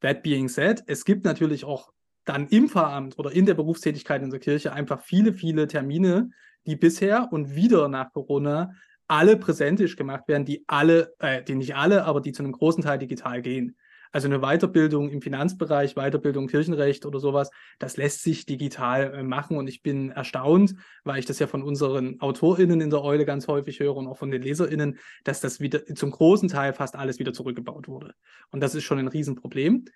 That 0.00 0.22
being 0.22 0.48
said, 0.48 0.82
es 0.86 1.04
gibt 1.04 1.26
natürlich 1.26 1.64
auch 1.64 1.92
dann 2.24 2.48
im 2.48 2.68
Pfarramt 2.68 3.18
oder 3.18 3.32
in 3.32 3.44
der 3.46 3.54
Berufstätigkeit 3.54 4.22
in 4.22 4.30
der 4.30 4.40
Kirche 4.40 4.72
einfach 4.72 5.02
viele, 5.02 5.32
viele 5.32 5.66
Termine, 5.68 6.30
die 6.66 6.76
bisher 6.76 7.28
und 7.32 7.54
wieder 7.54 7.88
nach 7.88 8.12
Corona 8.12 8.72
alle 9.10 9.36
präsentisch 9.36 9.96
gemacht 9.96 10.28
werden, 10.28 10.44
die 10.44 10.64
alle, 10.68 11.14
äh, 11.18 11.42
die 11.42 11.56
nicht 11.56 11.74
alle, 11.74 12.04
aber 12.04 12.20
die 12.20 12.32
zu 12.32 12.44
einem 12.44 12.52
großen 12.52 12.84
Teil 12.84 12.98
digital 12.98 13.42
gehen. 13.42 13.76
Also 14.12 14.28
eine 14.28 14.40
Weiterbildung 14.40 15.08
im 15.10 15.20
Finanzbereich, 15.20 15.94
Weiterbildung 15.94 16.46
Kirchenrecht 16.46 17.06
oder 17.06 17.18
sowas, 17.18 17.50
das 17.78 17.96
lässt 17.96 18.22
sich 18.22 18.46
digital 18.46 19.14
äh, 19.14 19.22
machen 19.24 19.56
und 19.56 19.68
ich 19.68 19.82
bin 19.82 20.10
erstaunt, 20.10 20.76
weil 21.02 21.18
ich 21.18 21.26
das 21.26 21.40
ja 21.40 21.48
von 21.48 21.62
unseren 21.62 22.20
AutorInnen 22.20 22.80
in 22.80 22.90
der 22.90 23.02
Eule 23.02 23.24
ganz 23.24 23.48
häufig 23.48 23.80
höre 23.80 23.96
und 23.96 24.06
auch 24.06 24.16
von 24.16 24.30
den 24.30 24.42
LeserInnen, 24.42 24.98
dass 25.24 25.40
das 25.40 25.58
wieder 25.58 25.84
zum 25.86 26.12
großen 26.12 26.48
Teil 26.48 26.72
fast 26.72 26.94
alles 26.94 27.18
wieder 27.18 27.32
zurückgebaut 27.32 27.88
wurde. 27.88 28.14
Und 28.50 28.60
das 28.60 28.76
ist 28.76 28.84
schon 28.84 28.98
ein 28.98 29.08
Riesenproblem. 29.08 29.86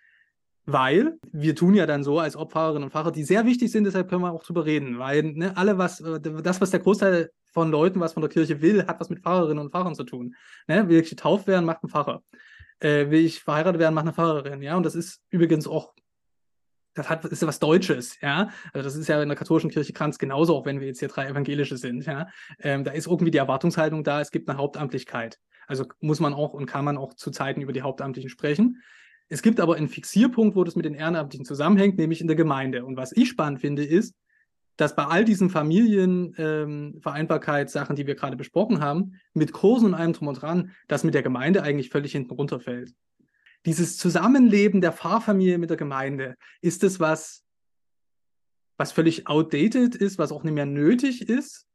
Weil 0.67 1.19
wir 1.31 1.55
tun 1.55 1.75
ja 1.75 1.85
dann 1.85 2.05
so 2.05 2.19
als 2.19 2.37
ob 2.37 2.53
Pfarrerinnen 2.53 2.85
und 2.85 2.91
Pfarrer, 2.91 3.13
die 3.13 3.25
sehr 3.25 3.45
wichtig 3.45 3.71
sind, 3.71 3.85
deshalb 3.85 4.09
können 4.09 4.23
wir 4.23 4.33
auch 4.33 4.43
drüber 4.43 4.65
reden. 4.65 4.99
Weil 4.99 5.23
ne, 5.23 5.55
alle, 5.59 5.77
was, 5.77 6.01
äh, 6.01 6.19
das, 6.21 6.63
was 6.63 6.71
der 6.71 6.81
Großteil 6.81 7.31
von 7.55 7.71
Leuten, 7.71 8.01
was 8.01 8.13
von 8.13 8.21
der 8.21 8.31
Kirche 8.31 8.61
will, 8.61 8.87
hat 8.87 9.01
was 9.01 9.09
mit 9.09 9.21
Pfarrerinnen 9.21 9.65
und 9.65 9.71
Pfarrern 9.71 9.95
zu 9.95 10.05
tun. 10.05 10.35
Ne? 10.67 10.89
Will 10.89 11.01
ich 11.01 11.09
getauft 11.09 11.47
werden, 11.47 11.65
macht 11.65 11.83
ein 11.85 11.89
Pfarrer. 11.89 12.23
Äh, 12.81 13.11
will 13.11 13.25
ich 13.25 13.41
verheiratet 13.41 13.81
werden, 13.81 13.95
macht 13.95 14.05
eine 14.05 14.13
Pfarrerin. 14.13 14.61
Ja, 14.61 14.77
und 14.77 14.85
das 14.85 14.97
ist 14.97 15.23
übrigens 15.31 15.67
auch, 15.67 15.95
das 16.95 17.09
hat, 17.09 17.25
ist 17.25 17.47
was 17.47 17.61
Deutsches. 17.61 18.21
Ja, 18.21 18.51
also 18.73 18.85
das 18.85 18.97
ist 18.97 19.09
ja 19.09 19.23
in 19.23 19.29
der 19.29 19.39
katholischen 19.39 19.71
Kirche 19.71 19.93
ganz 19.93 20.19
genauso, 20.19 20.57
auch 20.57 20.67
wenn 20.67 20.81
wir 20.81 20.89
jetzt 20.89 20.99
hier 20.99 21.09
drei 21.09 21.29
evangelische 21.29 21.77
sind. 21.77 22.05
Ja, 22.05 22.29
ähm, 22.59 22.85
da 22.85 22.91
ist 22.91 23.07
irgendwie 23.07 23.31
die 23.31 23.39
Erwartungshaltung 23.39 24.03
da, 24.03 24.21
es 24.21 24.33
gibt 24.33 24.49
eine 24.49 24.59
Hauptamtlichkeit. 24.59 25.39
Also 25.67 25.87
muss 26.01 26.21
man 26.21 26.35
auch 26.35 26.53
und 26.53 26.67
kann 26.67 26.85
man 26.85 26.99
auch 26.99 27.15
zu 27.15 27.31
Zeiten 27.31 27.63
über 27.63 27.73
die 27.73 27.83
Hauptamtlichen 27.83 28.29
sprechen. 28.29 28.83
Es 29.29 29.43
gibt 29.43 29.61
aber 29.61 29.77
einen 29.77 29.89
Fixierpunkt, 29.89 30.55
wo 30.55 30.65
das 30.65 30.77
mit 30.77 30.85
den 30.85 30.95
Ehrenamtlichen 30.95 31.47
zusammenhängt, 31.47 31.97
nämlich 31.97 32.21
in 32.21 32.27
der 32.27 32.37
Gemeinde. 32.37 32.85
Und 32.85 32.97
was 32.97 33.13
ich 33.13 33.31
spannend 33.31 33.61
finde, 33.61 33.85
ist, 33.85 34.15
dass 34.77 34.97
bei 34.97 35.05
all 35.05 35.25
diesen 35.25 35.51
Familienvereinbarkeitssachen, 35.51 37.93
ähm, 37.93 37.97
die 37.97 38.07
wir 38.07 38.15
gerade 38.15 38.37
besprochen 38.37 38.81
haben, 38.81 39.21
mit 39.33 39.53
Kursen 39.53 39.87
und 39.87 39.95
allem 39.95 40.13
drum 40.13 40.29
und 40.29 40.43
dran, 40.43 40.73
das 40.89 41.05
mit 41.05 41.15
der 41.15 41.23
Gemeinde 41.23 41.63
eigentlich 41.63 41.91
völlig 41.91 42.13
hinten 42.13 42.33
runterfällt. 42.33 42.93
Dieses 43.67 43.97
Zusammenleben 43.97 44.81
der 44.81 44.93
Pfarrfamilie 44.93 45.59
mit 45.59 45.71
der 45.71 45.77
Gemeinde, 45.77 46.37
ist 46.61 46.85
es 46.85 47.01
was, 47.01 47.45
was 48.77 48.93
völlig 48.93 49.27
outdated 49.27 49.95
ist, 49.95 50.19
was 50.19 50.33
auch 50.33 50.45
nicht 50.45 50.55
mehr 50.55 50.67
nötig 50.67 51.29
ist? 51.29 51.67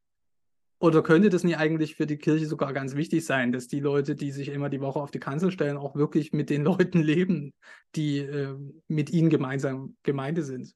Oder 0.82 1.04
könnte 1.04 1.30
das 1.30 1.44
nicht 1.44 1.58
eigentlich 1.58 1.96
für 1.96 2.06
die 2.06 2.18
Kirche 2.18 2.46
sogar 2.46 2.72
ganz 2.72 2.96
wichtig 2.96 3.26
sein, 3.26 3.52
dass 3.52 3.68
die 3.68 3.82
Leute, 3.82 4.16
die 4.16 4.32
sich 4.32 4.50
immer 4.50 4.70
die 4.70 4.80
Woche 4.80 5.00
auf 5.00 5.12
die 5.12 5.20
Kanzel 5.20 5.52
stellen, 5.52 5.78
auch 5.78 5.96
wirklich 5.96 6.32
mit 6.32 6.50
den 6.50 6.64
Leuten 6.64 7.00
leben, 7.02 7.54
die 7.96 8.20
äh, 8.20 8.56
mit 8.88 9.10
ihnen 9.10 9.30
gemeinsam 9.30 9.98
Gemeinde 10.04 10.44
sind? 10.44 10.74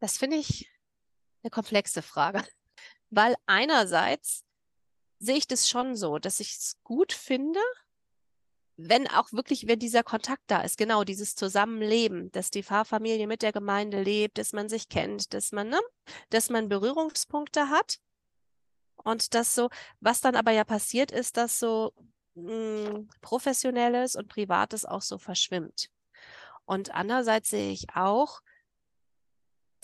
Das 0.00 0.18
finde 0.18 0.36
ich 0.36 0.70
eine 1.42 1.50
komplexe 1.50 2.02
Frage, 2.02 2.42
weil 3.10 3.36
einerseits 3.46 4.42
sehe 5.18 5.36
ich 5.36 5.46
das 5.46 5.68
schon 5.68 5.94
so, 5.94 6.18
dass 6.18 6.40
ich 6.40 6.56
es 6.56 6.76
gut 6.82 7.12
finde, 7.12 7.60
wenn 8.76 9.06
auch 9.08 9.32
wirklich, 9.32 9.66
wenn 9.66 9.78
dieser 9.78 10.02
Kontakt 10.02 10.42
da 10.46 10.62
ist, 10.62 10.78
genau 10.78 11.04
dieses 11.04 11.34
Zusammenleben, 11.34 12.32
dass 12.32 12.50
die 12.50 12.62
Pfarrfamilie 12.62 13.26
mit 13.26 13.42
der 13.42 13.52
Gemeinde 13.52 14.02
lebt, 14.02 14.38
dass 14.38 14.54
man 14.54 14.70
sich 14.70 14.88
kennt, 14.88 15.34
dass 15.34 15.52
man, 15.52 15.68
ne, 15.68 15.80
dass 16.30 16.48
man 16.48 16.70
Berührungspunkte 16.70 17.68
hat. 17.68 17.98
Und 18.96 19.34
das 19.34 19.54
so, 19.54 19.68
was 20.00 20.20
dann 20.22 20.34
aber 20.34 20.52
ja 20.52 20.64
passiert 20.64 21.12
ist, 21.12 21.36
dass 21.36 21.58
so 21.58 21.92
mh, 22.34 22.88
hm, 22.88 23.08
Professionelles 23.20 24.16
und 24.16 24.28
Privates 24.28 24.86
auch 24.86 25.02
so 25.02 25.18
verschwimmt. 25.18 25.90
Und 26.64 26.94
andererseits 26.94 27.50
sehe 27.50 27.72
ich 27.72 27.94
auch 27.94 28.40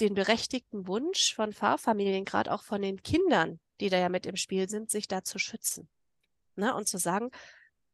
den 0.01 0.15
berechtigten 0.15 0.87
Wunsch 0.87 1.35
von 1.35 1.53
Pfarrfamilien, 1.53 2.25
gerade 2.25 2.53
auch 2.53 2.63
von 2.63 2.83
den 2.83 3.03
Kindern, 3.03 3.61
die 3.81 3.89
da 3.89 3.99
ja 3.99 4.09
mit 4.09 4.27
im 4.27 4.37
Spiel 4.37 4.69
sind, 4.69 4.91
sich 4.91 5.09
da 5.09 5.23
zu 5.25 5.39
schützen. 5.39 5.89
Ne? 6.55 6.75
Und 6.75 6.89
zu 6.89 6.99
sagen, 6.99 7.31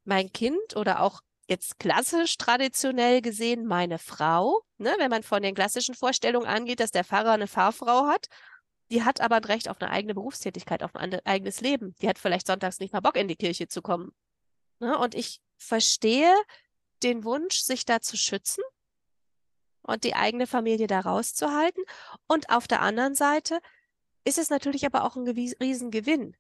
mein 0.05 0.32
Kind 0.32 0.76
oder 0.76 1.03
auch 1.03 1.20
jetzt 1.48 1.78
klassisch 1.78 2.38
traditionell 2.38 3.20
gesehen 3.20 3.66
meine 3.66 3.98
Frau, 3.98 4.62
ne, 4.78 4.94
wenn 4.98 5.11
man 5.11 5.22
von 5.22 5.42
den 5.42 5.55
klassischen 5.55 5.94
Vorstellungen 5.94 6.46
angeht, 6.46 6.80
dass 6.80 6.92
der 6.92 7.05
Pfarrer 7.05 7.32
eine 7.32 7.48
Pfarrfrau 7.48 8.07
hat, 8.07 8.28
die 8.90 9.05
hat 9.05 9.20
aber 9.20 9.36
ein 9.36 9.44
Recht 9.44 9.68
auf 9.68 9.80
eine 9.80 9.90
eigene 9.90 10.14
Berufstätigkeit, 10.14 10.82
auf 10.82 10.94
ein 10.96 11.14
eigenes 11.24 11.61
Leben. 11.61 11.94
Die 12.00 12.09
hat 12.09 12.18
vielleicht 12.18 12.46
sonntags 12.46 12.78
nicht 12.78 12.92
mal 12.92 13.00
Bock 13.00 13.16
in 13.16 13.28
die 13.28 13.36
Kirche 13.36 13.68
zu 13.68 13.82
kommen. 13.82 14.12
Ne? 14.80 14.98
Und 14.98 15.14
ich 15.14 15.40
verstehe 15.57 16.34
den 17.03 17.24
Wunsch, 17.24 17.61
sich 17.61 17.84
da 17.84 18.00
zu 18.00 18.16
schützen 18.16 18.62
und 19.83 20.05
die 20.05 20.14
eigene 20.14 20.47
Familie 20.47 20.87
da 20.87 21.01
rauszuhalten. 21.01 21.85
Und 22.26 22.51
auf 22.51 22.68
der 22.68 22.83
anderen 22.83 23.14
Seite 23.14 23.61
ist 24.24 24.39
es 24.39 24.51
natürlich 24.51 24.87
aber 24.87 25.05
auch 25.05 25.16
ein 25.16 25.28
Riesengewinn, 25.28 26.37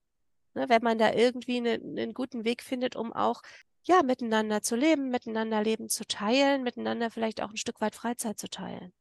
Ne, 0.54 0.68
wenn 0.68 0.82
man 0.82 0.98
da 0.98 1.12
irgendwie 1.12 1.60
ne, 1.60 1.72
einen 1.74 2.12
guten 2.12 2.44
Weg 2.44 2.62
findet, 2.62 2.94
um 2.94 3.12
auch 3.12 3.42
ja, 3.84 4.02
miteinander 4.02 4.62
zu 4.62 4.76
leben, 4.76 5.10
miteinander 5.10 5.62
Leben 5.62 5.88
zu 5.88 6.06
teilen, 6.06 6.62
miteinander 6.62 7.10
vielleicht 7.10 7.42
auch 7.42 7.50
ein 7.50 7.56
Stück 7.56 7.80
weit 7.80 7.94
Freizeit 7.94 8.38
zu 8.38 8.48
teilen. 8.48 8.92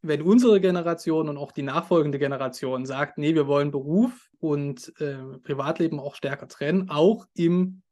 Wenn 0.00 0.22
unsere 0.22 0.60
Generation 0.60 1.28
und 1.28 1.38
auch 1.38 1.52
die 1.52 1.62
nachfolgende 1.62 2.18
Generation 2.18 2.86
sagt, 2.86 3.18
nee, 3.18 3.34
wir 3.34 3.46
wollen 3.46 3.70
Beruf 3.70 4.30
und 4.38 4.92
äh, 5.00 5.16
Privatleben 5.42 5.98
auch 5.98 6.14
stärker 6.14 6.46
trennen, 6.46 6.88
auch 6.90 7.26
im 7.34 7.82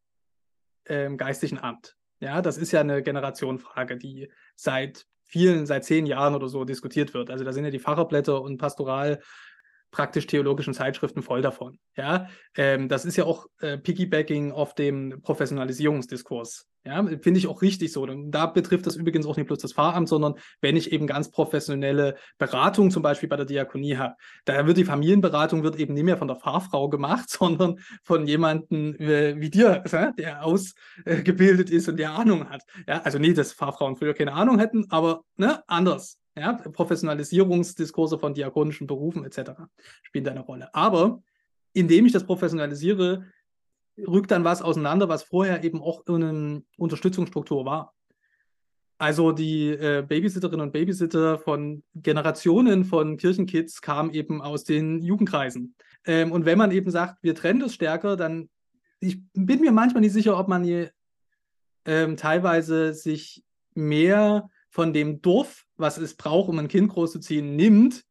äh, 0.84 1.14
geistlichen 1.16 1.58
Amt. 1.58 1.96
Ja, 2.20 2.42
das 2.42 2.58
ist 2.58 2.70
ja 2.70 2.80
eine 2.80 3.02
Generationenfrage, 3.02 3.96
die 3.96 4.30
seit 4.54 5.06
vielen, 5.32 5.66
seit 5.66 5.84
zehn 5.84 6.04
Jahren 6.04 6.34
oder 6.34 6.48
so 6.48 6.64
diskutiert 6.64 7.14
wird. 7.14 7.30
Also 7.30 7.42
da 7.42 7.52
sind 7.52 7.64
ja 7.64 7.70
die 7.70 7.78
Facherblätter 7.78 8.40
und 8.42 8.58
Pastoral 8.58 9.20
praktisch-theologischen 9.92 10.74
Zeitschriften 10.74 11.22
voll 11.22 11.42
davon. 11.42 11.78
Ja, 11.96 12.28
ähm, 12.56 12.88
das 12.88 13.04
ist 13.04 13.16
ja 13.16 13.24
auch 13.24 13.46
äh, 13.60 13.78
Piggybacking 13.78 14.50
auf 14.50 14.74
dem 14.74 15.20
Professionalisierungsdiskurs. 15.22 16.66
Ja, 16.84 17.04
finde 17.04 17.38
ich 17.38 17.46
auch 17.46 17.62
richtig 17.62 17.92
so. 17.92 18.04
Da 18.06 18.46
betrifft 18.46 18.86
das 18.86 18.96
übrigens 18.96 19.24
auch 19.24 19.36
nicht 19.36 19.46
bloß 19.46 19.60
das 19.60 19.74
Pfarramt, 19.74 20.08
sondern 20.08 20.34
wenn 20.60 20.74
ich 20.74 20.90
eben 20.90 21.06
ganz 21.06 21.30
professionelle 21.30 22.16
Beratung 22.38 22.90
zum 22.90 23.04
Beispiel 23.04 23.28
bei 23.28 23.36
der 23.36 23.46
Diakonie 23.46 23.96
habe, 23.96 24.16
da 24.46 24.66
wird 24.66 24.78
die 24.78 24.84
Familienberatung 24.84 25.62
wird 25.62 25.76
eben 25.76 25.94
nicht 25.94 26.02
mehr 26.02 26.16
von 26.16 26.26
der 26.26 26.38
Pfarrfrau 26.38 26.88
gemacht, 26.88 27.30
sondern 27.30 27.78
von 28.02 28.26
jemandem 28.26 28.96
äh, 28.96 29.40
wie 29.40 29.50
dir, 29.50 29.84
äh, 29.84 30.12
der 30.18 30.44
ausgebildet 30.44 31.70
ist 31.70 31.88
und 31.88 31.98
der 31.98 32.14
Ahnung 32.14 32.50
hat. 32.50 32.62
Ja, 32.88 33.02
also 33.02 33.18
nicht, 33.20 33.38
dass 33.38 33.52
Pfarrfrauen 33.52 33.96
früher 33.96 34.14
keine 34.14 34.32
Ahnung 34.32 34.58
hätten, 34.58 34.86
aber 34.90 35.22
ne, 35.36 35.62
anders. 35.68 36.18
Ja, 36.36 36.54
Professionalisierungsdiskurse 36.54 38.18
von 38.18 38.32
diakonischen 38.32 38.86
Berufen 38.86 39.24
etc. 39.24 39.52
spielen 40.02 40.24
da 40.24 40.30
eine 40.30 40.40
Rolle. 40.40 40.74
Aber 40.74 41.22
indem 41.74 42.06
ich 42.06 42.12
das 42.12 42.24
professionalisiere, 42.24 43.26
rückt 43.98 44.30
dann 44.30 44.44
was 44.44 44.62
auseinander, 44.62 45.08
was 45.08 45.22
vorher 45.22 45.62
eben 45.64 45.82
auch 45.82 46.06
eine 46.06 46.62
Unterstützungsstruktur 46.78 47.64
war. 47.64 47.94
Also 48.98 49.32
die 49.32 49.70
äh, 49.70 50.04
Babysitterinnen 50.06 50.66
und 50.66 50.72
Babysitter 50.72 51.38
von 51.38 51.82
Generationen 51.94 52.84
von 52.84 53.16
Kirchenkids 53.16 53.82
kamen 53.82 54.14
eben 54.14 54.40
aus 54.40 54.64
den 54.64 55.02
Jugendkreisen. 55.02 55.74
Ähm, 56.06 56.30
und 56.30 56.44
wenn 56.44 56.56
man 56.56 56.70
eben 56.70 56.90
sagt, 56.90 57.22
wir 57.22 57.34
trennen 57.34 57.60
das 57.60 57.74
stärker, 57.74 58.16
dann 58.16 58.48
ich 59.00 59.20
bin 59.34 59.60
mir 59.60 59.72
manchmal 59.72 60.02
nicht 60.02 60.12
sicher, 60.12 60.38
ob 60.38 60.46
man 60.46 60.62
hier 60.62 60.92
ähm, 61.84 62.16
teilweise 62.16 62.94
sich 62.94 63.42
mehr 63.74 64.48
von 64.70 64.92
dem 64.92 65.20
Dorf, 65.20 65.66
was 65.82 65.98
es 65.98 66.14
braucht, 66.14 66.48
um 66.48 66.58
ein 66.58 66.68
Kind 66.68 66.90
großzuziehen, 66.90 67.54
nimmt, 67.54 68.04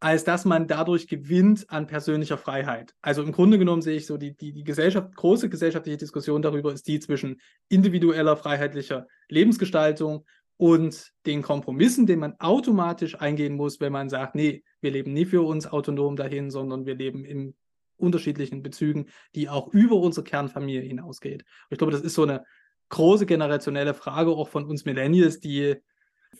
als 0.00 0.24
dass 0.24 0.44
man 0.44 0.66
dadurch 0.66 1.08
gewinnt 1.08 1.68
an 1.68 1.86
persönlicher 1.86 2.38
Freiheit. 2.38 2.94
Also 3.02 3.22
im 3.22 3.32
Grunde 3.32 3.58
genommen 3.58 3.82
sehe 3.82 3.96
ich 3.96 4.06
so, 4.06 4.16
die, 4.16 4.34
die, 4.36 4.52
die 4.52 4.64
Gesellschaft, 4.64 5.14
große 5.14 5.48
gesellschaftliche 5.48 5.98
Diskussion 5.98 6.40
darüber 6.40 6.72
ist 6.72 6.86
die 6.86 7.00
zwischen 7.00 7.40
individueller, 7.68 8.36
freiheitlicher 8.36 9.06
Lebensgestaltung 9.28 10.24
und 10.56 11.12
den 11.26 11.42
Kompromissen, 11.42 12.06
den 12.06 12.20
man 12.20 12.34
automatisch 12.38 13.20
eingehen 13.20 13.54
muss, 13.54 13.80
wenn 13.80 13.92
man 13.92 14.08
sagt, 14.08 14.34
nee, 14.34 14.62
wir 14.80 14.92
leben 14.92 15.12
nie 15.12 15.24
für 15.24 15.42
uns 15.42 15.66
autonom 15.66 16.16
dahin, 16.16 16.50
sondern 16.50 16.86
wir 16.86 16.94
leben 16.94 17.24
in 17.24 17.54
unterschiedlichen 17.96 18.62
Bezügen, 18.62 19.06
die 19.34 19.48
auch 19.48 19.68
über 19.68 19.96
unsere 19.96 20.24
Kernfamilie 20.24 20.82
hinausgeht. 20.82 21.42
Und 21.42 21.72
ich 21.72 21.78
glaube, 21.78 21.92
das 21.92 22.02
ist 22.02 22.14
so 22.14 22.22
eine 22.22 22.44
große 22.88 23.26
generationelle 23.26 23.94
Frage 23.94 24.30
auch 24.30 24.48
von 24.48 24.64
uns 24.64 24.84
Millennials, 24.84 25.40
die 25.40 25.76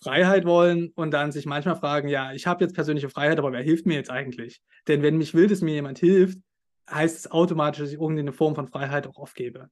Freiheit 0.02 0.44
wollen 0.44 0.92
und 0.94 1.10
dann 1.10 1.32
sich 1.32 1.46
manchmal 1.46 1.76
fragen, 1.76 2.08
ja, 2.08 2.32
ich 2.32 2.46
habe 2.46 2.64
jetzt 2.64 2.74
persönliche 2.74 3.10
Freiheit, 3.10 3.38
aber 3.38 3.52
wer 3.52 3.62
hilft 3.62 3.86
mir 3.86 3.94
jetzt 3.94 4.10
eigentlich? 4.10 4.62
Denn 4.86 5.02
wenn 5.02 5.18
mich 5.18 5.34
will, 5.34 5.48
dass 5.48 5.60
mir 5.60 5.74
jemand 5.74 5.98
hilft, 5.98 6.38
heißt 6.90 7.16
es 7.16 7.30
automatisch, 7.30 7.80
dass 7.80 7.90
ich 7.90 8.00
irgendeine 8.00 8.32
Form 8.32 8.54
von 8.54 8.68
Freiheit 8.68 9.06
auch 9.06 9.16
aufgebe. 9.16 9.70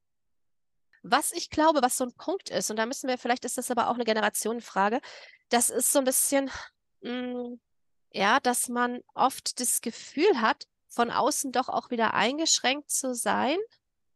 Was 1.03 1.33
ich 1.33 1.51
glaube, 1.51 1.81
was 1.83 1.97
so 1.97 2.05
ein 2.05 2.13
Punkt 2.17 2.51
ist, 2.51 2.71
und 2.71 2.77
da 2.77 2.87
müssen 2.87 3.09
wir, 3.09 3.17
vielleicht 3.19 3.45
ist 3.45 3.59
das 3.59 3.71
aber 3.71 3.89
auch 3.89 3.95
eine 3.95 4.05
Generationenfrage, 4.05 5.01
das 5.49 5.71
ist 5.71 5.93
so 5.93 6.01
ein 6.01 6.05
bisschen, 6.05 6.51
mh, 7.03 7.13
mm, 7.13 7.61
ja, 8.13 8.41
dass 8.41 8.69
man 8.69 9.01
oft 9.15 9.61
das 9.61 9.81
Gefühl 9.81 10.41
hat, 10.41 10.65
von 10.89 11.11
außen 11.11 11.53
doch 11.53 11.69
auch 11.69 11.91
wieder 11.91 12.15
eingeschränkt 12.15 12.91
zu 12.91 13.15
sein 13.15 13.59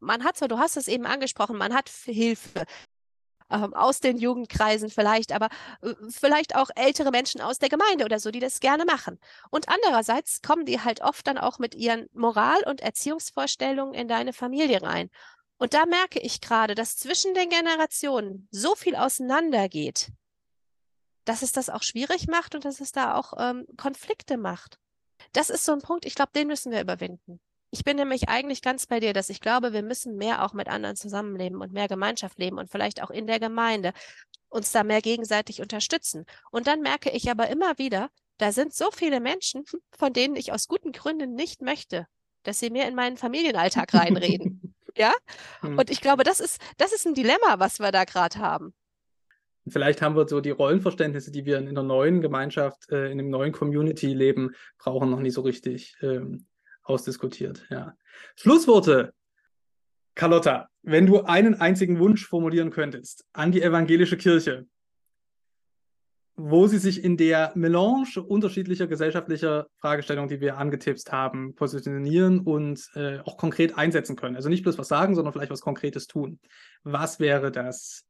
man 0.01 0.25
hat 0.25 0.37
so, 0.37 0.47
du 0.47 0.59
hast 0.59 0.77
es 0.77 0.89
eben 0.89 1.07
angesprochen, 1.07 1.57
man 1.57 1.75
hat 1.75 1.89
Hilfe 1.89 2.65
ähm, 3.51 3.74
aus 3.74 4.01
den 4.01 4.18
Jugendkreisen 4.18 4.90
vielleicht, 4.90 5.32
aber 5.32 5.48
äh, 5.82 5.94
vielleicht 6.09 6.57
auch 6.57 6.70
ältere 6.76 7.11
Menschen 7.11 7.40
aus 7.40 7.59
der 7.59 7.68
Gemeinde 7.68 8.05
oder 8.05 8.18
so, 8.18 8.30
die 8.30 8.40
das 8.40 8.61
gerne 8.61 8.84
machen. 8.84 9.18
Und 9.51 9.68
andererseits 9.68 10.42
kommen 10.42 10.64
die 10.64 10.80
halt 10.80 11.01
oft 11.03 11.26
dann 11.26 11.38
auch 11.38 11.59
mit 11.59 11.74
ihren 11.74 12.09
Moral- 12.12 12.64
und 12.66 12.80
Erziehungsvorstellungen 12.80 13.94
in 13.94 14.09
deine 14.09 14.32
Familie 14.32 14.82
rein. 14.82 15.11
Und 15.59 15.74
da 15.74 15.84
merke 15.84 16.20
ich 16.20 16.40
gerade, 16.40 16.74
dass 16.74 16.96
zwischen 16.96 17.34
den 17.34 17.51
Generationen 17.51 18.48
so 18.51 18.74
viel 18.74 18.96
auseinandergeht, 18.96 20.09
dass 21.24 21.42
es 21.42 21.53
das 21.53 21.68
auch 21.68 21.82
schwierig 21.82 22.28
macht 22.28 22.55
und 22.55 22.64
dass 22.64 22.80
es 22.80 22.92
da 22.92 23.14
auch 23.14 23.34
ähm, 23.38 23.66
Konflikte 23.76 24.38
macht. 24.38 24.78
Das 25.32 25.51
ist 25.51 25.64
so 25.64 25.72
ein 25.72 25.82
Punkt, 25.82 26.07
ich 26.07 26.14
glaube, 26.14 26.32
den 26.34 26.46
müssen 26.46 26.72
wir 26.72 26.80
überwinden. 26.80 27.40
Ich 27.71 27.85
bin 27.85 27.97
nämlich 27.97 28.29
eigentlich 28.29 28.62
ganz 28.62 28.87
bei 28.87 28.99
dir, 28.99 29.12
dass 29.12 29.29
ich 29.29 29.41
glaube, 29.41 29.73
wir 29.73 29.83
müssen 29.83 30.16
mehr 30.16 30.45
auch 30.45 30.53
mit 30.53 30.68
anderen 30.68 30.97
zusammenleben 30.97 31.61
und 31.61 31.73
mehr 31.73 31.87
Gemeinschaft 31.87 32.39
leben 32.39 32.59
und 32.59 32.71
vielleicht 32.71 33.03
auch 33.03 33.11
in 33.11 33.27
der 33.27 33.39
Gemeinde 33.39 33.93
uns 34.49 34.73
da 34.73 34.83
mehr 34.83 35.01
gegenseitig 35.01 35.61
unterstützen. 35.61 36.27
Und 36.51 36.66
dann 36.66 36.81
merke 36.81 37.11
ich 37.11 37.31
aber 37.31 37.49
immer 37.49 37.79
wieder, 37.79 38.11
da 38.39 38.51
sind 38.51 38.75
so 38.75 38.91
viele 38.91 39.21
Menschen, 39.21 39.64
von 39.97 40.12
denen 40.12 40.35
ich 40.35 40.53
aus 40.53 40.66
guten 40.66 40.93
Gründen 40.93 41.35
nicht 41.35 41.62
möchte, 41.62 42.07
dass 42.43 42.59
sie 42.59 42.71
mir 42.71 42.89
in 42.89 42.95
meinen 42.95 43.16
Familienalltag 43.16 43.95
reinreden. 43.95 44.75
ja? 44.97 45.12
Hm. 45.61 45.79
Und 45.79 45.91
ich 45.91 46.01
glaube, 46.01 46.25
das 46.25 46.41
ist, 46.41 46.61
das 46.79 46.93
ist 46.93 47.07
ein 47.07 47.14
Dilemma, 47.14 47.59
was 47.59 47.79
wir 47.79 47.93
da 47.93 48.05
gerade 48.05 48.39
haben. 48.39 48.75
Vielleicht 49.68 50.03
haben 50.03 50.16
wir 50.16 50.27
so 50.27 50.41
die 50.41 50.51
Rollenverständnisse, 50.51 51.31
die 51.31 51.45
wir 51.45 51.59
in 51.59 51.75
der 51.75 51.85
neuen 51.85 52.23
Gemeinschaft, 52.23 52.91
äh, 52.91 53.12
in 53.12 53.18
dem 53.18 53.31
neuen 53.31 53.53
Community-Leben 53.53 54.55
brauchen, 54.79 55.11
noch 55.11 55.21
nicht 55.21 55.35
so 55.35 55.43
richtig 55.43 55.97
ähm, 56.01 56.47
ausdiskutiert. 56.91 57.66
Ja. 57.70 57.97
Schlussworte. 58.36 59.14
Carlotta, 60.14 60.68
wenn 60.82 61.07
du 61.07 61.22
einen 61.22 61.61
einzigen 61.61 61.99
Wunsch 61.99 62.26
formulieren 62.26 62.70
könntest 62.70 63.24
an 63.32 63.53
die 63.53 63.62
evangelische 63.62 64.16
Kirche, 64.16 64.66
wo 66.36 66.66
sie 66.66 66.78
sich 66.78 67.05
in 67.05 67.16
der 67.16 67.53
Melange 67.55 68.22
unterschiedlicher 68.26 68.86
gesellschaftlicher 68.86 69.66
Fragestellungen, 69.78 70.28
die 70.28 70.41
wir 70.41 70.59
angetippt 70.59 71.12
haben, 71.12 71.55
positionieren 71.55 72.41
und 72.41 72.88
äh, 72.95 73.20
auch 73.20 73.36
konkret 73.36 73.76
einsetzen 73.78 74.16
können. 74.16 74.36
Also 74.36 74.49
nicht 74.49 74.62
bloß 74.62 74.78
was 74.78 74.88
sagen, 74.88 75.14
sondern 75.14 75.32
vielleicht 75.32 75.51
was 75.51 75.61
Konkretes 75.61 76.07
tun. 76.07 76.41
Was 76.82 77.20
wäre 77.20 77.53
das? 77.53 78.05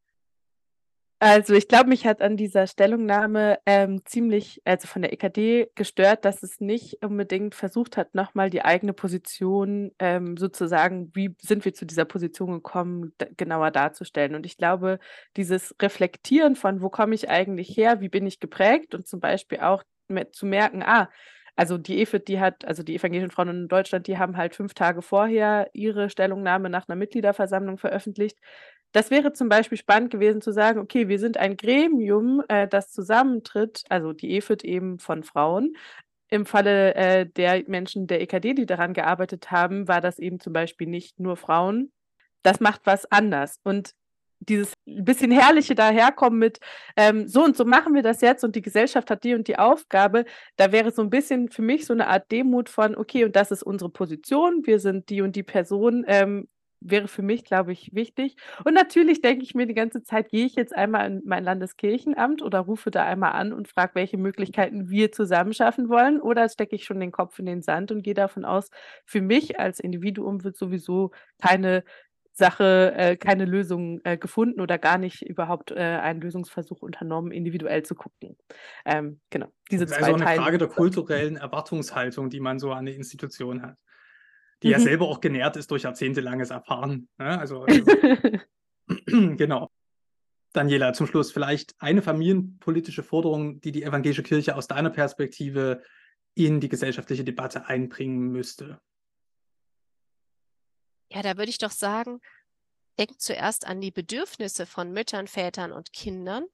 Also 1.23 1.53
ich 1.53 1.69
glaube, 1.69 1.91
mich 1.91 2.07
hat 2.07 2.23
an 2.23 2.39
dieser 2.39 2.67
Stellungnahme 2.67 3.59
ähm, 3.67 4.01
ziemlich, 4.07 4.63
also 4.65 4.89
von 4.89 5.03
der 5.03 5.13
EKD 5.13 5.71
gestört, 5.75 6.25
dass 6.25 6.43
es 6.43 6.61
nicht 6.61 7.05
unbedingt 7.05 7.55
versucht 7.55 7.99
hat, 7.99 8.15
nochmal 8.15 8.49
die 8.49 8.65
eigene 8.65 8.95
Position 8.95 9.93
ähm, 9.99 10.39
sozusagen, 10.39 11.11
wie 11.15 11.37
sind 11.43 11.67
wir 11.67 11.75
zu 11.75 11.85
dieser 11.85 12.07
Position 12.07 12.53
gekommen, 12.53 13.13
genauer 13.37 13.71
darzustellen. 13.71 14.35
Und 14.35 14.47
ich 14.47 14.57
glaube, 14.57 14.99
dieses 15.37 15.75
Reflektieren 15.83 16.57
von, 16.57 16.81
wo 16.81 16.89
komme 16.89 17.15
ich 17.15 17.29
eigentlich 17.29 17.77
her, 17.77 18.01
wie 18.01 18.09
bin 18.09 18.27
ich 18.27 18.41
geprägt 18.41 18.95
und 18.95 19.07
zum 19.07 19.21
Beispiel 19.21 19.61
auch 19.61 19.83
zu 20.33 20.47
merken, 20.47 20.83
ah, 20.83 21.11
also 21.55 21.77
die 21.77 22.01
EFIT, 22.01 22.29
die 22.29 22.41
hat, 22.41 22.65
also 22.65 22.83
die 22.83 22.95
evangelischen 22.95 23.31
Frauen 23.31 23.49
in 23.51 23.69
Deutschland, 23.69 24.07
die 24.07 24.17
haben 24.17 24.39
halt 24.39 24.55
fünf 24.55 24.73
Tage 24.73 25.03
vorher 25.03 25.69
ihre 25.75 26.09
Stellungnahme 26.09 26.71
nach 26.71 26.89
einer 26.89 26.97
Mitgliederversammlung 26.97 27.77
veröffentlicht. 27.77 28.39
Das 28.93 29.11
wäre 29.11 29.33
zum 29.33 29.49
Beispiel 29.49 29.79
spannend 29.79 30.11
gewesen 30.11 30.41
zu 30.41 30.53
sagen, 30.53 30.81
okay, 30.81 31.09
wir 31.09 31.19
sind 31.19 31.37
ein 31.37 31.57
Gremium, 31.57 32.43
äh, 32.49 32.67
das 32.67 32.91
zusammentritt, 32.91 33.85
also 33.89 34.13
die 34.13 34.37
EFIT 34.37 34.65
eben 34.65 34.99
von 34.99 35.23
Frauen. 35.23 35.77
Im 36.29 36.47
Falle 36.47 36.95
äh, 36.95 37.27
der 37.27 37.65
Menschen 37.69 38.07
der 38.07 38.21
EKD, 38.21 38.55
die 38.55 38.67
daran 38.67 38.93
gearbeitet 38.93 39.51
haben, 39.51 39.89
war 39.89 40.01
das 40.01 40.19
eben 40.19 40.41
zum 40.41 40.53
Beispiel 40.53 40.89
nicht 40.89 41.21
nur 41.21 41.37
Frauen. 41.37 41.93
Das 42.43 42.61
macht 42.61 42.83
was 42.85 43.11
anders. 43.11 43.61
Und 43.65 43.95
dieses 44.41 44.73
bisschen 44.87 45.31
herrliche 45.31 45.75
daherkommen 45.75 46.39
mit 46.39 46.61
ähm, 46.97 47.29
so 47.29 47.45
und 47.45 47.57
so 47.57 47.65
machen 47.65 47.95
wir 47.95 48.03
das 48.03 48.23
jetzt 48.23 48.43
und 48.43 48.57
die 48.57 48.63
Gesellschaft 48.63 49.11
hat 49.11 49.23
die 49.23 49.35
und 49.35 49.49
die 49.49 49.59
Aufgabe, 49.59 50.25
da 50.57 50.73
wäre 50.73 50.91
so 50.93 51.03
ein 51.03 51.11
bisschen 51.11 51.51
für 51.51 51.63
mich 51.63 51.85
so 51.87 51.93
eine 51.93 52.09
Art 52.09 52.31
Demut 52.33 52.69
von, 52.69 52.97
okay, 52.97 53.25
und 53.25 53.37
das 53.37 53.51
ist 53.51 53.63
unsere 53.63 53.91
Position, 53.91 54.67
wir 54.67 54.81
sind 54.81 55.11
die 55.11 55.21
und 55.21 55.37
die 55.37 55.43
Person, 55.43 56.05
ähm, 56.09 56.49
wäre 56.81 57.09
für 57.09 57.23
mich, 57.23 57.45
glaube 57.45 57.73
ich, 57.73 57.95
wichtig. 57.95 58.37
Und 58.65 58.75
natürlich 58.75 59.21
denke 59.21 59.45
ich 59.45 59.55
mir 59.55 59.67
die 59.67 59.75
ganze 59.75 60.03
Zeit, 60.03 60.31
gehe 60.31 60.47
ich 60.47 60.55
jetzt 60.55 60.75
einmal 60.75 61.07
in 61.07 61.23
mein 61.25 61.45
Landeskirchenamt 61.45 62.43
oder 62.43 62.61
rufe 62.61 62.91
da 62.91 63.05
einmal 63.05 63.33
an 63.33 63.53
und 63.53 63.69
frage, 63.69 63.95
welche 63.95 64.17
Möglichkeiten 64.17 64.89
wir 64.89 65.13
zusammen 65.13 65.53
schaffen 65.53 65.89
wollen, 65.89 66.21
oder 66.21 66.49
stecke 66.49 66.77
ich 66.77 66.85
schon 66.85 67.01
den 67.01 67.13
Kopf 67.13 67.39
in 67.39 67.47
den 67.47 67.63
Sand 67.63 67.93
und 67.93 68.03
gehe 68.03 68.15
davon 68.15 68.45
aus, 68.45 68.71
für 69.05 69.21
mich 69.21 69.61
als 69.61 69.81
Individuum 69.81 70.43
wird 70.45 70.57
sowieso 70.57 71.11
keine 71.41 71.85
Sache, 72.33 72.95
äh, 72.97 73.17
keine 73.17 73.45
Lösung 73.45 74.01
äh, 74.05 74.17
gefunden 74.17 74.61
oder 74.61 74.79
gar 74.79 74.99
nicht 74.99 75.23
überhaupt 75.23 75.73
äh, 75.73 75.75
einen 75.75 76.21
Lösungsversuch 76.21 76.81
unternommen, 76.81 77.33
individuell 77.33 77.83
zu 77.83 77.95
gucken. 77.95 78.37
Ähm, 78.87 79.21
genau, 79.29 79.49
diese 79.71 79.85
das 79.85 79.93
ist 79.93 79.99
zwei 79.99 80.13
also 80.13 80.25
eine 80.25 80.43
Frage 80.43 80.59
der 80.59 80.69
kulturellen 80.69 81.37
Erwartungshaltung, 81.37 82.31
die 82.31 82.41
man 82.41 82.59
so 82.59 82.73
an 82.73 82.79
eine 82.79 82.93
Institution 82.93 83.63
hat 83.63 83.79
die 84.63 84.69
mhm. 84.69 84.73
ja 84.73 84.81
selber 84.81 85.09
auch 85.09 85.21
genährt 85.21 85.57
ist 85.57 85.71
durch 85.71 85.83
jahrzehntelanges 85.83 86.51
Erfahren. 86.51 87.09
Ne? 87.19 87.39
Also, 87.39 87.65
also 87.69 87.85
genau. 89.37 89.71
Daniela, 90.53 90.93
zum 90.93 91.07
Schluss 91.07 91.31
vielleicht 91.31 91.75
eine 91.79 92.03
familienpolitische 92.03 93.05
Forderung, 93.05 93.61
die 93.61 93.71
die 93.71 93.85
evangelische 93.85 94.25
Kirche 94.25 94.57
aus 94.57 94.67
deiner 94.67 94.91
Perspektive 94.91 95.83
in 96.35 96.61
die 96.61 96.69
gesellschaftliche 96.69 97.23
Debatte 97.25 97.67
einbringen 97.67 98.33
müsste. 98.33 98.81
Ja, 101.13 101.23
da 101.23 101.37
würde 101.37 101.51
ich 101.51 101.59
doch 101.59 101.71
sagen, 101.71 102.21
denkt 102.99 103.21
zuerst 103.21 103.67
an 103.67 103.81
die 103.81 103.91
Bedürfnisse 103.91 104.67
von 104.67 104.93
Müttern, 104.93 105.27
Vätern 105.27 105.73
und 105.73 105.93
Kindern. 105.93 106.47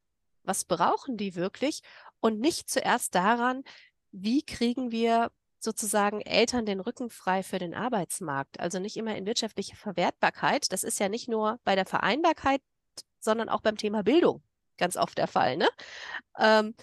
Was 0.44 0.64
brauchen 0.64 1.16
die 1.16 1.34
wirklich? 1.34 1.80
Und 2.20 2.40
nicht 2.40 2.70
zuerst 2.70 3.14
daran, 3.14 3.64
wie 4.12 4.42
kriegen 4.42 4.90
wir 4.90 5.30
sozusagen 5.66 6.22
Eltern 6.22 6.64
den 6.64 6.80
Rücken 6.80 7.10
frei 7.10 7.42
für 7.42 7.58
den 7.58 7.74
Arbeitsmarkt. 7.74 8.58
Also 8.60 8.78
nicht 8.78 8.96
immer 8.96 9.14
in 9.16 9.26
wirtschaftliche 9.26 9.76
Verwertbarkeit. 9.76 10.72
Das 10.72 10.82
ist 10.82 10.98
ja 10.98 11.10
nicht 11.10 11.28
nur 11.28 11.60
bei 11.64 11.74
der 11.74 11.84
Vereinbarkeit, 11.84 12.62
sondern 13.20 13.50
auch 13.50 13.60
beim 13.60 13.76
Thema 13.76 14.02
Bildung 14.02 14.42
ganz 14.76 14.96
oft 14.96 15.18
der 15.18 15.26
Fall. 15.26 15.56
Ne? 15.56 15.68
Ähm, 16.38 16.74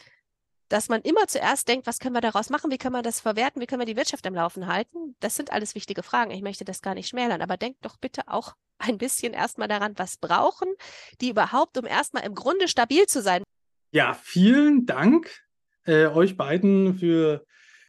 dass 0.70 0.90
man 0.90 1.02
immer 1.02 1.28
zuerst 1.28 1.68
denkt, 1.68 1.86
was 1.86 2.00
können 2.00 2.16
wir 2.16 2.22
daraus 2.22 2.50
machen, 2.50 2.72
wie 2.72 2.78
können 2.78 2.96
wir 2.96 3.02
das 3.02 3.20
verwerten, 3.20 3.62
wie 3.62 3.68
können 3.68 3.82
wir 3.82 3.86
die 3.86 3.96
Wirtschaft 3.96 4.26
am 4.26 4.34
Laufen 4.34 4.68
halten. 4.68 5.16
Das 5.20 5.36
sind 5.36 5.52
alles 5.52 5.76
wichtige 5.76 6.04
Fragen. 6.04 6.32
Ich 6.32 6.42
möchte 6.42 6.66
das 6.66 6.82
gar 6.82 6.96
nicht 6.96 7.08
schmälern, 7.08 7.42
aber 7.42 7.58
denkt 7.58 7.86
doch 7.86 7.98
bitte 7.98 8.24
auch 8.28 8.56
ein 8.78 8.98
bisschen 8.98 9.34
erstmal 9.34 9.68
daran, 9.68 9.94
was 9.98 10.18
brauchen 10.18 10.68
die 11.22 11.30
überhaupt, 11.30 11.78
um 11.78 11.86
erstmal 11.86 12.24
im 12.24 12.36
Grunde 12.36 12.68
stabil 12.68 13.06
zu 13.06 13.22
sein. 13.22 13.44
Ja, 13.92 14.14
vielen 14.14 14.86
Dank 14.86 15.30
äh, 15.86 16.08
euch 16.08 16.36
beiden 16.36 16.98
für 16.98 17.46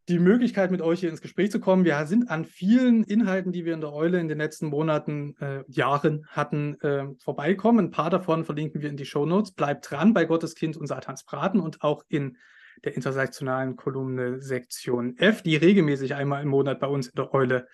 die 0.09 0.18
Möglichkeit, 0.18 0.70
mit 0.70 0.82
euch 0.82 1.00
hier 1.00 1.09
ins 1.09 1.22
Gespräch 1.22 1.50
zu 1.50 1.61
kommen. 1.61 1.84
Wir 1.84 2.05
sind 2.07 2.30
an 2.30 2.44
vielen 2.44 3.05
Inhalten, 3.05 3.52
die 3.52 3.64
wir 3.64 3.72
in 3.72 3.80
der 3.80 3.92
Eule 3.92 4.20
in 4.20 4.28
den 4.28 4.38
letzten 4.38 4.66
Monaten, 4.66 5.34
äh, 5.40 5.64
Jahren 5.68 6.26
hatten, 6.28 6.78
äh, 6.80 7.07
vorbeikommen. 7.18 7.86
Ein 7.86 7.90
paar 7.90 8.11
davon 8.11 8.44
verlinken 8.44 8.82
wir 8.82 8.90
in 8.90 8.96
die 8.96 9.07
Show 9.07 9.24
Notes. 9.24 9.52
Bleibt 9.52 9.90
dran 9.90 10.12
bei 10.12 10.26
Gottes 10.26 10.55
Kind 10.55 10.76
und 10.76 10.86
Satans 10.86 11.24
Braten 11.24 11.61
und 11.61 11.82
auch 11.82 12.05
in 12.09 12.36
der 12.84 12.94
intersektionalen 12.94 13.76
Kolumne 13.76 14.40
Sektion 14.40 15.16
F, 15.16 15.42
die 15.42 15.57
regelmäßig 15.57 16.14
einmal 16.14 16.42
im 16.42 16.48
Monat 16.48 16.80
bei 16.80 16.86
uns 16.86 17.09
in 17.09 17.14
der 17.16 17.32
Eule 17.32 17.66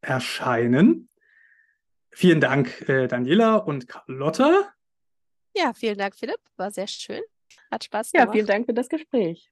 erscheinen. 0.00 1.08
Vielen 2.10 2.40
Dank, 2.40 2.88
äh, 2.88 3.06
Daniela 3.06 3.56
und 3.56 3.86
Carlotta. 3.86 4.72
Ja, 5.54 5.72
vielen 5.74 5.98
Dank, 5.98 6.16
Philipp. 6.16 6.40
War 6.56 6.70
sehr 6.72 6.88
schön. 6.88 7.20
Hat 7.70 7.84
Spaß 7.84 8.12
gemacht. 8.12 8.28
Ja, 8.28 8.32
vielen 8.32 8.46
Dank 8.46 8.66
für 8.66 8.74
das 8.74 8.88
Gespräch. 8.88 9.50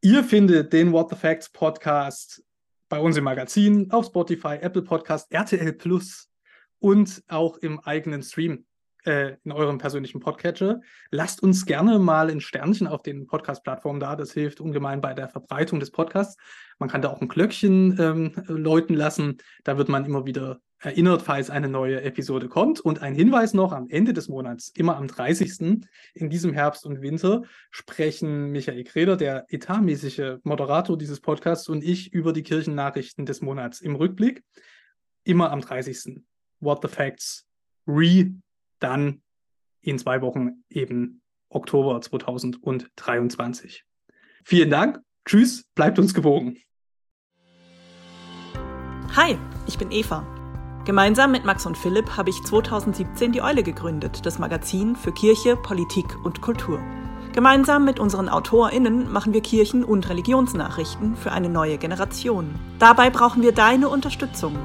Ihr 0.00 0.22
findet 0.22 0.72
den 0.72 0.92
What 0.92 1.10
the 1.10 1.16
Facts 1.16 1.48
Podcast 1.48 2.44
bei 2.88 3.00
uns 3.00 3.16
im 3.16 3.24
Magazin, 3.24 3.90
auf 3.90 4.06
Spotify, 4.06 4.56
Apple 4.60 4.82
Podcast, 4.82 5.26
RTL 5.32 5.72
Plus 5.72 6.30
und 6.78 7.24
auch 7.26 7.56
im 7.56 7.80
eigenen 7.80 8.22
Stream 8.22 8.64
äh, 9.08 9.36
in 9.42 9.52
eurem 9.52 9.78
persönlichen 9.78 10.20
Podcatcher. 10.20 10.80
Lasst 11.10 11.42
uns 11.42 11.64
gerne 11.64 11.98
mal 11.98 12.30
ein 12.30 12.40
Sternchen 12.40 12.86
auf 12.86 13.02
den 13.02 13.26
Podcast-Plattformen 13.26 14.00
da. 14.00 14.14
Das 14.14 14.32
hilft 14.32 14.60
ungemein 14.60 15.00
bei 15.00 15.14
der 15.14 15.28
Verbreitung 15.28 15.80
des 15.80 15.90
Podcasts. 15.90 16.36
Man 16.78 16.90
kann 16.90 17.00
da 17.00 17.08
auch 17.08 17.20
ein 17.20 17.28
Glöckchen 17.28 17.98
ähm, 17.98 18.32
läuten 18.46 18.94
lassen. 18.94 19.38
Da 19.64 19.78
wird 19.78 19.88
man 19.88 20.04
immer 20.04 20.26
wieder 20.26 20.60
erinnert, 20.80 21.22
falls 21.22 21.50
eine 21.50 21.68
neue 21.68 22.02
Episode 22.02 22.48
kommt. 22.48 22.80
Und 22.80 23.02
ein 23.02 23.14
Hinweis 23.14 23.54
noch, 23.54 23.72
am 23.72 23.88
Ende 23.88 24.12
des 24.12 24.28
Monats, 24.28 24.68
immer 24.76 24.96
am 24.96 25.08
30. 25.08 25.86
in 26.14 26.30
diesem 26.30 26.52
Herbst 26.52 26.84
und 26.84 27.00
Winter, 27.00 27.42
sprechen 27.70 28.52
Michael 28.52 28.84
Kreder, 28.84 29.16
der 29.16 29.46
etatmäßige 29.48 30.36
Moderator 30.44 30.98
dieses 30.98 31.20
Podcasts, 31.20 31.68
und 31.68 31.82
ich 31.82 32.12
über 32.12 32.32
die 32.34 32.42
Kirchennachrichten 32.42 33.26
des 33.26 33.40
Monats 33.40 33.80
im 33.80 33.96
Rückblick. 33.96 34.44
Immer 35.24 35.50
am 35.50 35.62
30. 35.62 36.20
What 36.60 36.80
the 36.82 36.88
Facts 36.88 37.46
Re, 37.86 38.34
dann 38.78 39.22
in 39.80 39.98
zwei 39.98 40.20
Wochen 40.22 40.64
eben 40.68 41.22
Oktober 41.48 42.00
2023. 42.00 43.84
Vielen 44.44 44.70
Dank. 44.70 45.00
Tschüss, 45.24 45.64
bleibt 45.74 45.98
uns 45.98 46.14
gewogen. 46.14 46.56
Hi, 49.16 49.38
ich 49.66 49.78
bin 49.78 49.90
Eva. 49.90 50.26
Gemeinsam 50.84 51.32
mit 51.32 51.44
Max 51.44 51.66
und 51.66 51.76
Philipp 51.76 52.16
habe 52.16 52.30
ich 52.30 52.42
2017 52.42 53.32
die 53.32 53.42
Eule 53.42 53.62
gegründet, 53.62 54.24
das 54.24 54.38
Magazin 54.38 54.96
für 54.96 55.12
Kirche, 55.12 55.56
Politik 55.56 56.06
und 56.24 56.40
Kultur. 56.40 56.80
Gemeinsam 57.34 57.84
mit 57.84 58.00
unseren 58.00 58.28
AutorInnen 58.28 59.12
machen 59.12 59.34
wir 59.34 59.42
Kirchen- 59.42 59.84
und 59.84 60.08
Religionsnachrichten 60.08 61.14
für 61.14 61.30
eine 61.30 61.48
neue 61.48 61.76
Generation. 61.78 62.54
Dabei 62.78 63.10
brauchen 63.10 63.42
wir 63.42 63.52
deine 63.52 63.88
Unterstützung. 63.88 64.56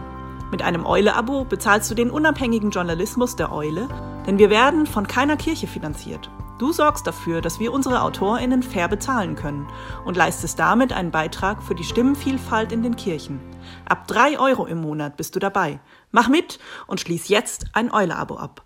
Mit 0.54 0.62
einem 0.62 0.86
Eule-Abo 0.86 1.45
bezahlst 1.45 1.89
du 1.89 1.95
den 1.95 2.12
unabhängigen 2.12 2.70
Journalismus 2.70 3.36
der 3.36 3.51
Eule, 3.51 3.88
denn 4.28 4.38
wir 4.38 4.51
werden 4.51 4.86
von 4.86 5.08
keiner 5.08 5.36
Kirche 5.36 5.66
finanziert. 5.66 6.30
Du 6.60 6.72
sorgst 6.72 7.08
dafür, 7.08 7.41
dass 7.41 7.60
wir 7.60 7.74
unsere 7.74 8.04
AutorInnen 8.04 8.62
fair 8.62 8.88
bezahlen 8.88 9.36
können 9.36 9.68
und 10.06 10.16
leistest 10.16 10.60
damit 10.60 10.93
einen 10.93 11.10
Beitrag 11.10 11.64
für 11.64 11.74
die 11.74 11.84
Stimmenvielfalt 11.84 12.72
in 12.72 12.84
den 12.84 12.95
Kirchen. 12.95 13.39
Ab 13.86 14.08
drei 14.08 14.38
Euro 14.38 14.68
im 14.68 14.80
Monat 14.80 15.18
bist 15.18 15.36
du 15.36 15.39
dabei. 15.39 15.80
Mach 16.12 16.30
mit 16.30 16.60
und 16.86 16.99
schließ 16.99 17.30
jetzt 17.30 17.66
ein 17.74 17.91
Eule-Abo 17.91 18.36
ab. 18.36 18.64